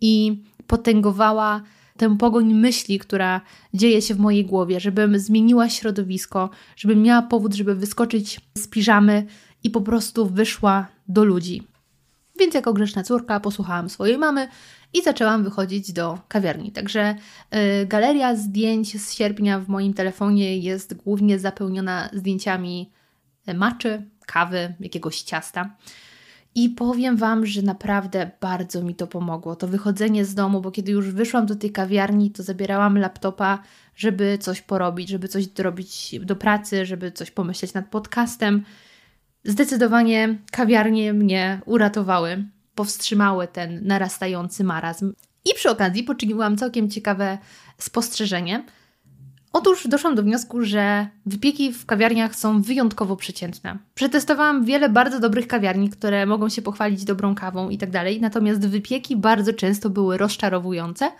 i 0.00 0.42
potęgowała 0.66 1.62
tę 1.96 2.16
pogoń 2.18 2.54
myśli, 2.54 2.98
która 2.98 3.40
dzieje 3.74 4.02
się 4.02 4.14
w 4.14 4.18
mojej 4.18 4.44
głowie, 4.44 4.80
żebym 4.80 5.18
zmieniła 5.18 5.68
środowisko, 5.68 6.50
żebym 6.76 7.02
miała 7.02 7.22
powód, 7.22 7.54
żeby 7.54 7.74
wyskoczyć 7.74 8.40
z 8.58 8.68
piżamy 8.68 9.26
i 9.64 9.70
po 9.70 9.80
prostu 9.80 10.26
wyszła 10.26 10.86
do 11.08 11.24
ludzi. 11.24 11.62
Więc 12.38 12.54
jako 12.54 12.72
grzeczna 12.72 13.02
córka 13.02 13.40
posłuchałam 13.40 13.90
swojej 13.90 14.18
mamy 14.18 14.48
i 14.92 15.02
zaczęłam 15.02 15.44
wychodzić 15.44 15.92
do 15.92 16.18
kawiarni. 16.28 16.72
Także 16.72 17.14
y, 17.82 17.86
galeria 17.86 18.36
zdjęć 18.36 19.02
z 19.02 19.12
sierpnia 19.12 19.60
w 19.60 19.68
moim 19.68 19.94
telefonie 19.94 20.58
jest 20.58 20.94
głównie 20.94 21.38
zapełniona 21.38 22.10
zdjęciami 22.12 22.90
maczy, 23.54 24.02
kawy, 24.26 24.74
jakiegoś 24.80 25.22
ciasta. 25.22 25.76
I 26.54 26.68
powiem 26.68 27.16
Wam, 27.16 27.46
że 27.46 27.62
naprawdę 27.62 28.30
bardzo 28.40 28.82
mi 28.82 28.94
to 28.94 29.06
pomogło. 29.06 29.56
To 29.56 29.68
wychodzenie 29.68 30.24
z 30.24 30.34
domu, 30.34 30.60
bo 30.60 30.70
kiedy 30.70 30.92
już 30.92 31.10
wyszłam 31.10 31.46
do 31.46 31.56
tej 31.56 31.72
kawiarni, 31.72 32.30
to 32.30 32.42
zabierałam 32.42 32.98
laptopa, 32.98 33.62
żeby 33.96 34.38
coś 34.38 34.62
porobić, 34.62 35.08
żeby 35.08 35.28
coś 35.28 35.46
zrobić 35.46 36.14
do 36.22 36.36
pracy, 36.36 36.86
żeby 36.86 37.12
coś 37.12 37.30
pomyśleć 37.30 37.74
nad 37.74 37.88
podcastem. 37.88 38.64
Zdecydowanie 39.44 40.38
kawiarnie 40.52 41.12
mnie 41.12 41.60
uratowały, 41.66 42.44
powstrzymały 42.74 43.48
ten 43.48 43.86
narastający 43.86 44.64
marazm. 44.64 45.12
I 45.44 45.54
przy 45.54 45.70
okazji 45.70 46.02
poczyniłam 46.02 46.56
całkiem 46.56 46.90
ciekawe 46.90 47.38
spostrzeżenie– 47.78 48.64
Otóż 49.52 49.86
doszłam 49.88 50.14
do 50.14 50.22
wniosku, 50.22 50.62
że 50.62 51.06
wypieki 51.26 51.72
w 51.72 51.86
kawiarniach 51.86 52.36
są 52.36 52.62
wyjątkowo 52.62 53.16
przeciętne. 53.16 53.78
Przetestowałam 53.94 54.64
wiele 54.64 54.88
bardzo 54.88 55.20
dobrych 55.20 55.46
kawiarni, 55.46 55.90
które 55.90 56.26
mogą 56.26 56.48
się 56.48 56.62
pochwalić 56.62 57.04
dobrą 57.04 57.34
kawą 57.34 57.68
i 57.68 57.78
tak 57.78 57.90
natomiast 58.20 58.68
wypieki 58.68 59.16
bardzo 59.16 59.52
często 59.52 59.90
były 59.90 60.18
rozczarowujące 60.18 61.12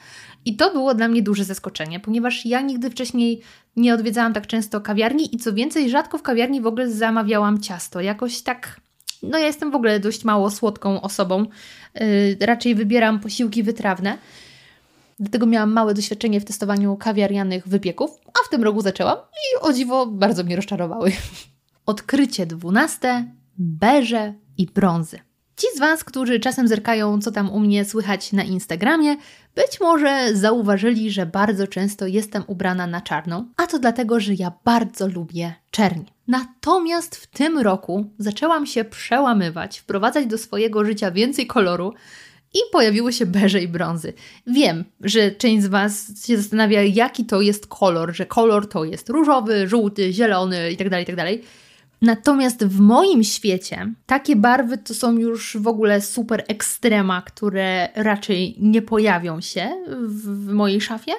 i 0.45 0.57
to 0.57 0.73
było 0.73 0.95
dla 0.95 1.09
mnie 1.09 1.23
duże 1.23 1.45
zaskoczenie, 1.45 2.01
ponieważ 2.01 2.47
ja 2.47 2.61
nigdy 2.61 2.91
wcześniej 2.91 3.41
nie 3.77 3.95
odwiedzałam 3.95 4.33
tak 4.33 4.47
często 4.47 4.81
kawiarni 4.81 5.35
i 5.35 5.39
co 5.39 5.53
więcej, 5.53 5.91
rzadko 5.91 6.19
w 6.19 6.23
kawiarni 6.23 6.61
w 6.61 6.67
ogóle 6.67 6.91
zamawiałam 6.91 7.61
ciasto. 7.61 8.01
Jakoś 8.01 8.43
tak 8.43 8.81
no 9.23 9.39
ja 9.39 9.47
jestem 9.47 9.71
w 9.71 9.75
ogóle 9.75 10.01
dość 10.01 10.25
mało 10.25 10.51
słodką 10.51 11.01
osobą, 11.01 11.47
yy, 11.95 12.37
raczej 12.41 12.75
wybieram 12.75 13.21
posiłki 13.21 13.63
wytrawne. 13.63 14.19
Dlatego 15.21 15.47
miałam 15.47 15.73
małe 15.73 15.95
doświadczenie 15.95 16.41
w 16.41 16.45
testowaniu 16.45 16.97
kawiarianych 16.97 17.69
wypieków, 17.69 18.11
a 18.27 18.47
w 18.47 18.49
tym 18.49 18.63
roku 18.63 18.81
zaczęłam 18.81 19.17
i 19.19 19.63
o 19.63 19.73
dziwo 19.73 20.07
bardzo 20.07 20.45
mnie 20.45 20.57
rozczarowały. 20.57 21.13
Odkrycie 21.87 22.47
dwunaste, 22.47 23.25
beże 23.59 24.35
i 24.59 24.67
brązy. 24.67 25.19
Ci 25.57 25.67
z 25.77 25.79
Was, 25.79 26.05
którzy 26.05 26.41
czasem 26.41 26.69
zerkają, 26.69 27.21
co 27.21 27.33
tam 27.33 27.51
u 27.51 27.61
mnie 27.61 27.85
słychać 27.85 28.33
na 28.33 28.45
Instagramie, 28.45 29.17
być 29.55 29.81
może 29.81 30.35
zauważyli, 30.35 31.11
że 31.11 31.27
bardzo 31.27 31.67
często 31.67 32.07
jestem 32.07 32.43
ubrana 32.47 32.87
na 32.87 33.01
czarno, 33.01 33.45
a 33.57 33.67
to 33.67 33.79
dlatego, 33.79 34.21
że 34.21 34.35
ja 34.35 34.53
bardzo 34.65 35.09
lubię 35.09 35.55
czerń. 35.71 36.01
Natomiast 36.29 37.17
w 37.17 37.27
tym 37.27 37.59
roku 37.59 38.05
zaczęłam 38.19 38.67
się 38.67 38.85
przełamywać, 38.85 39.79
wprowadzać 39.79 40.27
do 40.27 40.39
swojego 40.39 40.85
życia 40.85 41.11
więcej 41.11 41.47
koloru 41.47 41.95
i 42.55 42.59
pojawiły 42.73 43.13
się 43.13 43.27
beże 43.27 43.63
i 43.63 43.69
brązy. 43.69 44.13
Wiem, 44.47 44.85
że 45.01 45.31
część 45.31 45.63
z 45.63 45.67
Was 45.67 46.27
się 46.27 46.37
zastanawia, 46.37 46.83
jaki 46.83 47.25
to 47.25 47.41
jest 47.41 47.67
kolor, 47.67 48.15
że 48.15 48.27
kolor 48.27 48.69
to 48.69 48.85
jest 48.85 49.09
różowy, 49.09 49.69
żółty, 49.69 50.13
zielony 50.13 50.71
itd., 50.71 50.91
tak 50.91 51.01
itd. 51.01 51.25
Tak 51.25 51.41
Natomiast 52.03 52.65
w 52.65 52.81
moim 52.81 53.25
świecie 53.25 53.93
takie 54.07 54.37
barwy 54.37 54.79
to 54.79 54.95
są 54.95 55.19
już 55.19 55.57
w 55.61 55.69
ogóle 55.69 56.01
super 56.01 56.45
ekstrema, 56.49 57.23
które 57.23 57.89
raczej 57.95 58.57
nie 58.59 58.83
pojawią 58.83 59.41
się 59.41 59.71
w, 60.07 60.53
mojej 60.53 60.81
szafie. 60.81 61.13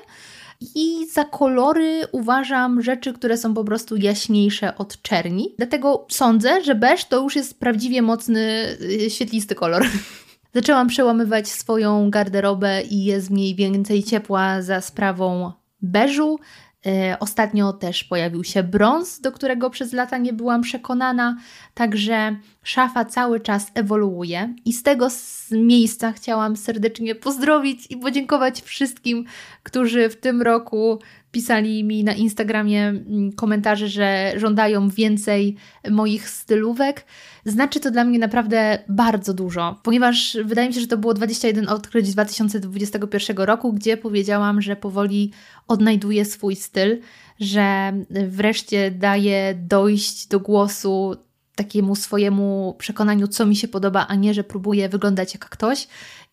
I 0.75 1.07
za 1.11 1.23
kolory 1.23 2.01
uważam 2.11 2.81
rzeczy, 2.81 3.13
które 3.13 3.37
są 3.37 3.53
po 3.53 3.63
prostu 3.63 3.95
jaśniejsze 3.95 4.77
od 4.77 5.01
czerni. 5.01 5.53
Dlatego 5.57 6.05
sądzę, 6.09 6.63
że 6.63 6.75
beż 6.75 7.05
to 7.05 7.23
już 7.23 7.35
jest 7.35 7.59
prawdziwie 7.59 8.01
mocny, 8.01 8.77
y, 8.81 9.09
świetlisty 9.09 9.55
kolor. 9.55 9.85
Zaczęłam 10.53 10.87
przełamywać 10.87 11.49
swoją 11.49 12.09
garderobę 12.09 12.81
i 12.81 13.03
jest 13.03 13.29
mniej 13.29 13.55
więcej 13.55 14.03
ciepła 14.03 14.61
za 14.61 14.81
sprawą 14.81 15.51
beżu. 15.81 16.39
E, 16.85 17.17
ostatnio 17.19 17.73
też 17.73 18.03
pojawił 18.03 18.43
się 18.43 18.63
brąz, 18.63 19.21
do 19.21 19.31
którego 19.31 19.69
przez 19.69 19.93
lata 19.93 20.17
nie 20.17 20.33
byłam 20.33 20.61
przekonana, 20.61 21.37
także 21.73 22.35
szafa 22.63 23.05
cały 23.05 23.39
czas 23.39 23.71
ewoluuje 23.73 24.55
i 24.65 24.73
z 24.73 24.83
tego 24.83 25.07
miejsca 25.51 26.11
chciałam 26.11 26.57
serdecznie 26.57 27.15
pozdrowić 27.15 27.87
i 27.89 27.97
podziękować 27.97 28.61
wszystkim, 28.61 29.25
którzy 29.63 30.09
w 30.09 30.15
tym 30.15 30.41
roku 30.41 30.99
pisali 31.31 31.83
mi 31.83 32.03
na 32.03 32.13
Instagramie 32.13 32.87
mm, 32.87 33.31
komentarze, 33.31 33.87
że 33.87 34.33
żądają 34.37 34.89
więcej 34.89 35.55
moich 35.89 36.29
stylówek. 36.29 37.05
Znaczy 37.45 37.79
to 37.79 37.91
dla 37.91 38.03
mnie 38.03 38.19
naprawdę 38.19 38.79
bardzo 38.89 39.33
dużo, 39.33 39.79
ponieważ 39.83 40.37
wydaje 40.45 40.67
mi 40.67 40.73
się, 40.73 40.81
że 40.81 40.87
to 40.87 40.97
było 40.97 41.13
21 41.13 41.69
odkryć 41.69 42.07
z 42.07 42.13
2021 42.13 43.37
roku, 43.37 43.73
gdzie 43.73 43.97
powiedziałam, 43.97 44.61
że 44.61 44.75
powoli 44.75 45.31
odnajduję 45.67 46.25
swój 46.25 46.55
styl, 46.55 46.99
że 47.39 47.93
wreszcie 48.09 48.91
daję 48.91 49.55
dojść 49.67 50.27
do 50.27 50.39
głosu 50.39 51.15
takiemu 51.63 51.95
swojemu 51.95 52.75
przekonaniu, 52.77 53.27
co 53.27 53.45
mi 53.45 53.55
się 53.55 53.67
podoba, 53.67 54.07
a 54.07 54.15
nie, 54.15 54.33
że 54.33 54.43
próbuję 54.43 54.89
wyglądać 54.89 55.33
jak 55.33 55.49
ktoś. 55.49 55.87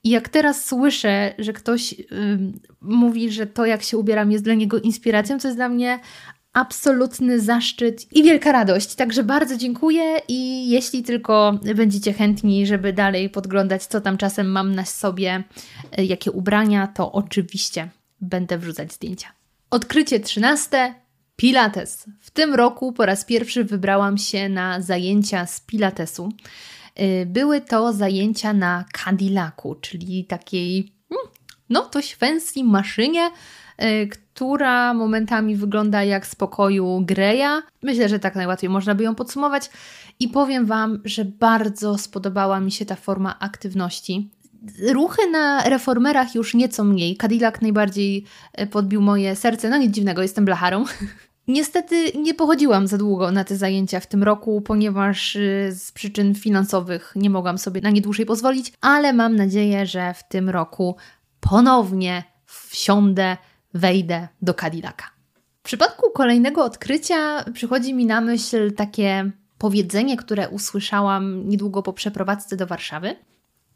I 0.04 0.10
jak 0.10 0.28
teraz 0.28 0.64
słyszę, 0.64 1.34
że 1.38 1.52
ktoś 1.52 1.94
mówi, 2.80 3.30
że 3.30 3.46
to, 3.46 3.66
jak 3.66 3.82
się 3.82 3.98
ubieram, 3.98 4.32
jest 4.32 4.44
dla 4.44 4.54
niego 4.54 4.78
inspiracją, 4.78 5.38
to 5.38 5.48
jest 5.48 5.58
dla 5.58 5.68
mnie 5.68 6.00
absolutny 6.52 7.40
zaszczyt 7.40 8.12
i 8.12 8.22
wielka 8.22 8.52
radość. 8.52 8.94
Także 8.94 9.24
bardzo 9.24 9.56
dziękuję 9.56 10.20
i 10.28 10.70
jeśli 10.70 11.02
tylko 11.02 11.58
będziecie 11.74 12.12
chętni, 12.12 12.66
żeby 12.66 12.92
dalej 12.92 13.30
podglądać, 13.30 13.86
co 13.86 14.00
tam 14.00 14.16
czasem 14.16 14.50
mam 14.50 14.74
na 14.74 14.84
sobie, 14.84 15.44
y, 15.98 16.04
jakie 16.04 16.30
ubrania, 16.32 16.86
to 16.86 17.12
oczywiście 17.12 17.88
będę 18.20 18.58
wrzucać 18.58 18.92
zdjęcia. 18.92 19.28
Odkrycie 19.70 20.20
13. 20.20 20.94
Pilates. 21.38 22.06
W 22.20 22.30
tym 22.30 22.54
roku 22.54 22.92
po 22.92 23.06
raz 23.06 23.24
pierwszy 23.24 23.64
wybrałam 23.64 24.18
się 24.18 24.48
na 24.48 24.80
zajęcia 24.80 25.46
z 25.46 25.60
Pilatesu. 25.60 26.32
Y, 27.00 27.26
były 27.26 27.60
to 27.60 27.92
zajęcia 27.92 28.52
na 28.52 28.84
Cadillacu, 29.04 29.74
czyli 29.80 30.24
takiej 30.24 30.92
hmm, 31.08 31.28
no 31.70 31.88
dość 31.92 32.14
fancy 32.14 32.64
maszynie, 32.64 33.30
yy, 33.78 34.08
która 34.08 34.94
momentami 34.94 35.56
wygląda 35.56 36.04
jak 36.04 36.26
z 36.26 36.34
pokoju 36.34 37.02
Greya. 37.06 37.62
Myślę, 37.82 38.08
że 38.08 38.18
tak 38.18 38.34
najłatwiej 38.34 38.70
można 38.70 38.94
by 38.94 39.04
ją 39.04 39.14
podsumować. 39.14 39.70
I 40.20 40.28
powiem 40.28 40.66
Wam, 40.66 41.00
że 41.04 41.24
bardzo 41.24 41.98
spodobała 41.98 42.60
mi 42.60 42.72
się 42.72 42.86
ta 42.86 42.96
forma 42.96 43.38
aktywności. 43.38 44.30
Ruchy 44.92 45.30
na 45.30 45.62
reformerach 45.68 46.34
już 46.34 46.54
nieco 46.54 46.84
mniej. 46.84 47.16
Cadillac 47.16 47.60
najbardziej 47.60 48.24
e, 48.52 48.66
podbił 48.66 49.00
moje 49.00 49.36
serce. 49.36 49.70
No 49.70 49.76
nic 49.76 49.94
dziwnego, 49.94 50.22
jestem 50.22 50.44
blacharą. 50.44 50.84
Niestety 51.48 52.12
nie 52.18 52.34
pochodziłam 52.34 52.86
za 52.86 52.98
długo 52.98 53.32
na 53.32 53.44
te 53.44 53.56
zajęcia 53.56 54.00
w 54.00 54.06
tym 54.06 54.22
roku, 54.22 54.60
ponieważ 54.60 55.36
y, 55.36 55.70
z 55.78 55.92
przyczyn 55.92 56.34
finansowych 56.34 57.12
nie 57.16 57.30
mogłam 57.30 57.58
sobie 57.58 57.80
na 57.80 57.90
nie 57.90 58.00
dłużej 58.00 58.26
pozwolić, 58.26 58.72
ale 58.80 59.12
mam 59.12 59.36
nadzieję, 59.36 59.86
że 59.86 60.14
w 60.14 60.28
tym 60.28 60.48
roku 60.48 60.96
ponownie 61.40 62.24
wsiądę, 62.46 63.36
wejdę 63.74 64.28
do 64.42 64.54
Cadillaca. 64.54 65.04
W 65.60 65.62
przypadku 65.62 66.10
kolejnego 66.10 66.64
odkrycia 66.64 67.44
przychodzi 67.54 67.94
mi 67.94 68.06
na 68.06 68.20
myśl 68.20 68.72
takie 68.72 69.30
powiedzenie, 69.58 70.16
które 70.16 70.48
usłyszałam 70.48 71.48
niedługo 71.48 71.82
po 71.82 71.92
przeprowadzce 71.92 72.56
do 72.56 72.66
Warszawy. 72.66 73.16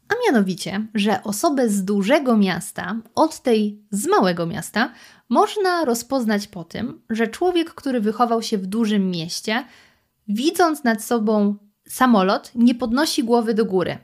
A 0.09 0.13
mianowicie, 0.25 0.87
że 0.93 1.23
osobę 1.23 1.69
z 1.69 1.85
dużego 1.85 2.37
miasta 2.37 2.95
od 3.15 3.41
tej 3.41 3.81
z 3.91 4.07
małego 4.07 4.45
miasta 4.45 4.93
można 5.33 5.85
rozpoznać 5.85 6.47
po 6.47 6.63
tym, 6.63 7.01
że 7.09 7.27
człowiek, 7.27 7.73
który 7.73 8.01
wychował 8.01 8.41
się 8.41 8.57
w 8.57 8.65
dużym 8.65 9.11
mieście, 9.11 9.65
widząc 10.27 10.83
nad 10.83 11.03
sobą 11.03 11.55
samolot, 11.93 12.51
nie 12.55 12.75
podnosi 12.75 13.23
głowy 13.23 13.53
do 13.53 13.65
góry. 13.65 13.97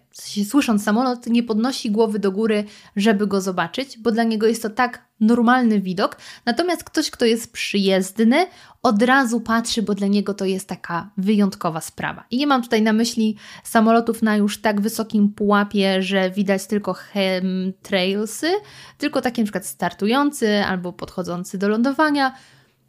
Słysząc 0.49 0.83
samolot, 0.83 1.27
nie 1.27 1.43
podnosi 1.43 1.91
głowy 1.91 2.19
do 2.19 2.31
góry, 2.31 2.63
żeby 2.95 3.27
go 3.27 3.41
zobaczyć, 3.41 3.97
bo 3.97 4.11
dla 4.11 4.23
niego 4.23 4.47
jest 4.47 4.61
to 4.61 4.69
tak 4.69 5.05
normalny 5.19 5.81
widok. 5.81 6.17
Natomiast 6.45 6.83
ktoś, 6.83 7.11
kto 7.11 7.25
jest 7.25 7.53
przyjezdny, 7.53 8.45
od 8.83 9.03
razu 9.03 9.41
patrzy, 9.41 9.81
bo 9.81 9.95
dla 9.95 10.07
niego 10.07 10.33
to 10.33 10.45
jest 10.45 10.67
taka 10.67 11.09
wyjątkowa 11.17 11.81
sprawa. 11.81 12.23
I 12.31 12.37
nie 12.37 12.47
mam 12.47 12.63
tutaj 12.63 12.81
na 12.81 12.93
myśli 12.93 13.35
samolotów 13.63 14.21
na 14.21 14.35
już 14.35 14.61
tak 14.61 14.81
wysokim 14.81 15.29
pułapie, 15.33 16.01
że 16.01 16.31
widać 16.31 16.67
tylko 16.67 16.93
chemtrailsy, 16.93 18.51
tylko 18.97 19.21
takie 19.21 19.41
na 19.41 19.45
przykład 19.45 19.65
startujący 19.65 20.63
albo 20.63 20.93
podchodzący 20.93 21.57
do 21.57 21.69
lądowania. 21.69 22.33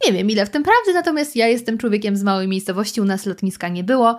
Nie 0.05 0.13
wiem 0.13 0.29
ile 0.29 0.45
w 0.45 0.49
tym 0.49 0.63
prawdy, 0.63 0.93
natomiast 0.93 1.35
ja 1.35 1.47
jestem 1.47 1.77
człowiekiem 1.77 2.15
z 2.15 2.23
małej 2.23 2.47
miejscowości, 2.47 3.01
u 3.01 3.05
nas 3.05 3.25
lotniska 3.25 3.69
nie 3.69 3.83
było. 3.83 4.17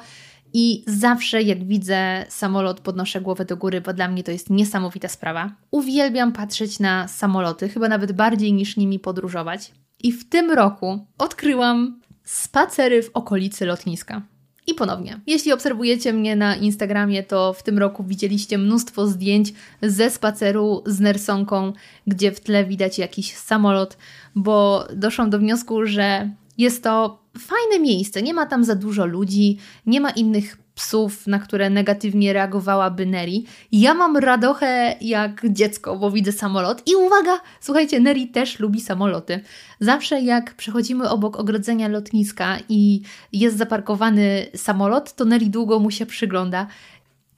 I 0.54 0.84
zawsze, 0.86 1.42
jak 1.42 1.64
widzę 1.64 2.24
samolot, 2.28 2.80
podnoszę 2.80 3.20
głowę 3.20 3.44
do 3.44 3.56
góry, 3.56 3.80
bo 3.80 3.92
dla 3.92 4.08
mnie 4.08 4.22
to 4.22 4.30
jest 4.30 4.50
niesamowita 4.50 5.08
sprawa. 5.08 5.52
Uwielbiam 5.70 6.32
patrzeć 6.32 6.80
na 6.80 7.08
samoloty, 7.08 7.68
chyba 7.68 7.88
nawet 7.88 8.12
bardziej 8.12 8.52
niż 8.52 8.76
nimi 8.76 8.98
podróżować. 8.98 9.72
I 10.02 10.12
w 10.12 10.28
tym 10.28 10.50
roku 10.50 11.06
odkryłam 11.18 12.00
spacery 12.24 13.02
w 13.02 13.10
okolicy 13.14 13.66
lotniska. 13.66 14.22
I 14.66 14.74
ponownie, 14.74 15.20
jeśli 15.26 15.52
obserwujecie 15.52 16.12
mnie 16.12 16.36
na 16.36 16.56
Instagramie, 16.56 17.22
to 17.22 17.52
w 17.52 17.62
tym 17.62 17.78
roku 17.78 18.04
widzieliście 18.04 18.58
mnóstwo 18.58 19.06
zdjęć 19.06 19.52
ze 19.82 20.10
spaceru 20.10 20.82
z 20.86 21.00
nersonką, 21.00 21.72
gdzie 22.06 22.32
w 22.32 22.40
tle 22.40 22.64
widać 22.64 22.98
jakiś 22.98 23.36
samolot, 23.36 23.96
bo 24.34 24.86
doszłam 24.96 25.30
do 25.30 25.38
wniosku, 25.38 25.86
że 25.86 26.30
jest 26.58 26.82
to 26.82 27.21
fajne 27.38 27.78
miejsce. 27.78 28.22
Nie 28.22 28.34
ma 28.34 28.46
tam 28.46 28.64
za 28.64 28.74
dużo 28.74 29.06
ludzi, 29.06 29.58
nie 29.86 30.00
ma 30.00 30.10
innych 30.10 30.58
psów, 30.74 31.26
na 31.26 31.38
które 31.38 31.70
negatywnie 31.70 32.32
reagowałaby 32.32 33.06
Neri. 33.06 33.46
Ja 33.72 33.94
mam 33.94 34.16
radochę 34.16 34.96
jak 35.00 35.52
dziecko, 35.52 35.96
bo 35.96 36.10
widzę 36.10 36.32
samolot. 36.32 36.82
I 36.86 36.94
uwaga, 36.94 37.40
słuchajcie, 37.60 38.00
Neri 38.00 38.28
też 38.28 38.58
lubi 38.58 38.80
samoloty. 38.80 39.40
Zawsze 39.80 40.20
jak 40.20 40.54
przechodzimy 40.54 41.08
obok 41.08 41.36
ogrodzenia 41.36 41.88
lotniska 41.88 42.58
i 42.68 43.02
jest 43.32 43.56
zaparkowany 43.56 44.46
samolot, 44.56 45.12
to 45.12 45.24
Neri 45.24 45.50
długo 45.50 45.78
mu 45.78 45.90
się 45.90 46.06
przygląda. 46.06 46.66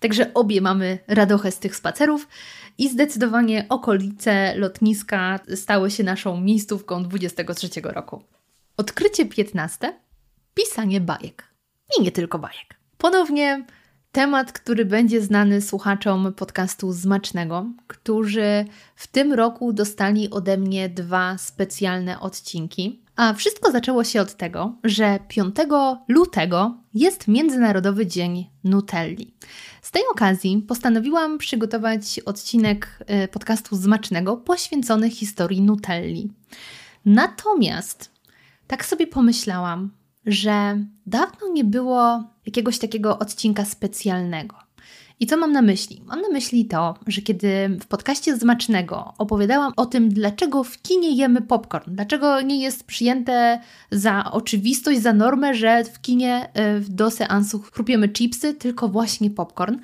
Także 0.00 0.34
obie 0.34 0.60
mamy 0.60 0.98
radochę 1.08 1.50
z 1.50 1.58
tych 1.58 1.76
spacerów 1.76 2.28
i 2.78 2.88
zdecydowanie 2.88 3.66
okolice 3.68 4.54
lotniska 4.56 5.40
stały 5.54 5.90
się 5.90 6.04
naszą 6.04 6.40
miejscówką 6.40 7.02
23 7.02 7.68
roku. 7.82 8.33
Odkrycie 8.76 9.26
15. 9.26 10.00
Pisanie 10.54 11.00
bajek. 11.00 11.44
I 11.98 12.02
nie 12.02 12.12
tylko 12.12 12.38
bajek. 12.38 12.74
Ponownie 12.98 13.66
temat, 14.12 14.52
który 14.52 14.84
będzie 14.84 15.20
znany 15.20 15.60
słuchaczom 15.62 16.32
podcastu 16.32 16.92
Zmacznego, 16.92 17.66
którzy 17.86 18.64
w 18.96 19.06
tym 19.06 19.32
roku 19.32 19.72
dostali 19.72 20.30
ode 20.30 20.58
mnie 20.58 20.88
dwa 20.88 21.38
specjalne 21.38 22.20
odcinki. 22.20 23.02
A 23.16 23.34
wszystko 23.34 23.70
zaczęło 23.70 24.04
się 24.04 24.20
od 24.20 24.34
tego, 24.34 24.76
że 24.84 25.18
5 25.28 25.56
lutego 26.08 26.76
jest 26.94 27.28
Międzynarodowy 27.28 28.06
Dzień 28.06 28.50
Nutelli. 28.64 29.34
Z 29.82 29.90
tej 29.90 30.02
okazji 30.12 30.64
postanowiłam 30.68 31.38
przygotować 31.38 32.20
odcinek 32.24 32.98
e, 33.06 33.28
podcastu 33.28 33.76
Zmacznego 33.76 34.36
poświęcony 34.36 35.10
historii 35.10 35.62
Nutelli. 35.62 36.32
Natomiast 37.04 38.13
tak 38.66 38.84
sobie 38.84 39.06
pomyślałam, 39.06 39.90
że 40.26 40.78
dawno 41.06 41.48
nie 41.52 41.64
było 41.64 42.24
jakiegoś 42.46 42.78
takiego 42.78 43.18
odcinka 43.18 43.64
specjalnego. 43.64 44.56
I 45.20 45.26
co 45.26 45.36
mam 45.36 45.52
na 45.52 45.62
myśli? 45.62 46.02
Mam 46.06 46.20
na 46.20 46.28
myśli 46.28 46.66
to, 46.66 46.94
że 47.06 47.22
kiedy 47.22 47.78
w 47.80 47.86
podcaście 47.86 48.36
Zmacznego 48.36 49.14
opowiadałam 49.18 49.72
o 49.76 49.86
tym, 49.86 50.08
dlaczego 50.08 50.64
w 50.64 50.82
kinie 50.82 51.16
jemy 51.16 51.40
popcorn, 51.40 51.94
dlaczego 51.94 52.40
nie 52.40 52.62
jest 52.62 52.84
przyjęte 52.84 53.60
za 53.90 54.32
oczywistość, 54.32 55.02
za 55.02 55.12
normę, 55.12 55.54
że 55.54 55.84
w 55.84 56.00
kinie 56.00 56.50
e, 56.54 56.80
do 56.80 57.10
seansu 57.10 57.58
chrupiemy 57.58 58.08
chipsy, 58.08 58.54
tylko 58.54 58.88
właśnie 58.88 59.30
popcorn, 59.30 59.78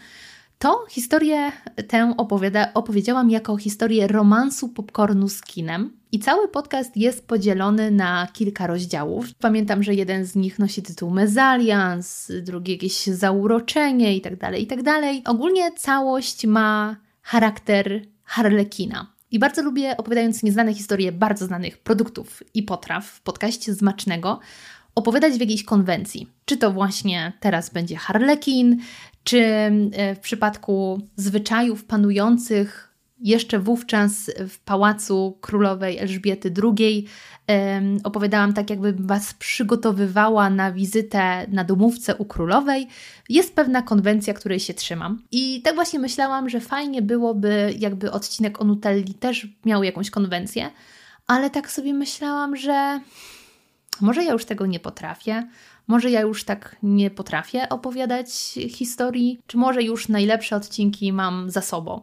to 0.59 0.85
historię 0.91 1.53
tę 1.89 2.15
opowiada, 2.17 2.75
opowiedziałam 2.75 3.31
jako 3.31 3.57
historię 3.57 4.07
romansu 4.07 4.69
popcornu 4.69 5.29
z 5.29 5.41
kinem. 5.41 6.00
I 6.13 6.19
cały 6.19 6.49
podcast 6.49 6.97
jest 6.97 7.27
podzielony 7.27 7.91
na 7.91 8.29
kilka 8.33 8.67
rozdziałów. 8.67 9.27
Pamiętam, 9.35 9.83
że 9.83 9.95
jeden 9.95 10.25
z 10.25 10.37
nich 10.37 10.59
nosi 10.59 10.83
tytuł 10.83 11.11
Mezalians, 11.11 12.33
drugi 12.43 12.73
jakieś 12.73 13.07
zauroczenie 13.07 14.15
itd., 14.15 14.37
tak 14.37 14.61
itd. 14.61 14.83
Tak 14.85 15.29
Ogólnie 15.29 15.73
całość 15.73 16.47
ma 16.47 16.97
charakter 17.23 18.03
harlekina. 18.25 19.07
I 19.31 19.39
bardzo 19.39 19.63
lubię, 19.63 19.97
opowiadając 19.97 20.43
nieznane 20.43 20.75
historie 20.75 21.13
bardzo 21.13 21.47
znanych 21.47 21.79
produktów 21.79 22.43
i 22.55 22.63
potraw 22.63 23.07
w 23.07 23.21
podcaście 23.21 23.75
Zmacznego, 23.75 24.41
opowiadać 24.95 25.33
w 25.33 25.41
jakiejś 25.41 25.65
konwencji. 25.65 26.29
Czy 26.45 26.57
to 26.57 26.71
właśnie 26.71 27.33
teraz 27.41 27.71
będzie 27.71 27.97
harlekin, 27.97 28.81
czy 29.25 29.41
e, 29.43 30.15
w 30.15 30.19
przypadku 30.19 31.01
zwyczajów 31.17 31.85
panujących 31.85 32.90
jeszcze 33.21 33.59
wówczas 33.59 34.31
w 34.49 34.59
pałacu 34.59 35.39
królowej 35.41 35.99
Elżbiety 35.99 36.53
II 36.63 37.07
opowiadałam 38.05 38.53
tak, 38.53 38.71
jakby 38.71 38.93
Was 38.93 39.35
przygotowywała 39.35 40.51
na 40.51 40.73
wizytę 40.73 41.47
na 41.49 41.65
domówce 41.65 42.17
u 42.17 42.25
królowej. 42.25 42.89
Jest 43.29 43.55
pewna 43.55 43.83
konwencja, 43.83 44.35
której 44.35 44.61
się 44.61 44.75
trzymam. 44.75 45.23
I 45.33 45.63
tak 45.63 45.75
właśnie 45.75 45.99
myślałam, 45.99 46.49
że 46.49 46.61
fajnie 46.61 47.03
byłoby, 47.03 47.75
jakby 47.79 48.13
odcinek 48.13 48.61
o 48.61 48.65
Nutelli 48.65 49.15
też 49.15 49.49
miał 49.65 49.83
jakąś 49.83 50.11
konwencję, 50.11 50.71
ale 51.27 51.51
tak 51.51 51.71
sobie 51.71 51.95
myślałam, 51.95 52.57
że 52.57 53.01
może 54.01 54.25
ja 54.25 54.33
już 54.33 54.45
tego 54.45 54.67
nie 54.67 54.81
potrafię, 54.81 55.49
może 55.87 56.11
ja 56.11 56.21
już 56.21 56.45
tak 56.45 56.77
nie 56.83 57.11
potrafię 57.11 57.69
opowiadać 57.69 58.59
historii, 58.69 59.41
czy 59.47 59.57
może 59.57 59.83
już 59.83 60.09
najlepsze 60.09 60.57
odcinki 60.57 61.13
mam 61.13 61.51
za 61.51 61.61
sobą. 61.61 62.01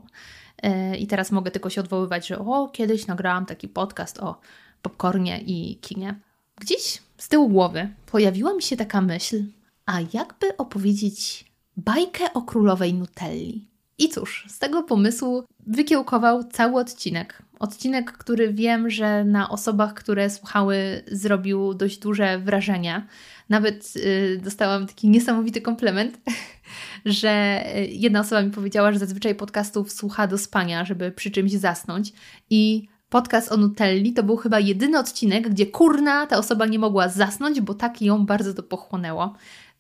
E, 0.64 0.98
I 0.98 1.08
teraz 1.08 1.32
mogę 1.32 1.52
tylko 1.52 1.70
się 1.70 1.82
odwoływać, 1.82 2.28
że 2.28 2.40
o, 2.40 2.68
kiedyś 2.68 3.08
nagrałam 3.08 3.46
taki 3.46 3.68
podcast 3.68 4.20
o 4.20 4.40
popcornie 4.82 5.42
i 5.46 5.78
kinie. 5.82 6.20
Gdzieś 6.60 7.02
z 7.18 7.30
tyłu 7.30 7.50
głowy 7.50 7.90
pojawiła 8.06 8.54
mi 8.54 8.62
się 8.62 8.78
taka 8.78 9.02
myśl, 9.02 9.44
a 9.86 10.00
jakby 10.14 10.58
opowiedzieć 10.58 11.46
bajkę 11.78 12.34
o 12.34 12.42
królowej 12.42 12.94
Nutelli? 12.94 13.68
I 13.98 14.10
cóż, 14.10 14.46
z 14.50 14.60
tego 14.60 14.84
pomysłu 14.84 15.44
wykiełkował 15.68 16.44
cały 16.44 16.82
odcinek. 16.82 17.42
Odcinek, 17.60 18.12
który 18.12 18.54
wiem, 18.54 18.90
że 18.90 19.24
na 19.24 19.50
osobach, 19.50 19.94
które 19.94 20.30
słuchały, 20.30 21.04
zrobił 21.12 21.74
dość 21.74 21.98
duże 21.98 22.40
wrażenie. 22.40 23.08
Nawet 23.50 23.94
y, 23.96 24.42
dostałam 24.44 24.88
taki 24.88 25.10
niesamowity 25.10 25.62
komplement, 25.62 26.20
że 27.06 27.64
y, 27.78 27.88
jedna 27.88 28.20
osoba 28.20 28.42
mi 28.42 28.52
powiedziała, 28.52 28.92
że 28.92 29.00
zazwyczaj 29.00 29.36
podcastów 29.36 29.92
słucha 29.92 30.28
do 30.28 30.38
spania, 30.38 30.86
żeby 30.86 31.12
przy 31.12 31.32
czymś 31.32 31.52
zasnąć. 31.52 32.14
I 32.50 32.88
podcast 33.10 33.52
o 33.52 33.58
Nutelli 33.58 34.14
to 34.14 34.24
był 34.24 34.38
chyba 34.38 34.60
jedyny 34.60 35.00
odcinek, 35.00 35.50
gdzie 35.50 35.66
kurna 35.66 36.28
ta 36.28 36.38
osoba 36.38 36.66
nie 36.66 36.80
mogła 36.80 37.10
zasnąć, 37.10 37.62
bo 37.62 37.74
tak 37.74 38.02
ją 38.02 38.26
bardzo 38.26 38.54
to 38.54 38.64
pochłonęło. 38.64 39.34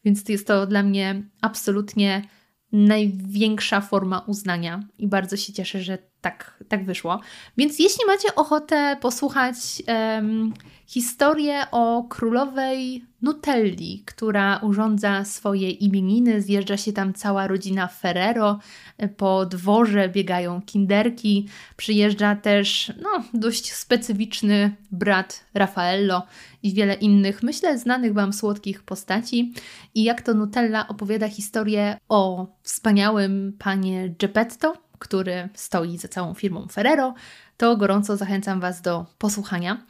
Więc 0.05 0.29
jest 0.29 0.47
to 0.47 0.67
dla 0.67 0.83
mnie 0.83 1.23
absolutnie 1.41 2.21
największa 2.71 3.81
forma 3.81 4.19
uznania 4.19 4.83
i 4.97 5.07
bardzo 5.07 5.37
się 5.37 5.53
cieszę, 5.53 5.81
że 5.81 5.97
tak, 6.21 6.63
tak 6.67 6.85
wyszło. 6.85 7.19
Więc 7.57 7.79
jeśli 7.79 8.05
macie 8.05 8.35
ochotę 8.35 8.97
posłuchać 9.01 9.55
um, 9.87 10.53
historię 10.85 11.65
o 11.71 12.03
królowej 12.09 13.05
Nutelli, 13.21 14.03
która 14.05 14.57
urządza 14.57 15.25
swoje 15.25 15.71
imieniny, 15.71 16.41
zjeżdża 16.41 16.77
się 16.77 16.93
tam 16.93 17.13
cała 17.13 17.47
rodzina 17.47 17.87
Ferrero, 17.87 18.59
po 19.17 19.45
dworze 19.45 20.09
biegają 20.09 20.61
kinderki, 20.61 21.47
przyjeżdża 21.77 22.35
też 22.35 22.93
no, 23.01 23.23
dość 23.33 23.73
specyficzny 23.73 24.75
brat 24.91 25.45
Raffaello 25.53 26.23
i 26.63 26.73
wiele 26.73 26.93
innych, 26.93 27.43
myślę, 27.43 27.77
znanych 27.77 28.13
Wam 28.13 28.33
słodkich 28.33 28.83
postaci. 28.83 29.53
I 29.95 30.03
jak 30.03 30.21
to 30.21 30.33
Nutella 30.33 30.87
opowiada 30.87 31.29
historię 31.29 31.97
o 32.09 32.47
wspaniałym 32.63 33.55
panie 33.59 34.15
Geppetto, 34.19 34.73
który 34.99 35.49
stoi 35.53 35.97
za 35.97 36.07
całą 36.07 36.33
firmą 36.33 36.67
Ferrero, 36.71 37.13
to 37.57 37.77
gorąco 37.77 38.17
zachęcam 38.17 38.59
Was 38.59 38.81
do 38.81 39.05
posłuchania. 39.17 39.85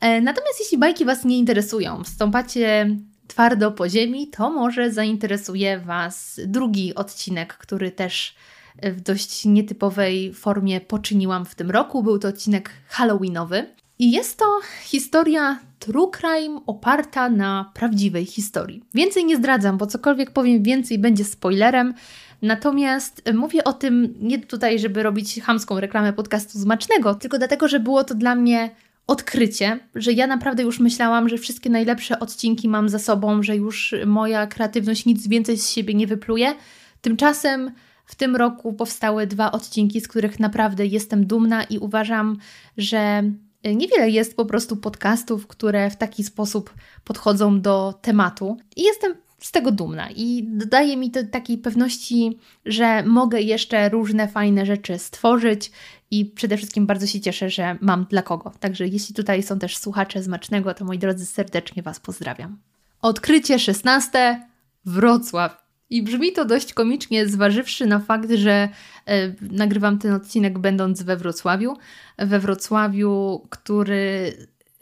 E, 0.00 0.20
natomiast 0.20 0.60
jeśli 0.60 0.78
bajki 0.78 1.04
Was 1.04 1.24
nie 1.24 1.38
interesują, 1.38 2.04
wstąpacie 2.04 2.96
twardo 3.26 3.72
po 3.72 3.88
ziemi, 3.88 4.28
to 4.28 4.50
może 4.50 4.92
zainteresuje 4.92 5.78
Was 5.78 6.40
drugi 6.46 6.94
odcinek, 6.94 7.54
który 7.54 7.90
też 7.90 8.34
w 8.82 9.00
dość 9.00 9.44
nietypowej 9.44 10.34
formie 10.34 10.80
poczyniłam 10.80 11.44
w 11.44 11.54
tym 11.54 11.70
roku. 11.70 12.02
Był 12.02 12.18
to 12.18 12.28
odcinek 12.28 12.70
Halloweenowy. 12.88 13.66
I 13.98 14.10
jest 14.10 14.38
to 14.38 14.60
historia 14.84 15.60
true 15.78 16.10
crime 16.10 16.60
oparta 16.66 17.28
na 17.28 17.70
prawdziwej 17.74 18.26
historii. 18.26 18.82
Więcej 18.94 19.24
nie 19.24 19.36
zdradzam, 19.36 19.78
bo 19.78 19.86
cokolwiek 19.86 20.30
powiem 20.30 20.62
więcej 20.62 20.98
będzie 20.98 21.24
spoilerem. 21.24 21.94
Natomiast 22.42 23.22
mówię 23.34 23.64
o 23.64 23.72
tym 23.72 24.14
nie 24.20 24.38
tutaj, 24.38 24.78
żeby 24.78 25.02
robić 25.02 25.40
hamską 25.40 25.80
reklamę 25.80 26.12
podcastu 26.12 26.58
Zmacznego, 26.58 27.14
tylko 27.14 27.38
dlatego, 27.38 27.68
że 27.68 27.80
było 27.80 28.04
to 28.04 28.14
dla 28.14 28.34
mnie 28.34 28.70
odkrycie, 29.06 29.78
że 29.94 30.12
ja 30.12 30.26
naprawdę 30.26 30.62
już 30.62 30.80
myślałam, 30.80 31.28
że 31.28 31.38
wszystkie 31.38 31.70
najlepsze 31.70 32.20
odcinki 32.20 32.68
mam 32.68 32.88
za 32.88 32.98
sobą, 32.98 33.42
że 33.42 33.56
już 33.56 33.94
moja 34.06 34.46
kreatywność 34.46 35.06
nic 35.06 35.28
więcej 35.28 35.58
z 35.58 35.70
siebie 35.70 35.94
nie 35.94 36.06
wypluje. 36.06 36.54
Tymczasem 37.00 37.70
w 38.06 38.14
tym 38.14 38.36
roku 38.36 38.72
powstały 38.72 39.26
dwa 39.26 39.52
odcinki, 39.52 40.00
z 40.00 40.08
których 40.08 40.40
naprawdę 40.40 40.86
jestem 40.86 41.26
dumna 41.26 41.64
i 41.64 41.78
uważam, 41.78 42.36
że 42.76 43.22
niewiele 43.64 44.10
jest 44.10 44.36
po 44.36 44.44
prostu 44.44 44.76
podcastów, 44.76 45.46
które 45.46 45.90
w 45.90 45.96
taki 45.96 46.24
sposób 46.24 46.74
podchodzą 47.04 47.60
do 47.60 47.94
tematu. 48.02 48.56
I 48.76 48.82
jestem 48.82 49.14
z 49.46 49.52
tego 49.52 49.72
dumna 49.72 50.10
i 50.10 50.44
dodaje 50.48 50.96
mi 50.96 51.10
to 51.10 51.20
takiej 51.24 51.58
pewności, 51.58 52.38
że 52.64 53.02
mogę 53.02 53.40
jeszcze 53.40 53.88
różne 53.88 54.28
fajne 54.28 54.66
rzeczy 54.66 54.98
stworzyć 54.98 55.70
i 56.10 56.24
przede 56.24 56.56
wszystkim 56.56 56.86
bardzo 56.86 57.06
się 57.06 57.20
cieszę, 57.20 57.50
że 57.50 57.78
mam 57.80 58.06
dla 58.10 58.22
kogo. 58.22 58.52
Także 58.60 58.86
jeśli 58.86 59.14
tutaj 59.14 59.42
są 59.42 59.58
też 59.58 59.76
słuchacze 59.76 60.22
Zmacznego, 60.22 60.74
to 60.74 60.84
moi 60.84 60.98
drodzy, 60.98 61.26
serdecznie 61.26 61.82
Was 61.82 62.00
pozdrawiam. 62.00 62.58
Odkrycie 63.02 63.58
16. 63.58 64.46
Wrocław. 64.84 65.66
I 65.90 66.02
brzmi 66.02 66.32
to 66.32 66.44
dość 66.44 66.72
komicznie, 66.74 67.28
zważywszy 67.28 67.86
na 67.86 67.98
fakt, 67.98 68.30
że 68.30 68.68
e, 69.06 69.34
nagrywam 69.40 69.98
ten 69.98 70.12
odcinek 70.12 70.58
będąc 70.58 71.02
we 71.02 71.16
Wrocławiu. 71.16 71.74
We 72.18 72.40
Wrocławiu, 72.40 73.46
który 73.50 74.32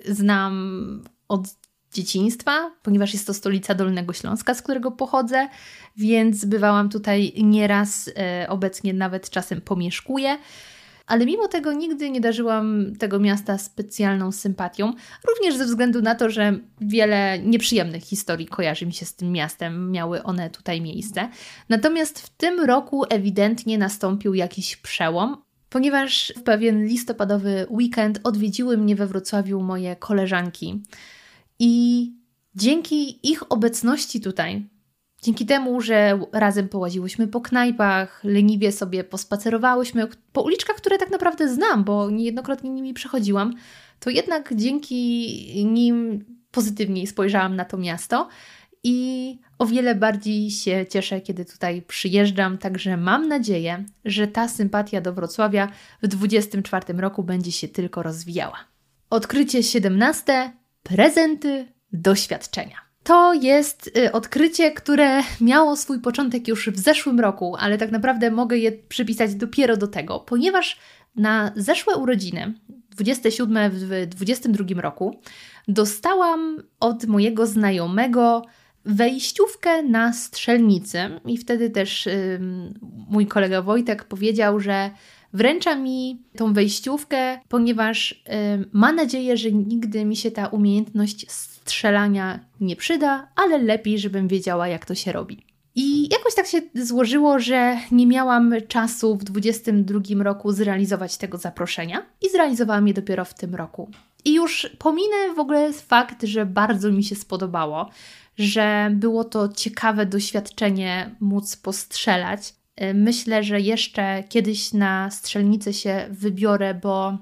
znam 0.08 1.02
od 1.28 1.63
dzieciństwa, 1.94 2.70
ponieważ 2.82 3.12
jest 3.12 3.26
to 3.26 3.34
stolica 3.34 3.74
Dolnego 3.74 4.12
Śląska, 4.12 4.54
z 4.54 4.62
którego 4.62 4.90
pochodzę, 4.90 5.48
więc 5.96 6.44
bywałam 6.44 6.88
tutaj 6.88 7.32
nieraz, 7.36 8.10
e, 8.16 8.46
obecnie 8.48 8.94
nawet 8.94 9.30
czasem 9.30 9.60
pomieszkuję. 9.60 10.38
Ale 11.06 11.26
mimo 11.26 11.48
tego 11.48 11.72
nigdy 11.72 12.10
nie 12.10 12.20
darzyłam 12.20 12.96
tego 12.98 13.18
miasta 13.18 13.58
specjalną 13.58 14.32
sympatią, 14.32 14.92
również 15.28 15.56
ze 15.56 15.64
względu 15.64 16.02
na 16.02 16.14
to, 16.14 16.30
że 16.30 16.58
wiele 16.80 17.38
nieprzyjemnych 17.38 18.02
historii 18.02 18.46
kojarzy 18.46 18.86
mi 18.86 18.92
się 18.92 19.06
z 19.06 19.14
tym 19.14 19.32
miastem, 19.32 19.90
miały 19.90 20.22
one 20.22 20.50
tutaj 20.50 20.80
miejsce. 20.80 21.28
Natomiast 21.68 22.20
w 22.20 22.28
tym 22.28 22.60
roku 22.60 23.04
ewidentnie 23.10 23.78
nastąpił 23.78 24.34
jakiś 24.34 24.76
przełom, 24.76 25.36
ponieważ 25.70 26.32
w 26.36 26.42
pewien 26.42 26.86
listopadowy 26.86 27.66
weekend 27.70 28.20
odwiedziły 28.24 28.76
mnie 28.76 28.96
we 28.96 29.06
Wrocławiu 29.06 29.60
moje 29.60 29.96
koleżanki. 29.96 30.82
I 31.58 32.12
dzięki 32.54 33.30
ich 33.30 33.52
obecności 33.52 34.20
tutaj, 34.20 34.68
dzięki 35.22 35.46
temu, 35.46 35.80
że 35.80 36.20
razem 36.32 36.68
połaziłyśmy 36.68 37.28
po 37.28 37.40
knajpach, 37.40 38.20
leniwie 38.24 38.72
sobie 38.72 39.04
pospacerowałyśmy 39.04 40.08
po 40.32 40.42
uliczkach, 40.42 40.76
które 40.76 40.98
tak 40.98 41.10
naprawdę 41.10 41.48
znam, 41.54 41.84
bo 41.84 42.10
niejednokrotnie 42.10 42.70
nimi 42.70 42.94
przechodziłam, 42.94 43.54
to 44.00 44.10
jednak 44.10 44.56
dzięki 44.56 45.64
nim 45.64 46.24
pozytywniej 46.50 47.06
spojrzałam 47.06 47.56
na 47.56 47.64
to 47.64 47.76
miasto 47.76 48.28
i 48.82 49.38
o 49.58 49.66
wiele 49.66 49.94
bardziej 49.94 50.50
się 50.50 50.86
cieszę, 50.90 51.20
kiedy 51.20 51.44
tutaj 51.44 51.82
przyjeżdżam. 51.82 52.58
Także 52.58 52.96
mam 52.96 53.28
nadzieję, 53.28 53.84
że 54.04 54.28
ta 54.28 54.48
sympatia 54.48 55.00
do 55.00 55.12
Wrocławia 55.12 55.68
w 56.02 56.06
2024 56.06 57.00
roku 57.00 57.22
będzie 57.22 57.52
się 57.52 57.68
tylko 57.68 58.02
rozwijała. 58.02 58.56
Odkrycie 59.10 59.62
17 59.62 60.52
prezenty, 60.84 61.66
doświadczenia. 61.92 62.76
To 63.02 63.34
jest 63.34 63.90
y, 63.98 64.12
odkrycie, 64.12 64.72
które 64.72 65.22
miało 65.40 65.76
swój 65.76 66.00
początek 66.00 66.48
już 66.48 66.68
w 66.68 66.78
zeszłym 66.78 67.20
roku, 67.20 67.56
ale 67.58 67.78
tak 67.78 67.90
naprawdę 67.90 68.30
mogę 68.30 68.58
je 68.58 68.72
przypisać 68.72 69.34
dopiero 69.34 69.76
do 69.76 69.88
tego, 69.88 70.20
ponieważ 70.20 70.78
na 71.16 71.52
zeszłe 71.56 71.96
urodziny, 71.96 72.54
27 72.90 73.70
w 73.70 74.06
22 74.06 74.80
roku, 74.82 75.20
dostałam 75.68 76.62
od 76.80 77.06
mojego 77.06 77.46
znajomego 77.46 78.42
wejściówkę 78.84 79.82
na 79.82 80.12
strzelnicy 80.12 80.98
i 81.26 81.38
wtedy 81.38 81.70
też 81.70 82.08
mój 83.10 83.26
kolega 83.26 83.62
Wojtek 83.62 84.04
powiedział, 84.04 84.60
że 84.60 84.90
Wręcza 85.34 85.74
mi 85.74 86.22
tą 86.36 86.52
wejściówkę, 86.52 87.40
ponieważ 87.48 88.12
y, 88.12 88.16
ma 88.72 88.92
nadzieję, 88.92 89.36
że 89.36 89.52
nigdy 89.52 90.04
mi 90.04 90.16
się 90.16 90.30
ta 90.30 90.46
umiejętność 90.46 91.30
strzelania 91.30 92.40
nie 92.60 92.76
przyda, 92.76 93.28
ale 93.36 93.58
lepiej, 93.58 93.98
żebym 93.98 94.28
wiedziała, 94.28 94.68
jak 94.68 94.86
to 94.86 94.94
się 94.94 95.12
robi. 95.12 95.46
I 95.74 96.08
jakoś 96.12 96.34
tak 96.34 96.46
się 96.46 96.62
złożyło, 96.74 97.38
że 97.38 97.76
nie 97.90 98.06
miałam 98.06 98.54
czasu 98.68 99.16
w 99.16 99.24
22 99.24 100.00
roku 100.24 100.52
zrealizować 100.52 101.16
tego 101.16 101.38
zaproszenia 101.38 102.06
i 102.22 102.30
zrealizowałam 102.30 102.88
je 102.88 102.94
dopiero 102.94 103.24
w 103.24 103.34
tym 103.34 103.54
roku. 103.54 103.90
I 104.24 104.34
już 104.34 104.70
pominę 104.78 105.34
w 105.36 105.38
ogóle 105.38 105.72
fakt, 105.72 106.22
że 106.22 106.46
bardzo 106.46 106.92
mi 106.92 107.04
się 107.04 107.14
spodobało, 107.14 107.90
że 108.38 108.90
było 108.94 109.24
to 109.24 109.48
ciekawe 109.48 110.06
doświadczenie 110.06 111.16
móc 111.20 111.56
postrzelać. 111.56 112.54
Y, 112.82 112.94
myślę, 112.94 113.44
że 113.44 113.60
jeszcze 113.60 114.24
kiedyś 114.28 114.72
na 114.72 115.10
strzelnicę 115.10 115.72
się 115.72 116.06
wybiorę, 116.10 116.74
bo 116.74 117.18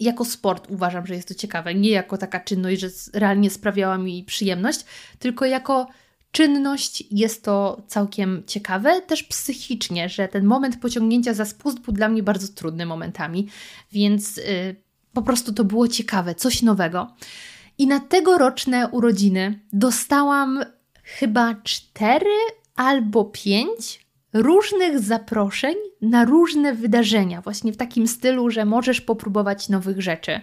jako 0.00 0.24
sport 0.24 0.70
uważam, 0.70 1.06
że 1.06 1.14
jest 1.14 1.28
to 1.28 1.34
ciekawe. 1.34 1.74
Nie 1.74 1.90
jako 1.90 2.18
taka 2.18 2.40
czynność, 2.40 2.80
że 2.80 2.88
realnie 3.12 3.50
sprawiała 3.50 3.98
mi 3.98 4.24
przyjemność, 4.24 4.84
tylko 5.18 5.44
jako 5.44 5.86
czynność 6.32 7.04
jest 7.10 7.44
to 7.44 7.82
całkiem 7.86 8.42
ciekawe, 8.46 9.02
też 9.02 9.22
psychicznie, 9.22 10.08
że 10.08 10.28
ten 10.28 10.44
moment 10.44 10.80
pociągnięcia 10.80 11.34
za 11.34 11.44
spust 11.44 11.80
był 11.80 11.94
dla 11.94 12.08
mnie 12.08 12.22
bardzo 12.22 12.48
trudny 12.48 12.86
momentami, 12.86 13.48
więc 13.92 14.36
yy, 14.36 14.42
po 15.12 15.22
prostu 15.22 15.52
to 15.52 15.64
było 15.64 15.88
ciekawe, 15.88 16.34
coś 16.34 16.62
nowego. 16.62 17.14
I 17.78 17.86
na 17.86 18.00
tegoroczne 18.00 18.88
urodziny 18.88 19.60
dostałam 19.72 20.64
chyba 21.02 21.54
cztery 21.54 22.36
albo 22.76 23.24
pięć 23.24 24.06
różnych 24.32 25.00
zaproszeń 25.00 25.74
na 26.02 26.24
różne 26.24 26.74
wydarzenia, 26.74 27.40
właśnie 27.40 27.72
w 27.72 27.76
takim 27.76 28.06
stylu, 28.06 28.50
że 28.50 28.64
możesz 28.64 29.00
popróbować 29.00 29.68
nowych 29.68 30.00
rzeczy. 30.02 30.40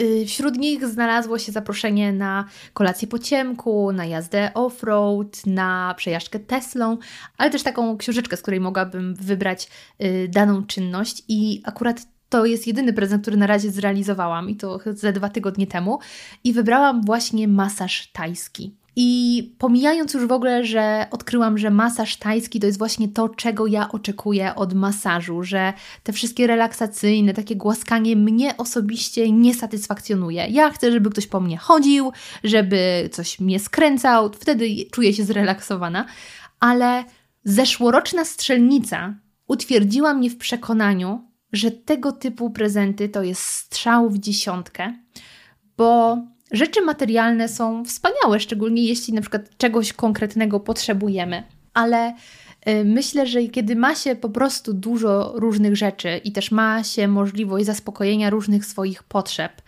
Y, 0.00 0.26
wśród 0.26 0.56
nich 0.56 0.86
znalazło 0.86 1.38
się 1.38 1.52
zaproszenie 1.52 2.12
na 2.12 2.44
kolację 2.72 3.08
po 3.08 3.18
ciemku, 3.18 3.92
na 3.92 4.06
jazdę 4.06 4.50
off-road, 4.54 5.46
na 5.46 5.94
przejażdżkę 5.96 6.38
Teslą, 6.38 6.98
ale 7.38 7.50
też 7.50 7.62
taką 7.62 7.96
książeczkę, 7.96 8.36
z 8.36 8.42
której 8.42 8.60
mogłabym 8.60 9.14
wybrać 9.14 9.68
y, 10.02 10.28
daną 10.28 10.66
czynność 10.66 11.22
i 11.28 11.62
akurat 11.64 12.06
to 12.28 12.46
jest 12.46 12.66
jedyny 12.66 12.92
prezent, 12.92 13.22
który 13.22 13.36
na 13.36 13.46
razie 13.46 13.70
zrealizowałam 13.70 14.50
i 14.50 14.56
to 14.56 14.80
ze 14.94 15.12
dwa 15.12 15.28
tygodnie 15.28 15.66
temu 15.66 15.98
i 16.44 16.52
wybrałam 16.52 17.02
właśnie 17.04 17.48
masaż 17.48 18.10
tajski. 18.12 18.74
I 19.00 19.42
pomijając 19.58 20.14
już 20.14 20.26
w 20.26 20.32
ogóle, 20.32 20.64
że 20.64 21.06
odkryłam, 21.10 21.58
że 21.58 21.70
masaż 21.70 22.16
tajski 22.16 22.60
to 22.60 22.66
jest 22.66 22.78
właśnie 22.78 23.08
to, 23.08 23.28
czego 23.28 23.66
ja 23.66 23.88
oczekuję 23.92 24.54
od 24.54 24.74
masażu, 24.74 25.42
że 25.42 25.72
te 26.02 26.12
wszystkie 26.12 26.46
relaksacyjne, 26.46 27.34
takie 27.34 27.56
głaskanie 27.56 28.16
mnie 28.16 28.56
osobiście 28.56 29.32
nie 29.32 29.54
satysfakcjonuje. 29.54 30.46
Ja 30.50 30.70
chcę, 30.70 30.92
żeby 30.92 31.10
ktoś 31.10 31.26
po 31.26 31.40
mnie 31.40 31.56
chodził, 31.56 32.12
żeby 32.44 33.08
coś 33.12 33.40
mnie 33.40 33.60
skręcał, 33.60 34.30
wtedy 34.32 34.68
czuję 34.92 35.14
się 35.14 35.24
zrelaksowana, 35.24 36.04
ale 36.60 37.04
zeszłoroczna 37.44 38.24
strzelnica 38.24 39.14
utwierdziła 39.48 40.14
mnie 40.14 40.30
w 40.30 40.36
przekonaniu, 40.36 41.24
że 41.52 41.70
tego 41.70 42.12
typu 42.12 42.50
prezenty 42.50 43.08
to 43.08 43.22
jest 43.22 43.42
strzał 43.42 44.10
w 44.10 44.18
dziesiątkę, 44.18 44.94
bo 45.76 46.18
rzeczy 46.52 46.80
materialne 46.82 47.48
są 47.48 47.84
wspaniałe, 47.84 48.40
szczególnie 48.40 48.84
jeśli 48.84 49.14
na 49.14 49.20
przykład 49.20 49.56
czegoś 49.58 49.92
konkretnego 49.92 50.60
potrzebujemy, 50.60 51.42
ale 51.74 52.14
y, 52.68 52.84
myślę, 52.84 53.26
że 53.26 53.42
kiedy 53.42 53.76
ma 53.76 53.94
się 53.94 54.16
po 54.16 54.28
prostu 54.28 54.74
dużo 54.74 55.32
różnych 55.34 55.76
rzeczy 55.76 56.20
i 56.24 56.32
też 56.32 56.50
ma 56.50 56.84
się 56.84 57.08
możliwość 57.08 57.66
zaspokojenia 57.66 58.30
różnych 58.30 58.66
swoich 58.66 59.02
potrzeb, 59.02 59.62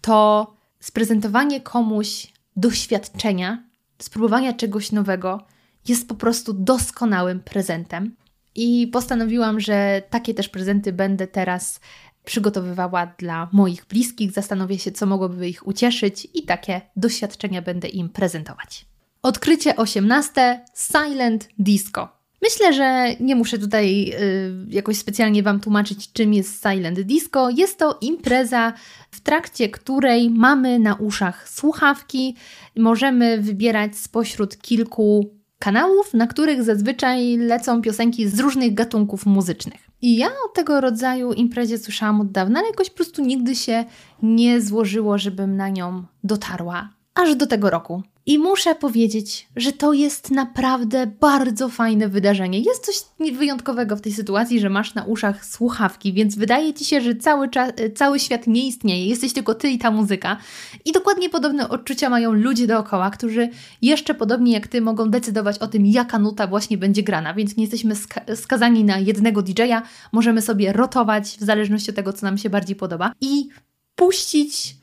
to 0.00 0.46
sprezentowanie 0.80 1.60
komuś 1.60 2.32
doświadczenia, 2.56 3.62
spróbowania 3.98 4.52
czegoś 4.52 4.92
nowego 4.92 5.46
jest 5.88 6.08
po 6.08 6.14
prostu 6.14 6.52
doskonałym 6.52 7.40
prezentem. 7.40 8.16
I 8.54 8.86
postanowiłam, 8.86 9.60
że 9.60 10.02
takie 10.10 10.34
też 10.34 10.48
prezenty 10.48 10.92
będę 10.92 11.26
teraz 11.26 11.80
przygotowywała 12.26 13.06
dla 13.18 13.48
moich 13.52 13.86
bliskich. 13.86 14.32
Zastanowię 14.32 14.78
się, 14.78 14.92
co 14.92 15.06
mogłoby 15.06 15.48
ich 15.48 15.66
ucieszyć, 15.66 16.28
i 16.34 16.42
takie 16.42 16.80
doświadczenia 16.96 17.62
będę 17.62 17.88
im 17.88 18.08
prezentować. 18.08 18.86
Odkrycie 19.22 19.76
18 19.76 20.64
Silent 20.74 21.48
Disco. 21.58 22.08
Myślę, 22.42 22.72
że 22.72 23.14
nie 23.20 23.36
muszę 23.36 23.58
tutaj 23.58 24.12
y, 24.20 24.66
jakoś 24.68 24.96
specjalnie 24.96 25.42
Wam 25.42 25.60
tłumaczyć, 25.60 26.12
czym 26.12 26.34
jest 26.34 26.62
Silent 26.62 27.00
Disco. 27.00 27.50
Jest 27.50 27.78
to 27.78 27.98
impreza, 28.00 28.72
w 29.10 29.20
trakcie 29.20 29.68
której 29.68 30.30
mamy 30.30 30.78
na 30.78 30.94
uszach 30.94 31.48
słuchawki, 31.48 32.36
możemy 32.76 33.38
wybierać 33.40 33.96
spośród 33.96 34.58
kilku 34.58 35.35
kanałów, 35.58 36.14
na 36.14 36.26
których 36.26 36.62
zazwyczaj 36.62 37.36
lecą 37.36 37.82
piosenki 37.82 38.28
z 38.28 38.40
różnych 38.40 38.74
gatunków 38.74 39.26
muzycznych. 39.26 39.90
I 40.02 40.16
ja 40.16 40.28
o 40.28 40.48
tego 40.54 40.80
rodzaju 40.80 41.32
imprezie 41.32 41.78
słyszałam 41.78 42.20
od 42.20 42.30
dawna, 42.30 42.58
ale 42.58 42.68
jakoś 42.68 42.90
po 42.90 42.96
prostu 42.96 43.22
nigdy 43.22 43.56
się 43.56 43.84
nie 44.22 44.60
złożyło, 44.60 45.18
żebym 45.18 45.56
na 45.56 45.68
nią 45.68 46.04
dotarła. 46.24 46.88
Aż 47.14 47.36
do 47.36 47.46
tego 47.46 47.70
roku. 47.70 48.02
I 48.28 48.38
muszę 48.38 48.74
powiedzieć, 48.74 49.48
że 49.56 49.72
to 49.72 49.92
jest 49.92 50.30
naprawdę 50.30 51.06
bardzo 51.20 51.68
fajne 51.68 52.08
wydarzenie. 52.08 52.60
Jest 52.60 52.86
coś 52.86 53.30
wyjątkowego 53.32 53.96
w 53.96 54.00
tej 54.00 54.12
sytuacji, 54.12 54.60
że 54.60 54.70
masz 54.70 54.94
na 54.94 55.04
uszach 55.04 55.46
słuchawki, 55.46 56.12
więc 56.12 56.36
wydaje 56.36 56.74
ci 56.74 56.84
się, 56.84 57.00
że 57.00 57.14
cały, 57.14 57.48
czas, 57.48 57.72
cały 57.94 58.18
świat 58.18 58.46
nie 58.46 58.66
istnieje. 58.66 59.06
Jesteś 59.06 59.32
tylko 59.32 59.54
ty 59.54 59.68
i 59.68 59.78
ta 59.78 59.90
muzyka. 59.90 60.36
I 60.84 60.92
dokładnie 60.92 61.30
podobne 61.30 61.68
odczucia 61.68 62.10
mają 62.10 62.32
ludzie 62.32 62.66
dookoła, 62.66 63.10
którzy 63.10 63.48
jeszcze 63.82 64.14
podobnie 64.14 64.52
jak 64.52 64.68
ty 64.68 64.80
mogą 64.80 65.10
decydować 65.10 65.58
o 65.58 65.66
tym, 65.66 65.86
jaka 65.86 66.18
nuta 66.18 66.46
właśnie 66.46 66.78
będzie 66.78 67.02
grana, 67.02 67.34
więc 67.34 67.56
nie 67.56 67.64
jesteśmy 67.64 67.96
ska 67.96 68.20
skazani 68.36 68.84
na 68.84 68.98
jednego 68.98 69.42
DJ-a. 69.42 69.82
Możemy 70.12 70.42
sobie 70.42 70.72
rotować 70.72 71.24
w 71.24 71.44
zależności 71.44 71.90
od 71.90 71.96
tego, 71.96 72.12
co 72.12 72.26
nam 72.26 72.38
się 72.38 72.50
bardziej 72.50 72.76
podoba 72.76 73.12
i 73.20 73.48
puścić 73.94 74.76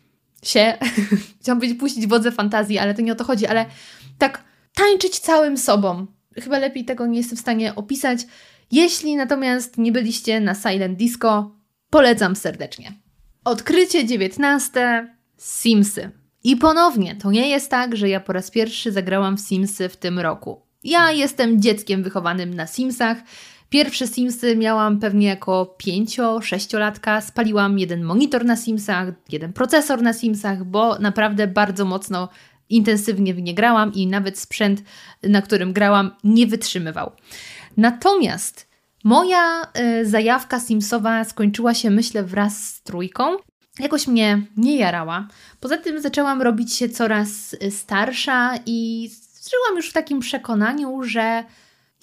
się, 0.44 0.78
chciałam 1.42 1.60
powiedzieć 1.60 1.80
puścić 1.80 2.08
wodze 2.08 2.32
fantazji, 2.32 2.80
ale 2.80 2.94
to 2.94 3.02
nie 3.02 3.12
o 3.12 3.16
to 3.16 3.24
chodzi, 3.24 3.48
ale 3.48 3.66
tak 4.18 4.44
tańczyć 4.76 5.20
całym 5.20 5.58
sobą. 5.58 6.08
Chyba 6.44 6.60
lepiej 6.60 6.86
tego 6.86 7.08
nie 7.08 7.18
jestem 7.18 7.38
w 7.38 7.42
stanie 7.42 7.76
opisać. 7.76 8.20
Jeśli 8.72 9.16
natomiast 9.16 9.78
nie 9.78 9.92
byliście 9.92 10.40
na 10.40 10.56
Silent 10.56 10.98
Disco, 10.98 11.56
polecam 11.90 12.36
serdecznie. 12.36 12.94
Odkrycie 13.46 14.06
19. 14.06 15.08
Simsy. 15.38 16.12
I 16.44 16.58
ponownie, 16.58 17.16
to 17.16 17.32
nie 17.32 17.50
jest 17.50 17.72
tak, 17.72 17.98
że 17.98 18.10
ja 18.10 18.20
po 18.20 18.34
raz 18.34 18.52
pierwszy 18.52 18.92
zagrałam 18.92 19.38
w 19.38 19.42
Simsy 19.42 19.90
w 19.90 19.98
tym 19.98 20.20
roku. 20.20 20.62
Ja 20.84 21.12
jestem 21.12 21.62
dzieckiem 21.62 22.04
wychowanym 22.04 22.54
na 22.54 22.68
Simsach. 22.68 23.18
Pierwsze 23.74 24.08
Simsy 24.08 24.56
miałam 24.56 25.00
pewnie 25.00 25.28
jako 25.28 25.76
5-6-latka. 25.88 27.22
Spaliłam 27.22 27.80
jeden 27.80 28.04
monitor 28.04 28.46
na 28.46 28.56
Simsach, 28.56 29.08
jeden 29.30 29.54
procesor 29.54 30.02
na 30.02 30.14
Simsach, 30.14 30.64
bo 30.64 31.00
naprawdę 31.00 31.48
bardzo 31.48 31.86
mocno 31.86 32.30
intensywnie 32.70 33.34
w 33.34 33.42
nie 33.42 33.54
grałam 33.54 33.94
i 33.94 34.08
nawet 34.08 34.40
sprzęt, 34.40 34.84
na 35.24 35.42
którym 35.42 35.74
grałam, 35.74 36.12
nie 36.24 36.48
wytrzymywał. 36.48 37.12
Natomiast 37.78 38.70
moja 39.04 39.62
y, 40.02 40.06
zajawka 40.06 40.60
Simsowa 40.60 41.24
skończyła 41.24 41.74
się, 41.74 41.90
myślę, 41.90 42.24
wraz 42.24 42.68
z 42.68 42.82
trójką. 42.82 43.38
Jakoś 43.80 44.08
mnie 44.08 44.42
nie 44.58 44.78
jarała. 44.78 45.28
Poza 45.60 45.78
tym 45.78 46.02
zaczęłam 46.02 46.42
robić 46.42 46.74
się 46.74 46.90
coraz 46.90 47.54
y, 47.54 47.72
starsza 47.72 48.54
i 48.66 49.10
żyłam 49.52 49.78
już 49.78 49.90
w 49.90 49.94
takim 49.94 50.20
przekonaniu, 50.20 51.04
że 51.04 51.44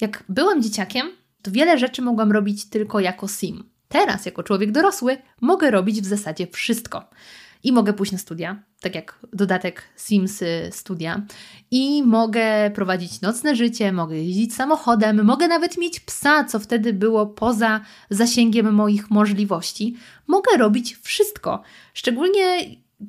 jak 0.01 0.23
byłam 0.29 0.61
dzieciakiem, 0.61 1.20
to 1.41 1.51
wiele 1.51 1.77
rzeczy 1.77 2.01
mogłam 2.01 2.31
robić 2.31 2.69
tylko 2.69 2.99
jako 2.99 3.27
sim. 3.27 3.63
Teraz, 3.87 4.25
jako 4.25 4.43
człowiek 4.43 4.71
dorosły, 4.71 5.17
mogę 5.41 5.71
robić 5.71 6.01
w 6.01 6.05
zasadzie 6.05 6.47
wszystko. 6.47 7.09
I 7.63 7.71
mogę 7.71 7.93
pójść 7.93 8.11
na 8.11 8.17
studia, 8.17 8.63
tak 8.79 8.95
jak 8.95 9.19
dodatek 9.33 9.83
Sims 9.97 10.43
Studia, 10.71 11.21
i 11.71 12.03
mogę 12.03 12.71
prowadzić 12.75 13.21
nocne 13.21 13.55
życie, 13.55 13.91
mogę 13.91 14.17
jeździć 14.17 14.55
samochodem, 14.55 15.25
mogę 15.25 15.47
nawet 15.47 15.77
mieć 15.77 15.99
psa, 15.99 16.43
co 16.43 16.59
wtedy 16.59 16.93
było 16.93 17.25
poza 17.25 17.81
zasięgiem 18.09 18.73
moich 18.73 19.09
możliwości. 19.09 19.95
Mogę 20.27 20.57
robić 20.57 20.97
wszystko. 21.01 21.61
Szczególnie 21.93 22.41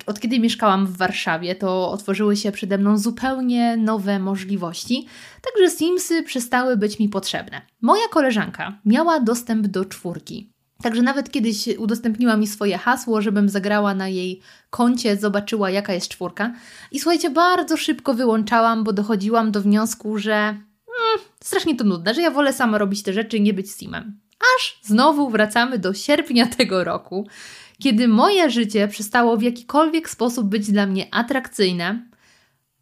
od 0.06 0.20
kiedy 0.20 0.38
mieszkałam 0.40 0.86
w 0.86 0.96
Warszawie, 0.96 1.54
to 1.54 1.90
otworzyły 1.90 2.36
się 2.36 2.52
przede 2.52 2.78
mną 2.78 2.98
zupełnie 2.98 3.76
nowe 3.76 4.18
możliwości, 4.18 5.06
także 5.42 5.70
Simsy 5.70 6.22
przestały 6.22 6.76
być 6.76 6.98
mi 6.98 7.08
potrzebne. 7.08 7.60
Moja 7.80 8.08
koleżanka 8.08 8.78
miała 8.84 9.20
dostęp 9.20 9.66
do 9.66 9.84
czwórki. 9.84 10.52
Także 10.82 11.02
nawet 11.02 11.30
kiedyś 11.30 11.68
udostępniła 11.78 12.36
mi 12.36 12.46
swoje 12.46 12.78
hasło, 12.78 13.22
żebym 13.22 13.48
zagrała 13.48 13.94
na 13.94 14.08
jej 14.08 14.40
koncie, 14.70 15.16
zobaczyła 15.16 15.70
jaka 15.70 15.92
jest 15.92 16.08
czwórka. 16.08 16.54
I 16.92 17.00
słuchajcie, 17.00 17.30
bardzo 17.30 17.76
szybko 17.76 18.14
wyłączałam, 18.14 18.84
bo 18.84 18.92
dochodziłam 18.92 19.52
do 19.52 19.60
wniosku, 19.60 20.18
że 20.18 20.34
mm, 20.34 20.60
strasznie 21.40 21.76
to 21.76 21.84
nudne, 21.84 22.14
że 22.14 22.22
ja 22.22 22.30
wolę 22.30 22.52
sama 22.52 22.78
robić 22.78 23.02
te 23.02 23.12
rzeczy 23.12 23.40
nie 23.40 23.54
być 23.54 23.70
simem. 23.72 24.20
Aż 24.56 24.78
znowu 24.82 25.30
wracamy 25.30 25.78
do 25.78 25.94
sierpnia 25.94 26.46
tego 26.46 26.84
roku, 26.84 27.26
kiedy 27.82 28.08
moje 28.08 28.50
życie 28.50 28.88
przestało 28.88 29.36
w 29.36 29.42
jakikolwiek 29.42 30.10
sposób 30.10 30.46
być 30.46 30.72
dla 30.72 30.86
mnie 30.86 31.14
atrakcyjne, 31.14 32.08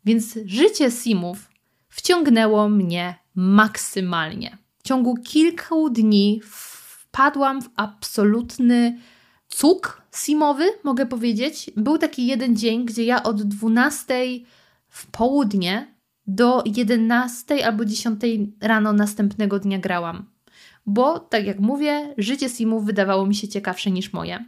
więc 0.05 0.39
życie 0.47 0.91
Simów 0.91 1.51
wciągnęło 1.89 2.69
mnie 2.69 3.15
maksymalnie. 3.35 4.59
W 4.79 4.83
ciągu 4.83 5.15
kilku 5.15 5.91
dni 5.91 6.41
wpadłam 6.45 7.63
w 7.63 7.69
absolutny 7.77 8.99
cuk 9.49 10.03
simowy, 10.17 10.65
mogę 10.85 11.07
powiedzieć. 11.07 11.71
Był 11.77 11.99
taki 11.99 12.27
jeden 12.27 12.57
dzień, 12.57 12.85
gdzie 12.85 13.05
ja 13.05 13.23
od 13.23 13.43
12 13.43 14.15
w 14.89 15.07
południe 15.07 15.95
do 16.27 16.63
11 16.67 17.67
albo 17.67 17.85
10 17.85 18.21
rano 18.61 18.93
następnego 18.93 19.59
dnia 19.59 19.79
grałam. 19.79 20.31
Bo, 20.87 21.19
tak 21.19 21.47
jak 21.47 21.61
mówię, 21.61 22.15
życie 22.19 22.49
simów 22.49 22.85
wydawało 22.85 23.27
mi 23.27 23.35
się 23.35 23.49
ciekawsze 23.49 23.91
niż 23.91 24.13
moje. 24.13 24.45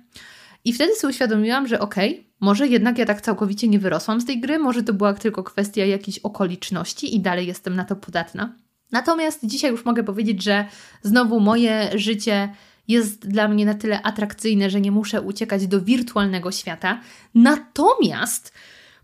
I 0.64 0.72
wtedy 0.72 0.94
sobie 0.94 1.10
uświadomiłam, 1.10 1.66
że 1.66 1.80
okej, 1.80 2.12
okay, 2.12 2.24
może 2.40 2.66
jednak 2.66 2.98
ja 2.98 3.06
tak 3.06 3.20
całkowicie 3.20 3.68
nie 3.68 3.78
wyrosłam 3.78 4.20
z 4.20 4.24
tej 4.24 4.40
gry, 4.40 4.58
może 4.58 4.82
to 4.82 4.92
była 4.92 5.14
tylko 5.14 5.44
kwestia 5.44 5.84
jakiejś 5.84 6.18
okoliczności 6.18 7.16
i 7.16 7.20
dalej 7.20 7.46
jestem 7.46 7.76
na 7.76 7.84
to 7.84 7.96
podatna. 7.96 8.54
Natomiast 8.92 9.46
dzisiaj 9.46 9.70
już 9.70 9.84
mogę 9.84 10.04
powiedzieć, 10.04 10.42
że 10.42 10.64
znowu 11.02 11.40
moje 11.40 11.90
życie 11.94 12.54
jest 12.88 13.28
dla 13.28 13.48
mnie 13.48 13.66
na 13.66 13.74
tyle 13.74 14.02
atrakcyjne, 14.02 14.70
że 14.70 14.80
nie 14.80 14.92
muszę 14.92 15.22
uciekać 15.22 15.66
do 15.66 15.80
wirtualnego 15.80 16.52
świata. 16.52 17.00
Natomiast 17.34 18.52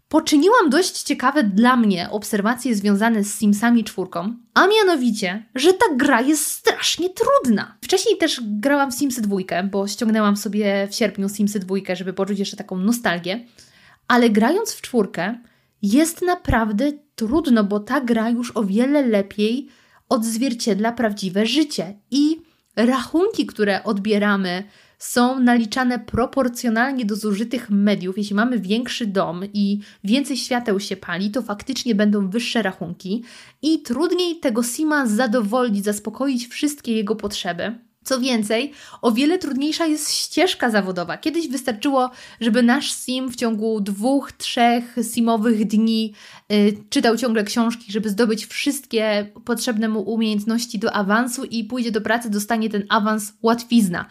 poczyniłam 0.08 0.70
dość 0.70 1.02
ciekawe 1.02 1.44
dla 1.44 1.76
mnie 1.76 2.10
obserwacje 2.10 2.74
związane 2.74 3.24
z 3.24 3.34
Simsami 3.34 3.84
czwórką, 3.84 4.36
a 4.54 4.66
mianowicie, 4.66 5.46
że 5.54 5.72
ta 5.72 5.84
gra 5.96 6.20
jest 6.20 6.46
strasznie 6.46 7.08
trudna. 7.10 7.76
Wcześniej 7.84 8.18
też 8.18 8.40
grałam 8.44 8.90
w 8.90 8.94
Simsy 8.94 9.22
dwójkę, 9.22 9.62
bo 9.62 9.88
ściągnęłam 9.88 10.36
sobie 10.36 10.88
w 10.90 10.94
sierpniu 10.94 11.28
Simsy 11.28 11.58
dwójkę, 11.58 11.96
żeby 11.96 12.12
poczuć 12.12 12.38
jeszcze 12.38 12.56
taką 12.56 12.76
nostalgię, 12.76 13.46
ale 14.08 14.30
grając 14.30 14.74
w 14.74 14.80
czwórkę 14.80 15.38
jest 15.82 16.22
naprawdę 16.22 16.92
trudno, 17.14 17.64
bo 17.64 17.80
ta 17.80 18.00
gra 18.00 18.30
już 18.30 18.56
o 18.56 18.64
wiele 18.64 19.06
lepiej 19.06 19.68
odzwierciedla 20.08 20.92
prawdziwe 20.92 21.46
życie 21.46 21.98
i 22.10 22.42
rachunki, 22.76 23.46
które 23.46 23.84
odbieramy 23.84 24.64
są 24.98 25.40
naliczane 25.40 25.98
proporcjonalnie 25.98 27.04
do 27.04 27.16
zużytych 27.16 27.70
mediów. 27.70 28.18
Jeśli 28.18 28.36
mamy 28.36 28.58
większy 28.58 29.06
dom 29.06 29.44
i 29.54 29.80
więcej 30.04 30.36
świateł 30.36 30.80
się 30.80 30.96
pali, 30.96 31.30
to 31.30 31.42
faktycznie 31.42 31.94
będą 31.94 32.30
wyższe 32.30 32.62
rachunki 32.62 33.24
i 33.62 33.82
trudniej 33.82 34.36
tego 34.36 34.62
Sima 34.62 35.06
zadowolić, 35.06 35.84
zaspokoić 35.84 36.46
wszystkie 36.46 36.92
jego 36.92 37.16
potrzeby. 37.16 37.78
Co 38.04 38.20
więcej, 38.20 38.72
o 39.02 39.12
wiele 39.12 39.38
trudniejsza 39.38 39.86
jest 39.86 40.12
ścieżka 40.12 40.70
zawodowa. 40.70 41.18
Kiedyś 41.18 41.48
wystarczyło, 41.48 42.10
żeby 42.40 42.62
nasz 42.62 42.92
sim 42.92 43.30
w 43.30 43.36
ciągu 43.36 43.80
dwóch, 43.80 44.32
trzech 44.32 44.96
simowych 45.14 45.66
dni 45.66 46.14
yy, 46.48 46.78
czytał 46.90 47.16
ciągle 47.16 47.44
książki, 47.44 47.92
żeby 47.92 48.10
zdobyć 48.10 48.46
wszystkie 48.46 49.30
potrzebne 49.44 49.88
mu 49.88 50.00
umiejętności 50.00 50.78
do 50.78 50.92
awansu 50.92 51.44
i 51.44 51.64
pójdzie 51.64 51.90
do 51.90 52.00
pracy, 52.00 52.30
dostanie 52.30 52.70
ten 52.70 52.84
awans 52.88 53.32
łatwizna 53.42 54.06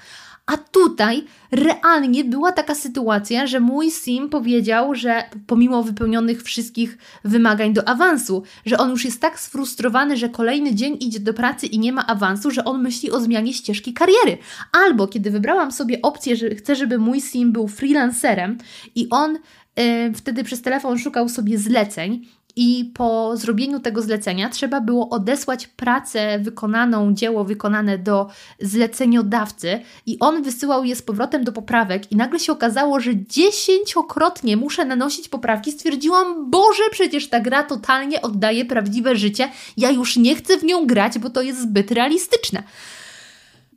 A 0.47 0.57
tutaj 0.57 1.23
realnie 1.51 2.23
była 2.23 2.51
taka 2.51 2.75
sytuacja, 2.75 3.47
że 3.47 3.59
mój 3.59 3.91
sim 3.91 4.29
powiedział, 4.29 4.95
że 4.95 5.23
pomimo 5.47 5.83
wypełnionych 5.83 6.43
wszystkich 6.43 6.97
wymagań 7.23 7.73
do 7.73 7.87
awansu, 7.87 8.43
że 8.65 8.77
on 8.77 8.89
już 8.89 9.05
jest 9.05 9.21
tak 9.21 9.39
sfrustrowany, 9.39 10.17
że 10.17 10.29
kolejny 10.29 10.75
dzień 10.75 10.97
idzie 10.99 11.19
do 11.19 11.33
pracy 11.33 11.67
i 11.67 11.79
nie 11.79 11.93
ma 11.93 12.07
awansu, 12.07 12.51
że 12.51 12.65
on 12.65 12.81
myśli 12.81 13.11
o 13.11 13.19
zmianie 13.19 13.53
ścieżki 13.53 13.93
kariery. 13.93 14.37
Albo 14.71 15.07
kiedy 15.07 15.31
wybrałam 15.31 15.71
sobie 15.71 16.01
opcję, 16.01 16.35
że 16.35 16.49
chcę, 16.49 16.75
żeby 16.75 16.97
mój 16.97 17.21
sim 17.21 17.51
był 17.51 17.67
freelancerem 17.67 18.57
i 18.95 19.07
on 19.09 19.33
yy, 19.77 20.13
wtedy 20.13 20.43
przez 20.43 20.61
telefon 20.61 20.99
szukał 20.99 21.29
sobie 21.29 21.57
zleceń, 21.57 22.27
i 22.57 22.91
po 22.93 23.37
zrobieniu 23.37 23.79
tego 23.79 24.01
zlecenia 24.01 24.49
trzeba 24.49 24.81
było 24.81 25.09
odesłać 25.09 25.67
pracę 25.67 26.39
wykonaną, 26.39 27.13
dzieło 27.13 27.43
wykonane 27.43 27.97
do 27.97 28.29
zleceniodawcy 28.59 29.79
i 30.05 30.17
on 30.19 30.43
wysyłał 30.43 30.83
je 30.83 30.95
z 30.95 31.01
powrotem 31.01 31.43
do 31.43 31.51
poprawek 31.51 32.11
i 32.11 32.15
nagle 32.15 32.39
się 32.39 32.51
okazało, 32.51 32.99
że 32.99 33.11
dziesięciokrotnie 33.15 34.57
muszę 34.57 34.85
nanosić 34.85 35.29
poprawki. 35.29 35.71
Stwierdziłam, 35.71 36.51
Boże, 36.51 36.83
przecież 36.91 37.29
ta 37.29 37.39
gra 37.39 37.63
totalnie 37.63 38.21
oddaje 38.21 38.65
prawdziwe 38.65 39.15
życie. 39.15 39.49
Ja 39.77 39.91
już 39.91 40.17
nie 40.17 40.35
chcę 40.35 40.57
w 40.57 40.63
nią 40.63 40.87
grać, 40.87 41.19
bo 41.19 41.29
to 41.29 41.41
jest 41.41 41.61
zbyt 41.61 41.91
realistyczne. 41.91 42.63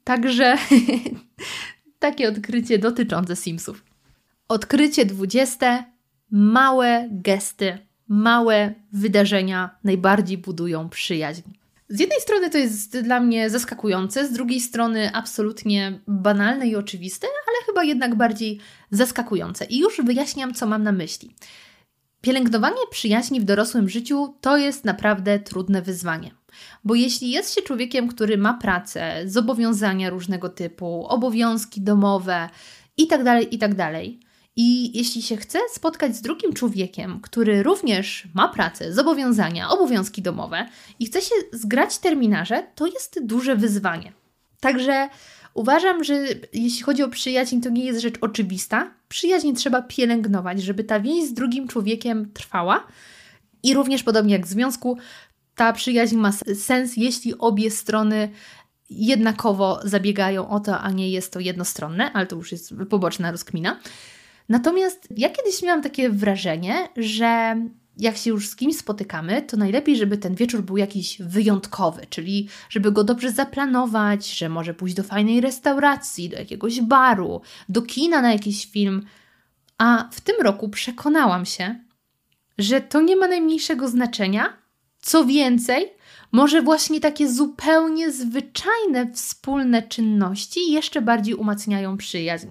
Także 0.05 0.57
takie 1.99 2.29
odkrycie 2.29 2.79
dotyczące 2.79 3.37
Simsów. 3.37 3.85
Odkrycie 4.49 5.07
dwudzieste. 5.07 5.85
Małe 6.31 7.09
gesty 7.11 7.90
małe 8.11 8.75
wydarzenia 8.93 9.79
najbardziej 9.85 10.39
budują 10.39 10.89
przyjaźń. 10.89 11.43
Z 11.89 12.01
jednej 12.01 12.21
strony 12.21 12.51
to 12.51 12.59
jest 12.59 12.99
dla 12.99 13.21
mnie 13.21 13.51
zaskakujące, 13.51 14.27
z 14.27 14.33
drugiej 14.33 14.61
strony 14.61 15.11
absolutnie 15.15 16.01
banalne 16.07 16.69
i 16.69 16.77
oczywiste, 16.77 17.27
ale 17.49 17.67
chyba 17.67 17.85
jednak 17.85 18.15
bardziej 18.15 18.59
zaskakujące. 18.91 19.65
I 19.65 19.79
już 19.79 20.01
wyjaśniam, 20.05 20.55
co 20.55 20.67
mam 20.67 20.83
na 20.83 20.93
myśli. 20.93 21.35
Pielęgnowanie 22.21 22.81
przyjaźni 22.91 23.41
w 23.41 23.45
dorosłym 23.45 23.89
życiu 23.89 24.35
to 24.41 24.57
jest 24.57 24.85
naprawdę 24.85 25.39
trudne 25.39 25.83
wyzwanie. 25.83 26.31
Bo 26.85 26.95
jeśli 26.95 27.31
jest 27.31 27.55
się 27.55 27.63
człowiekiem, 27.63 28.09
który 28.09 28.39
ma 28.39 28.55
pracę, 28.55 29.23
zobowiązania 29.27 30.11
różnego 30.11 30.49
typu, 30.49 31.07
obowiązki 31.07 31.81
domowe 31.81 32.49
itd., 32.97 33.25
tak 33.25 33.53
itd., 33.53 33.77
tak 33.77 34.30
i 34.63 34.99
jeśli 34.99 35.23
się 35.23 35.37
chce 35.37 35.59
spotkać 35.73 36.17
z 36.17 36.21
drugim 36.21 36.53
człowiekiem, 36.53 37.21
który 37.21 37.63
również 37.63 38.29
ma 38.35 38.49
pracę, 38.49 38.93
zobowiązania, 38.93 39.69
obowiązki 39.69 40.23
domowe 40.23 40.69
i 40.99 41.07
chce 41.07 41.21
się 41.21 41.35
zgrać 41.53 41.99
terminarze, 41.99 42.67
to 42.75 42.87
jest 42.87 43.21
duże 43.27 43.57
wyzwanie. 43.57 44.13
Także 44.61 45.09
uważam, 45.55 46.05
że 46.05 46.27
jeśli 46.53 46.83
chodzi 46.83 47.03
o 47.03 47.09
przyjaźń, 47.09 47.61
to 47.61 47.71
nie 47.71 47.85
jest 47.85 48.01
rzecz 48.01 48.15
oczywista. 48.21 48.91
Przyjaźń 49.09 49.53
trzeba 49.53 49.83
pielęgnować, 49.83 50.63
żeby 50.63 50.85
ta 50.85 51.01
więź 51.01 51.25
z 51.25 51.35
drugim 51.35 51.69
człowiekiem 51.69 52.33
trwała. 52.33 52.87
I 53.63 53.75
również 53.75 54.03
podobnie 54.03 54.33
jak 54.33 54.47
w 54.47 54.51
związku, 54.51 54.99
ta 55.55 55.73
przyjaźń 55.73 56.17
ma 56.17 56.33
sens, 56.55 56.97
jeśli 56.97 57.39
obie 57.39 57.71
strony 57.71 58.29
jednakowo 58.91 59.81
zabiegają 59.85 60.49
o 60.49 60.61
to, 60.61 60.79
a 60.79 60.91
nie 60.91 61.11
jest 61.11 61.33
to 61.33 61.41
jednostronne, 61.41 62.13
ale 62.13 62.27
to 62.27 62.37
już 62.37 62.53
jest 62.53 62.75
poboczna 62.91 63.31
rozkmina. 63.31 63.81
Natomiast 64.51 65.09
ja 65.17 65.31
kiedyś 65.31 65.63
miałam 65.63 65.83
takie 65.83 66.11
wrażenie, 66.11 66.89
że 66.97 67.57
jak 67.97 68.17
się 68.17 68.31
już 68.31 68.49
z 68.49 68.57
kimś 68.57 68.77
spotykamy, 68.77 69.43
to 69.43 69.57
najlepiej, 69.57 69.97
żeby 69.97 70.19
ten 70.19 70.35
wieczór 70.35 70.63
był 70.63 70.77
jakiś 70.77 71.23
wyjątkowy, 71.23 72.07
czyli 72.11 72.49
żeby 72.71 72.93
go 72.93 73.05
dobrze 73.05 73.31
zaplanować, 73.33 74.39
że 74.39 74.49
może 74.49 74.75
pójść 74.75 74.95
do 74.95 75.03
fajnej 75.03 75.41
restauracji, 75.41 76.29
do 76.29 76.39
jakiegoś 76.39 76.81
baru, 76.81 77.41
do 77.69 77.83
kina 77.83 78.23
na 78.23 78.33
jakiś 78.33 78.67
film. 78.67 79.07
A 79.79 80.09
w 80.13 80.21
tym 80.21 80.37
roku 80.43 80.69
przekonałam 80.69 81.47
się, 81.47 81.79
że 82.59 82.81
to 82.81 83.01
nie 83.01 83.17
ma 83.17 83.29
najmniejszego 83.29 83.89
znaczenia. 83.89 84.57
Co 85.01 85.25
więcej, 85.25 85.93
może 86.33 86.63
właśnie 86.63 87.01
takie 87.01 87.29
zupełnie 87.29 88.13
zwyczajne 88.13 89.13
wspólne 89.13 89.83
czynności 89.83 90.73
jeszcze 90.73 91.03
bardziej 91.03 91.35
umacniają 91.35 91.97
przyjaźń, 91.97 92.47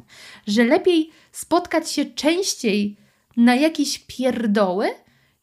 że 0.48 0.64
lepiej 0.64 1.10
spotkać 1.32 1.92
się 1.92 2.06
częściej 2.06 2.98
na 3.38 3.56
jakieś 3.56 4.00
pierdoły, 4.00 4.90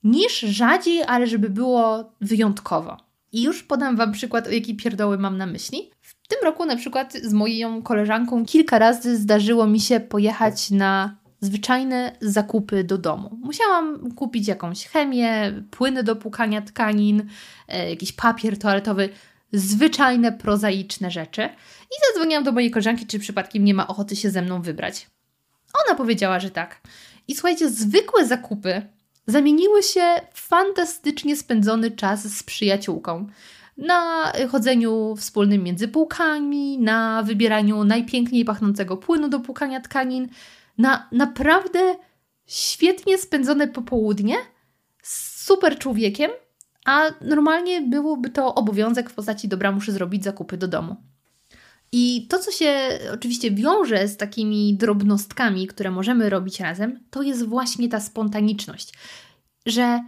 niż 0.05 0.41
rzadziej, 0.41 1.03
ale 1.03 1.26
żeby 1.26 1.51
było 1.51 2.12
wyjątkowo. 2.20 2.97
I 3.32 3.43
już 3.43 3.62
podam 3.62 3.97
Wam 3.97 4.12
przykład, 4.12 4.47
o 4.47 4.51
jakie 4.51 4.74
pierdoły 4.74 5.18
mam 5.18 5.39
na 5.39 5.47
myśli. 5.47 5.91
W 6.01 6.28
tym 6.28 6.39
roku 6.45 6.64
na 6.64 6.76
przykład 6.76 7.12
z 7.14 7.32
moją 7.32 7.82
koleżanką 7.82 8.47
kilka 8.47 8.78
razy 8.78 9.16
zdarzyło 9.16 9.66
mi 9.66 9.80
się 9.80 10.01
pojechać 10.01 10.70
na 10.70 11.16
zwyczajne 11.41 12.16
zakupy 12.20 12.84
do 12.84 12.99
domu. 12.99 13.39
Musiałam 13.43 14.12
kupić 14.12 14.49
jakąś 14.49 14.87
chemię, 14.87 15.53
płyny 15.70 16.03
do 16.03 16.16
płukania 16.16 16.62
tkanin, 16.62 17.28
e, 17.68 17.91
jakiś 17.91 18.12
papier 18.12 18.59
toaletowy, 18.59 19.09
zwyczajne, 19.53 20.32
prozaiczne 20.32 21.11
rzeczy. 21.11 21.43
I 21.80 21.95
zadzwoniłam 22.09 22.45
do 22.45 22.53
mojej 22.53 22.70
koleżanki, 22.70 23.07
czy 23.07 23.18
przypadkiem 23.18 23.64
nie 23.64 23.74
ma 23.74 23.87
ochoty 23.87 24.16
się 24.16 24.30
ze 24.30 24.43
mną 24.43 24.62
wybrać. 24.62 25.07
Ona 25.87 25.97
powiedziała, 25.97 26.41
że 26.41 26.51
tak. 26.51 26.80
I 27.28 27.34
słuchajcie, 27.34 27.70
zwykłe 27.70 28.26
zakupy 28.26 28.82
zamieniły 29.26 29.82
się 29.82 30.14
w 30.32 30.41
fantastycznie 30.49 31.37
spędzony 31.37 31.91
czas 31.91 32.37
z 32.37 32.43
przyjaciółką. 32.43 33.26
Na 33.76 34.32
chodzeniu 34.51 35.16
wspólnym 35.16 35.62
między 35.62 35.89
półkami, 35.89 36.78
na 36.78 37.22
wybieraniu 37.22 37.84
najpiękniej 37.84 38.45
pachnącego 38.45 38.97
płynu 38.97 39.28
do 39.28 39.41
płukania 39.41 39.80
tkanin, 39.80 40.28
na 40.79 41.09
naprawdę 41.12 41.95
świetnie 42.47 43.18
spędzone 43.18 43.68
popołudnie 43.68 44.37
z 45.03 45.45
super 45.45 45.79
człowiekiem, 45.79 46.31
a 46.85 47.03
normalnie 47.20 47.83
byłoby 47.83 48.31
to 48.31 48.55
obowiązek 48.55 49.11
w 49.11 49.14
postaci 49.14 49.49
dobra, 49.49 49.72
muszę 49.72 49.93
zrobić 49.93 50.24
zakupy 50.24 50.57
do 50.57 50.68
domu. 50.68 50.97
I 51.93 52.27
to, 52.31 52.39
co 52.39 52.51
się 52.51 52.99
oczywiście 53.14 53.51
wiąże 53.51 54.09
z 54.09 54.16
takimi 54.16 54.74
drobnostkami, 54.74 55.66
które 55.66 55.91
możemy 55.91 56.31
robić 56.31 56.61
razem, 56.61 57.01
to 57.11 57.22
jest 57.22 57.47
właśnie 57.47 57.89
ta 57.89 58.01
spontaniczność. 58.01 58.93
Że 59.66 60.01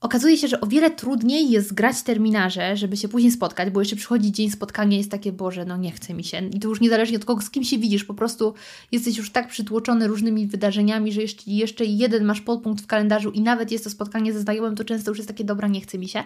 okazuje 0.00 0.36
się, 0.36 0.48
że 0.48 0.60
o 0.60 0.66
wiele 0.66 0.90
trudniej 0.90 1.50
jest 1.50 1.74
grać 1.74 2.02
terminarze, 2.02 2.76
żeby 2.76 2.96
się 2.96 3.08
później 3.08 3.32
spotkać, 3.32 3.70
bo 3.70 3.80
jeszcze 3.80 3.96
przychodzi 3.96 4.32
dzień 4.32 4.50
spotkania 4.50 4.96
jest 4.96 5.10
takie, 5.10 5.32
Boże, 5.32 5.64
no 5.64 5.76
nie 5.76 5.92
chce 5.92 6.14
mi 6.14 6.24
się. 6.24 6.38
I 6.38 6.60
to 6.60 6.68
już 6.68 6.80
niezależnie 6.80 7.16
od 7.16 7.24
kogo, 7.24 7.42
z 7.42 7.50
kim 7.50 7.64
się 7.64 7.78
widzisz, 7.78 8.04
po 8.04 8.14
prostu 8.14 8.54
jesteś 8.92 9.16
już 9.16 9.30
tak 9.30 9.48
przytłoczony 9.48 10.06
różnymi 10.06 10.46
wydarzeniami, 10.46 11.12
że 11.12 11.22
jeszcze, 11.22 11.50
jeszcze 11.50 11.84
jeden 11.84 12.24
masz 12.24 12.40
podpunkt 12.40 12.82
w 12.82 12.86
kalendarzu 12.86 13.30
i 13.30 13.40
nawet 13.40 13.70
jest 13.70 13.84
to 13.84 13.90
spotkanie 13.90 14.32
ze 14.32 14.40
znajomym, 14.40 14.76
to 14.76 14.84
często 14.84 15.10
już 15.10 15.18
jest 15.18 15.28
takie, 15.28 15.44
dobra, 15.44 15.68
nie 15.68 15.80
chce 15.80 15.98
mi 15.98 16.08
się. 16.08 16.24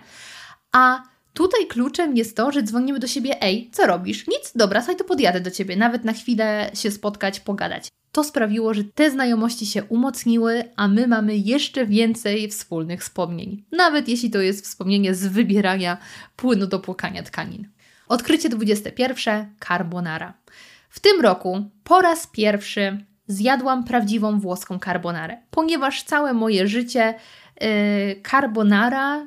A 0.73 1.03
Tutaj 1.35 1.67
kluczem 1.67 2.17
jest 2.17 2.37
to, 2.37 2.53
że 2.53 2.63
dzwonimy 2.63 2.99
do 2.99 3.07
siebie, 3.07 3.43
ej, 3.43 3.71
co 3.73 3.87
robisz? 3.87 4.27
Nic, 4.27 4.53
dobra, 4.55 4.81
słuchaj, 4.81 4.97
to 4.97 5.05
podjadę 5.05 5.41
do 5.41 5.51
ciebie, 5.51 5.77
nawet 5.77 6.05
na 6.05 6.13
chwilę 6.13 6.71
się 6.75 6.91
spotkać, 6.91 7.41
pogadać. 7.41 7.89
To 8.13 8.25
sprawiło, 8.25 8.75
że 8.75 8.85
te 8.85 9.11
znajomości 9.11 9.67
się 9.67 9.85
umocniły, 9.85 10.65
a 10.77 10.89
my 10.89 11.07
mamy 11.07 11.37
jeszcze 11.37 11.87
więcej 11.87 12.49
wspólnych 12.49 13.01
wspomnień. 13.01 13.65
Nawet 13.73 14.09
jeśli 14.09 14.31
to 14.31 14.41
jest 14.41 14.65
wspomnienie 14.65 15.15
z 15.15 15.27
wybierania 15.27 15.99
płynu 16.37 16.67
do 16.67 16.79
płukania 16.79 17.23
tkanin. 17.23 17.69
Odkrycie 18.09 18.49
21. 18.49 19.55
Carbonara. 19.69 20.35
W 20.89 21.01
tym 21.01 21.21
roku 21.21 21.65
po 21.85 22.03
raz 22.03 22.27
pierwszy 22.27 23.05
zjadłam 23.27 23.85
prawdziwą 23.85 24.41
włoską 24.41 24.79
carbonarę, 24.79 25.37
ponieważ 25.51 26.03
całe 26.03 26.33
moje 26.33 26.69
życie 26.69 27.15
yy, 27.61 27.69
carbonara 28.31 29.27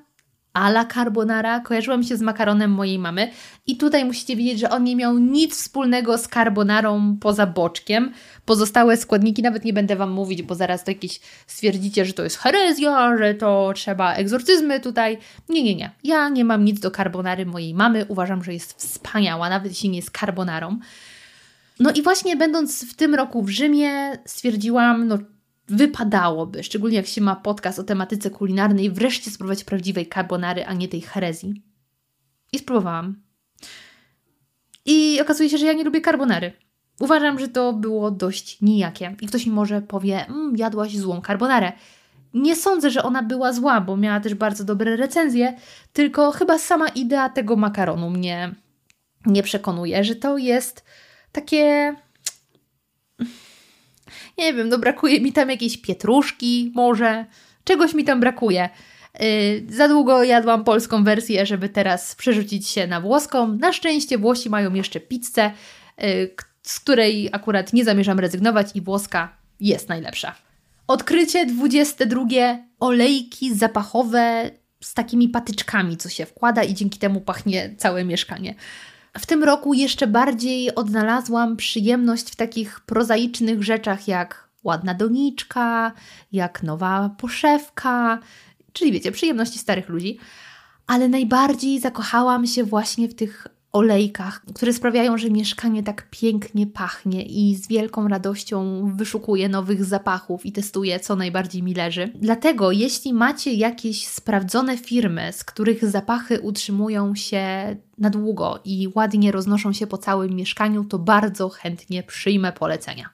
a 0.54 0.70
la 0.70 0.86
carbonara 0.86 1.60
kojarzyła 1.60 1.97
mi 1.97 2.06
się 2.06 2.18
z 2.18 2.22
makaronem 2.22 2.72
mojej 2.72 2.99
mamy 2.99 3.32
i 3.68 3.78
tutaj 3.78 4.06
musicie 4.06 4.36
wiedzieć, 4.36 4.60
że 4.60 4.70
on 4.70 4.84
nie 4.84 4.95
miał 4.95 5.18
nic 5.18 5.56
wspólnego 5.56 6.18
z 6.18 6.28
carbonarą 6.28 7.18
poza 7.22 7.47
boczkiem. 7.47 8.14
Pozostałe 8.45 8.97
składniki 8.97 9.41
nawet 9.41 9.66
nie 9.66 9.74
będę 9.74 9.95
Wam 9.95 10.12
mówić, 10.12 10.43
bo 10.43 10.56
zaraz 10.56 10.84
to 10.84 10.91
jakieś 10.91 11.20
stwierdzicie, 11.47 12.06
że 12.06 12.14
to 12.14 12.24
jest 12.24 12.38
herezja, 12.38 13.18
że 13.18 13.34
to 13.34 13.72
trzeba 13.76 14.14
egzorcyzmy 14.14 14.80
tutaj. 14.80 15.18
Nie, 15.49 15.64
nie, 15.64 15.76
nie. 15.76 15.91
Ja 16.04 16.30
nie 16.30 16.45
mam 16.45 16.66
nic 16.66 16.80
do 16.80 16.91
carbonary 16.91 17.45
mojej 17.45 17.74
mamy. 17.74 18.06
Uważam, 18.08 18.43
że 18.43 18.54
jest 18.54 18.74
wspaniała, 18.74 19.49
nawet 19.49 19.72
jeśli 19.72 19.89
nie 19.89 19.97
jest 19.97 20.18
carbonarą. 20.20 20.80
No 21.80 21.91
i 21.91 22.01
właśnie 22.01 22.36
będąc 22.36 22.91
w 22.91 22.95
tym 22.95 23.16
roku 23.16 23.43
w 23.43 23.49
Rzymie 23.49 24.18
stwierdziłam, 24.26 25.08
no 25.08 25.18
wypadałoby, 25.68 26.64
szczególnie 26.64 26.97
jak 26.97 27.07
się 27.07 27.22
ma 27.22 27.36
podcast 27.36 27.80
o 27.80 27.84
tematyce 27.84 28.30
kulinarnej, 28.30 28.91
wreszcie 28.91 29.32
spróbować 29.32 29.64
prawdziwej 29.64 30.09
carbonary, 30.09 30.66
a 30.66 30.74
nie 30.74 30.88
tej 30.88 31.01
herezji. 31.01 31.64
I 32.51 32.59
spróbowałam. 32.59 33.22
I 34.86 35.22
okazuje 35.22 35.49
się, 35.49 35.57
że 35.57 35.66
ja 35.66 35.74
nie 35.74 35.84
lubię 35.84 36.01
carbonary. 36.01 36.53
Uważam, 36.99 37.39
że 37.39 37.47
to 37.47 37.74
było 37.74 38.11
dość 38.11 38.61
nijakie. 38.61 39.16
I 39.22 39.28
ktoś 39.28 39.45
mi 39.45 39.51
może 39.51 39.82
powie, 39.82 40.26
mmm, 40.26 40.55
jadłaś 40.57 40.97
złą 40.97 41.22
carbonarę. 41.22 41.72
Nie 42.34 42.55
sądzę, 42.55 42.91
że 42.91 43.03
ona 43.03 43.24
była 43.24 43.53
zła, 43.53 43.82
bo 43.82 43.97
miała 43.97 44.20
też 44.20 44.34
bardzo 44.34 44.64
dobre 44.64 44.95
recenzje, 44.95 45.57
tylko 45.93 46.32
chyba 46.32 46.59
sama 46.59 46.88
idea 46.88 47.30
tego 47.30 47.55
makaronu 47.55 48.09
mnie 48.09 48.55
nie 49.26 49.43
przekonuje, 49.43 50.03
że 50.03 50.16
to 50.16 50.38
jest 50.38 50.86
takie 51.32 51.95
Nie 54.38 54.53
wiem, 54.53 54.69
no 54.69 54.77
brakuje 54.77 55.21
mi 55.21 55.34
tam 55.34 55.49
jakiejś 55.49 55.77
pietruszki, 55.77 56.71
może. 56.75 57.25
Czegoś 57.63 57.93
mi 57.93 58.03
tam 58.03 58.19
brakuje. 58.19 58.69
Yy, 59.19 59.27
za 59.69 59.88
długo 59.88 60.23
jadłam 60.23 60.63
polską 60.63 61.03
wersję, 61.03 61.45
żeby 61.45 61.69
teraz 61.69 62.15
przerzucić 62.15 62.67
się 62.67 62.88
na 62.88 63.01
włoską. 63.01 63.47
Na 63.47 63.73
szczęście 63.73 64.17
Włosi 64.17 64.49
mają 64.49 64.73
jeszcze 64.73 64.99
pizzę, 64.99 65.51
yy, 65.97 66.36
z 66.61 66.79
której 66.79 67.29
akurat 67.31 67.73
nie 67.73 67.86
zamierzam 67.86 68.19
rezygnować 68.19 68.67
i 68.75 68.81
włoska 68.81 69.38
jest 69.59 69.89
najlepsza. 69.89 70.36
Odkrycie 70.88 71.45
22. 71.45 72.25
Olejki 72.79 73.55
zapachowe 73.55 74.51
z 74.81 74.93
takimi 74.93 75.29
patyczkami, 75.29 75.97
co 75.97 76.09
się 76.09 76.25
wkłada 76.25 76.63
i 76.63 76.73
dzięki 76.73 76.99
temu 76.99 77.21
pachnie 77.21 77.75
całe 77.77 78.05
mieszkanie. 78.05 78.55
W 79.18 79.26
tym 79.26 79.43
roku 79.43 79.74
jeszcze 79.74 80.07
bardziej 80.07 80.76
odnalazłam 80.76 81.55
przyjemność 81.55 82.30
w 82.32 82.36
takich 82.36 82.80
prozaicznych 82.80 83.64
rzeczach 83.64 84.07
jak 84.07 84.49
ładna 84.64 84.93
doniczka, 84.93 85.91
jak 86.32 86.64
nowa 86.64 87.09
poszewka, 87.18 88.20
czyli 88.74 88.91
wiecie, 88.91 89.11
przyjemności 89.11 89.59
starych 89.59 89.89
ludzi. 89.89 90.18
Ale 90.88 91.09
najbardziej 91.09 91.80
zakochałam 91.80 92.47
się 92.47 92.64
właśnie 92.64 93.09
w 93.09 93.16
tych 93.16 93.47
olejkach, 93.74 94.41
które 94.53 94.74
sprawiają, 94.74 95.17
że 95.17 95.30
mieszkanie 95.30 95.84
tak 95.84 96.09
pięknie 96.09 96.67
pachnie 96.67 97.26
i 97.26 97.55
z 97.55 97.67
wielką 97.67 98.07
radością 98.07 98.91
wyszukuję 98.95 99.49
nowych 99.49 99.86
zapachów 99.86 100.45
i 100.45 100.51
testuję, 100.51 100.99
co 100.99 101.15
najbardziej 101.15 101.63
mi 101.63 101.74
leży. 101.74 102.11
Dlatego, 102.15 102.71
jeśli 102.71 103.13
macie 103.13 103.53
jakieś 103.53 104.07
sprawdzone 104.07 104.78
firmy, 104.78 105.34
z 105.34 105.43
których 105.43 105.86
zapachy 105.86 106.41
utrzymują 106.41 107.15
się 107.15 107.76
na 107.97 108.09
długo 108.09 108.59
i 108.65 108.88
ładnie 108.95 109.32
roznoszą 109.32 109.74
się 109.74 109.88
po 109.88 109.97
całym 109.97 110.36
mieszkaniu, 110.36 110.84
to 110.84 110.99
bardzo 110.99 111.49
chętnie 111.49 112.03
przyjmę 112.03 112.51
polecenia. 112.51 113.09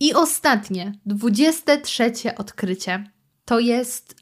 I 0.00 0.14
ostatnie, 0.14 0.92
23 1.06 2.12
odkrycie 2.38 3.04
to 3.44 3.58
jest 3.58 4.16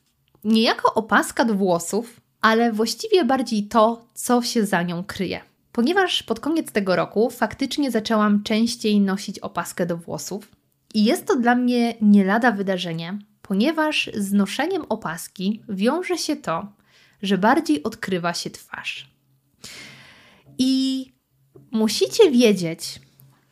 niejako 0.45 0.95
opaska 0.95 1.45
do 1.45 1.55
włosów, 1.55 2.21
ale 2.41 2.73
właściwie 2.73 3.25
bardziej 3.25 3.69
to, 3.69 4.09
co 4.15 4.43
się 4.43 4.67
za 4.67 4.83
nią 4.83 5.05
kryje. 5.05 5.52
Ponieważ 5.73 6.23
pod 6.23 6.41
koniec 6.41 6.73
tego 6.73 6.97
roku 6.97 7.31
faktycznie 7.31 7.91
zaczęłam 7.91 8.43
częściej 8.43 9.01
nosić 9.01 9.39
opaskę 9.39 9.87
do 9.87 9.97
włosów 9.97 10.49
i 10.95 11.05
jest 11.05 11.27
to 11.27 11.37
dla 11.37 11.55
mnie 11.55 11.95
nie 12.01 12.25
lada 12.25 12.53
wydarzenie, 12.53 13.19
ponieważ 13.43 14.11
z 14.15 14.33
noszeniem 14.33 14.85
opaski 14.89 15.63
wiąże 15.69 16.19
się 16.19 16.37
to, 16.37 16.73
że 17.23 17.39
bardziej 17.39 17.83
odkrywa 17.83 18.35
się 18.35 18.51
twarz. 18.51 19.11
I 20.59 21.07
musicie 21.71 22.31
wiedzieć, 22.31 23.01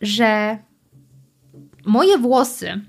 że 0.01 0.59
moje 1.85 2.19
włosy 2.19 2.81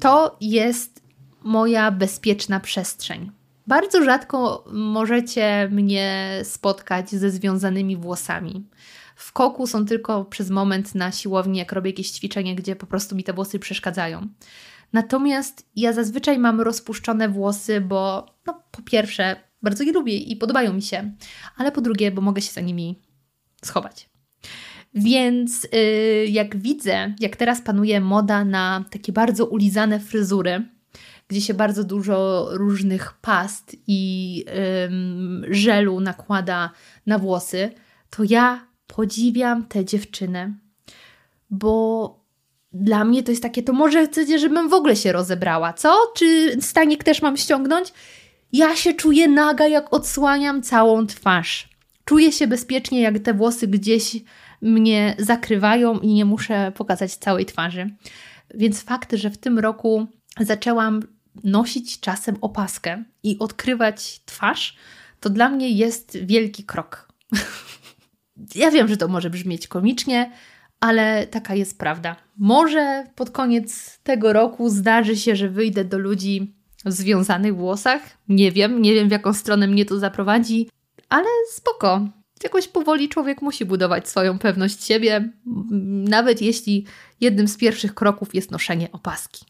to 0.00 0.36
jest 0.40 1.02
moja 1.42 1.90
bezpieczna 1.90 2.60
przestrzeń. 2.60 3.30
Bardzo 3.70 4.04
rzadko 4.04 4.64
możecie 4.72 5.68
mnie 5.72 6.40
spotkać 6.44 7.10
ze 7.10 7.30
związanymi 7.30 7.96
włosami. 7.96 8.68
W 9.16 9.32
koku 9.32 9.66
są 9.66 9.86
tylko 9.86 10.24
przez 10.24 10.50
moment 10.50 10.94
na 10.94 11.12
siłowni, 11.12 11.58
jak 11.58 11.72
robię 11.72 11.90
jakieś 11.90 12.10
ćwiczenie, 12.10 12.54
gdzie 12.54 12.76
po 12.76 12.86
prostu 12.86 13.16
mi 13.16 13.24
te 13.24 13.32
włosy 13.32 13.58
przeszkadzają. 13.58 14.28
Natomiast 14.92 15.66
ja 15.76 15.92
zazwyczaj 15.92 16.38
mam 16.38 16.60
rozpuszczone 16.60 17.28
włosy, 17.28 17.80
bo 17.80 18.26
no, 18.46 18.62
po 18.70 18.82
pierwsze 18.82 19.36
bardzo 19.62 19.84
je 19.84 19.92
lubię 19.92 20.16
i 20.16 20.36
podobają 20.36 20.72
mi 20.72 20.82
się, 20.82 21.12
ale 21.56 21.72
po 21.72 21.80
drugie, 21.80 22.10
bo 22.10 22.22
mogę 22.22 22.42
się 22.42 22.52
za 22.52 22.60
nimi 22.60 23.02
schować. 23.64 24.10
Więc 24.94 25.68
yy, 25.72 26.26
jak 26.26 26.56
widzę, 26.56 27.14
jak 27.20 27.36
teraz 27.36 27.62
panuje 27.62 28.00
moda 28.00 28.44
na 28.44 28.84
takie 28.90 29.12
bardzo 29.12 29.46
ulizane 29.46 30.00
fryzury, 30.00 30.79
gdzie 31.30 31.40
się 31.40 31.54
bardzo 31.54 31.84
dużo 31.84 32.48
różnych 32.50 33.12
past 33.12 33.76
i 33.86 34.44
ym, 34.84 35.44
żelu 35.50 36.00
nakłada 36.00 36.70
na 37.06 37.18
włosy, 37.18 37.70
to 38.10 38.22
ja 38.28 38.66
podziwiam 38.86 39.66
te 39.66 39.84
dziewczyny, 39.84 40.54
bo 41.50 42.24
dla 42.72 43.04
mnie 43.04 43.22
to 43.22 43.30
jest 43.30 43.42
takie, 43.42 43.62
to 43.62 43.72
może 43.72 44.06
chcecie, 44.06 44.38
żebym 44.38 44.68
w 44.68 44.74
ogóle 44.74 44.96
się 44.96 45.12
rozebrała, 45.12 45.72
co? 45.72 45.96
Czy 46.16 46.56
stanik 46.60 47.04
też 47.04 47.22
mam 47.22 47.36
ściągnąć? 47.36 47.92
Ja 48.52 48.76
się 48.76 48.94
czuję 48.94 49.28
naga, 49.28 49.68
jak 49.68 49.94
odsłaniam 49.94 50.62
całą 50.62 51.06
twarz. 51.06 51.68
Czuję 52.04 52.32
się 52.32 52.46
bezpiecznie, 52.46 53.00
jak 53.00 53.18
te 53.18 53.34
włosy 53.34 53.68
gdzieś 53.68 54.16
mnie 54.62 55.14
zakrywają 55.18 55.98
i 55.98 56.14
nie 56.14 56.24
muszę 56.24 56.72
pokazać 56.74 57.14
całej 57.14 57.46
twarzy. 57.46 57.90
Więc 58.54 58.82
fakt, 58.82 59.12
że 59.12 59.30
w 59.30 59.38
tym 59.38 59.58
roku 59.58 60.06
zaczęłam 60.40 61.02
nosić 61.44 62.00
czasem 62.00 62.36
opaskę 62.40 63.04
i 63.22 63.38
odkrywać 63.38 64.20
twarz, 64.24 64.76
to 65.20 65.30
dla 65.30 65.48
mnie 65.48 65.70
jest 65.70 66.18
wielki 66.24 66.64
krok. 66.64 67.12
ja 68.54 68.70
wiem, 68.70 68.88
że 68.88 68.96
to 68.96 69.08
może 69.08 69.30
brzmieć 69.30 69.68
komicznie, 69.68 70.32
ale 70.80 71.26
taka 71.26 71.54
jest 71.54 71.78
prawda. 71.78 72.16
Może 72.36 73.06
pod 73.14 73.30
koniec 73.30 73.98
tego 74.02 74.32
roku 74.32 74.68
zdarzy 74.68 75.16
się, 75.16 75.36
że 75.36 75.48
wyjdę 75.48 75.84
do 75.84 75.98
ludzi 75.98 76.54
w 76.84 76.92
związanych 76.92 77.56
włosach. 77.56 78.02
Nie 78.28 78.52
wiem, 78.52 78.82
nie 78.82 78.94
wiem 78.94 79.08
w 79.08 79.12
jaką 79.12 79.32
stronę 79.32 79.66
mnie 79.66 79.84
to 79.84 79.98
zaprowadzi, 79.98 80.68
ale 81.08 81.28
spoko. 81.50 82.08
Jakoś 82.42 82.68
powoli 82.68 83.08
człowiek 83.08 83.42
musi 83.42 83.64
budować 83.64 84.08
swoją 84.08 84.38
pewność 84.38 84.84
siebie, 84.84 85.32
nawet 86.08 86.42
jeśli 86.42 86.86
jednym 87.20 87.48
z 87.48 87.56
pierwszych 87.56 87.94
kroków 87.94 88.34
jest 88.34 88.50
noszenie 88.50 88.92
opaski. 88.92 89.44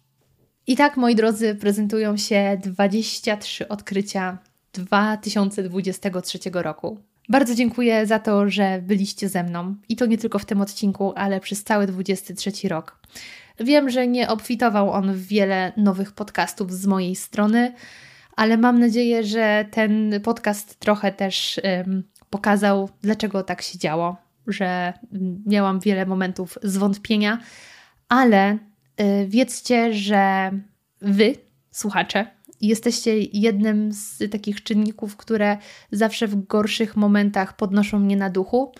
I 0.70 0.76
tak, 0.76 0.96
moi 0.96 1.14
drodzy, 1.14 1.54
prezentują 1.54 2.16
się 2.16 2.58
23 2.64 3.68
odkrycia 3.68 4.38
2023 4.72 6.38
roku. 6.52 6.98
Bardzo 7.28 7.54
dziękuję 7.54 8.06
za 8.06 8.18
to, 8.18 8.50
że 8.50 8.82
byliście 8.82 9.28
ze 9.28 9.44
mną 9.44 9.74
i 9.88 9.96
to 9.96 10.06
nie 10.06 10.18
tylko 10.18 10.38
w 10.38 10.44
tym 10.44 10.60
odcinku, 10.60 11.12
ale 11.16 11.40
przez 11.40 11.64
cały 11.64 11.86
23 11.86 12.68
rok. 12.68 12.98
Wiem, 13.60 13.90
że 13.90 14.06
nie 14.06 14.28
obfitował 14.28 14.90
on 14.90 15.12
w 15.12 15.26
wiele 15.26 15.72
nowych 15.76 16.12
podcastów 16.12 16.72
z 16.72 16.86
mojej 16.86 17.16
strony, 17.16 17.74
ale 18.36 18.56
mam 18.56 18.80
nadzieję, 18.80 19.24
że 19.24 19.64
ten 19.70 20.20
podcast 20.22 20.80
trochę 20.80 21.12
też 21.12 21.60
pokazał, 22.30 22.88
dlaczego 23.02 23.42
tak 23.42 23.62
się 23.62 23.78
działo, 23.78 24.16
że 24.46 24.92
miałam 25.46 25.80
wiele 25.80 26.06
momentów 26.06 26.58
zwątpienia, 26.62 27.38
ale 28.08 28.58
wiedzcie, 29.26 29.94
że 29.94 30.50
Wy, 31.00 31.34
słuchacze, 31.70 32.26
jesteście 32.60 33.18
jednym 33.18 33.92
z 33.92 34.30
takich 34.30 34.62
czynników, 34.62 35.16
które 35.16 35.58
zawsze 35.92 36.28
w 36.28 36.46
gorszych 36.46 36.96
momentach 36.96 37.56
podnoszą 37.56 37.98
mnie 37.98 38.16
na 38.16 38.30
duchu. 38.30 38.72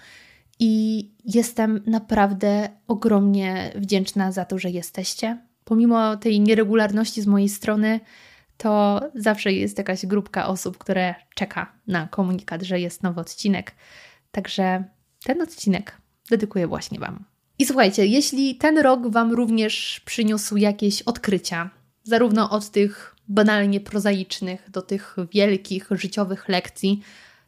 I 0.59 1.11
jestem 1.25 1.81
naprawdę 1.87 2.69
ogromnie 2.89 3.73
wdzięczna 3.75 4.33
za 4.33 4.45
to, 4.45 4.59
że 4.59 4.71
jesteście. 4.71 5.39
Pomimo 5.65 6.17
tej 6.17 6.41
nieregularności 6.41 7.23
z 7.23 7.27
mojej 7.27 7.49
strony, 7.49 8.01
to 8.57 9.01
zawsze 9.15 9.53
jest 9.53 9.79
jakaś 9.79 10.07
grupka 10.07 10.47
osób, 10.47 10.79
które 10.79 11.15
czeka 11.35 11.73
na 11.87 12.09
komunikat, 12.09 12.63
że 12.63 12.81
jest 12.81 13.03
nowy 13.03 13.21
odcinek. 13.21 13.75
Także 14.31 14.85
ten 15.25 15.43
odcinek 15.43 15.97
dedykuję 16.31 16.67
właśnie 16.67 16.99
Wam. 16.99 17.25
I 17.61 17.67
słuchajcie, 17.67 18.07
jeśli 18.07 18.55
ten 18.55 18.79
rok 18.79 19.09
Wam 19.09 19.33
również 19.33 20.01
przyniósł 20.05 20.57
jakieś 20.57 21.03
odkrycia, 21.03 21.71
zarówno 22.03 22.51
od 22.51 22.71
tych 22.71 23.17
banalnie 23.29 23.81
prozaicznych 23.81 24.71
do 24.71 24.83
tych 24.83 25.17
wielkich 25.33 25.89
życiowych 25.91 26.49
lekcji, 26.49 27.03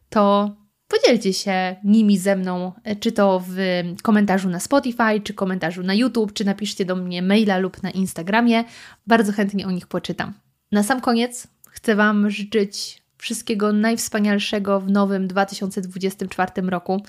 to 0.09 0.55
podzielcie 0.87 1.33
się 1.33 1.75
nimi 1.83 2.17
ze 2.17 2.35
mną, 2.35 2.71
czy 2.99 3.11
to 3.11 3.43
w 3.47 3.55
komentarzu 4.03 4.49
na 4.49 4.59
Spotify, 4.59 5.21
czy 5.23 5.33
komentarzu 5.33 5.83
na 5.83 5.93
YouTube, 5.93 6.33
czy 6.33 6.45
napiszcie 6.45 6.85
do 6.85 6.95
mnie 6.95 7.21
maila 7.21 7.57
lub 7.57 7.83
na 7.83 7.91
Instagramie. 7.91 8.63
Bardzo 9.07 9.31
chętnie 9.31 9.67
o 9.67 9.71
nich 9.71 9.87
poczytam. 9.87 10.33
Na 10.71 10.83
sam 10.83 11.01
koniec 11.01 11.47
chcę 11.69 11.95
Wam 11.95 12.29
życzyć 12.29 13.03
wszystkiego 13.17 13.73
najwspanialszego 13.73 14.79
w 14.79 14.91
nowym 14.91 15.27
2024 15.27 16.51
roku. 16.61 17.03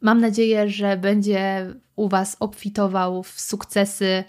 Mam 0.00 0.20
nadzieję, 0.20 0.68
że 0.68 0.96
będzie 0.96 1.74
u 1.96 2.08
Was 2.08 2.36
obfitował 2.40 3.22
w 3.22 3.40
sukcesy 3.40 4.24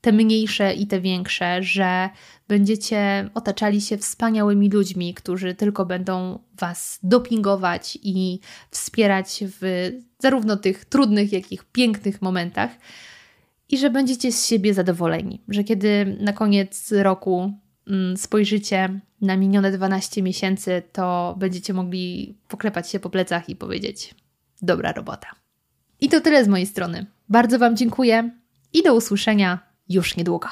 te 0.00 0.12
mniejsze 0.12 0.74
i 0.74 0.86
te 0.86 1.00
większe, 1.00 1.62
że 1.62 2.10
będziecie 2.48 3.30
otaczali 3.34 3.80
się 3.80 3.96
wspaniałymi 3.98 4.70
ludźmi, 4.70 5.14
którzy 5.14 5.54
tylko 5.54 5.86
będą 5.86 6.38
Was 6.58 6.98
dopingować 7.02 7.98
i 8.02 8.40
wspierać 8.70 9.44
w 9.60 9.90
zarówno 10.18 10.56
tych 10.56 10.84
trudnych, 10.84 11.32
jak 11.32 11.52
i 11.52 11.58
pięknych 11.72 12.22
momentach. 12.22 12.70
I 13.68 13.78
że 13.78 13.90
będziecie 13.90 14.32
z 14.32 14.46
siebie 14.46 14.74
zadowoleni, 14.74 15.40
że 15.48 15.64
kiedy 15.64 16.16
na 16.20 16.32
koniec 16.32 16.92
roku 16.92 17.52
mm, 17.88 18.16
spojrzycie 18.16 19.00
na 19.20 19.36
minione 19.36 19.72
12 19.72 20.22
miesięcy, 20.22 20.82
to 20.92 21.34
będziecie 21.38 21.74
mogli 21.74 22.34
poklepać 22.48 22.90
się 22.90 23.00
po 23.00 23.10
plecach 23.10 23.48
i 23.48 23.56
powiedzieć: 23.56 24.14
dobra 24.62 24.92
robota. 24.92 25.26
I 26.00 26.08
to 26.08 26.20
tyle 26.20 26.44
z 26.44 26.48
mojej 26.48 26.66
strony. 26.66 27.06
Bardzo 27.28 27.58
Wam 27.58 27.76
dziękuję 27.76 28.30
i 28.72 28.82
do 28.82 28.94
usłyszenia 28.94 29.58
już 29.88 30.16
niedługo. 30.16 30.48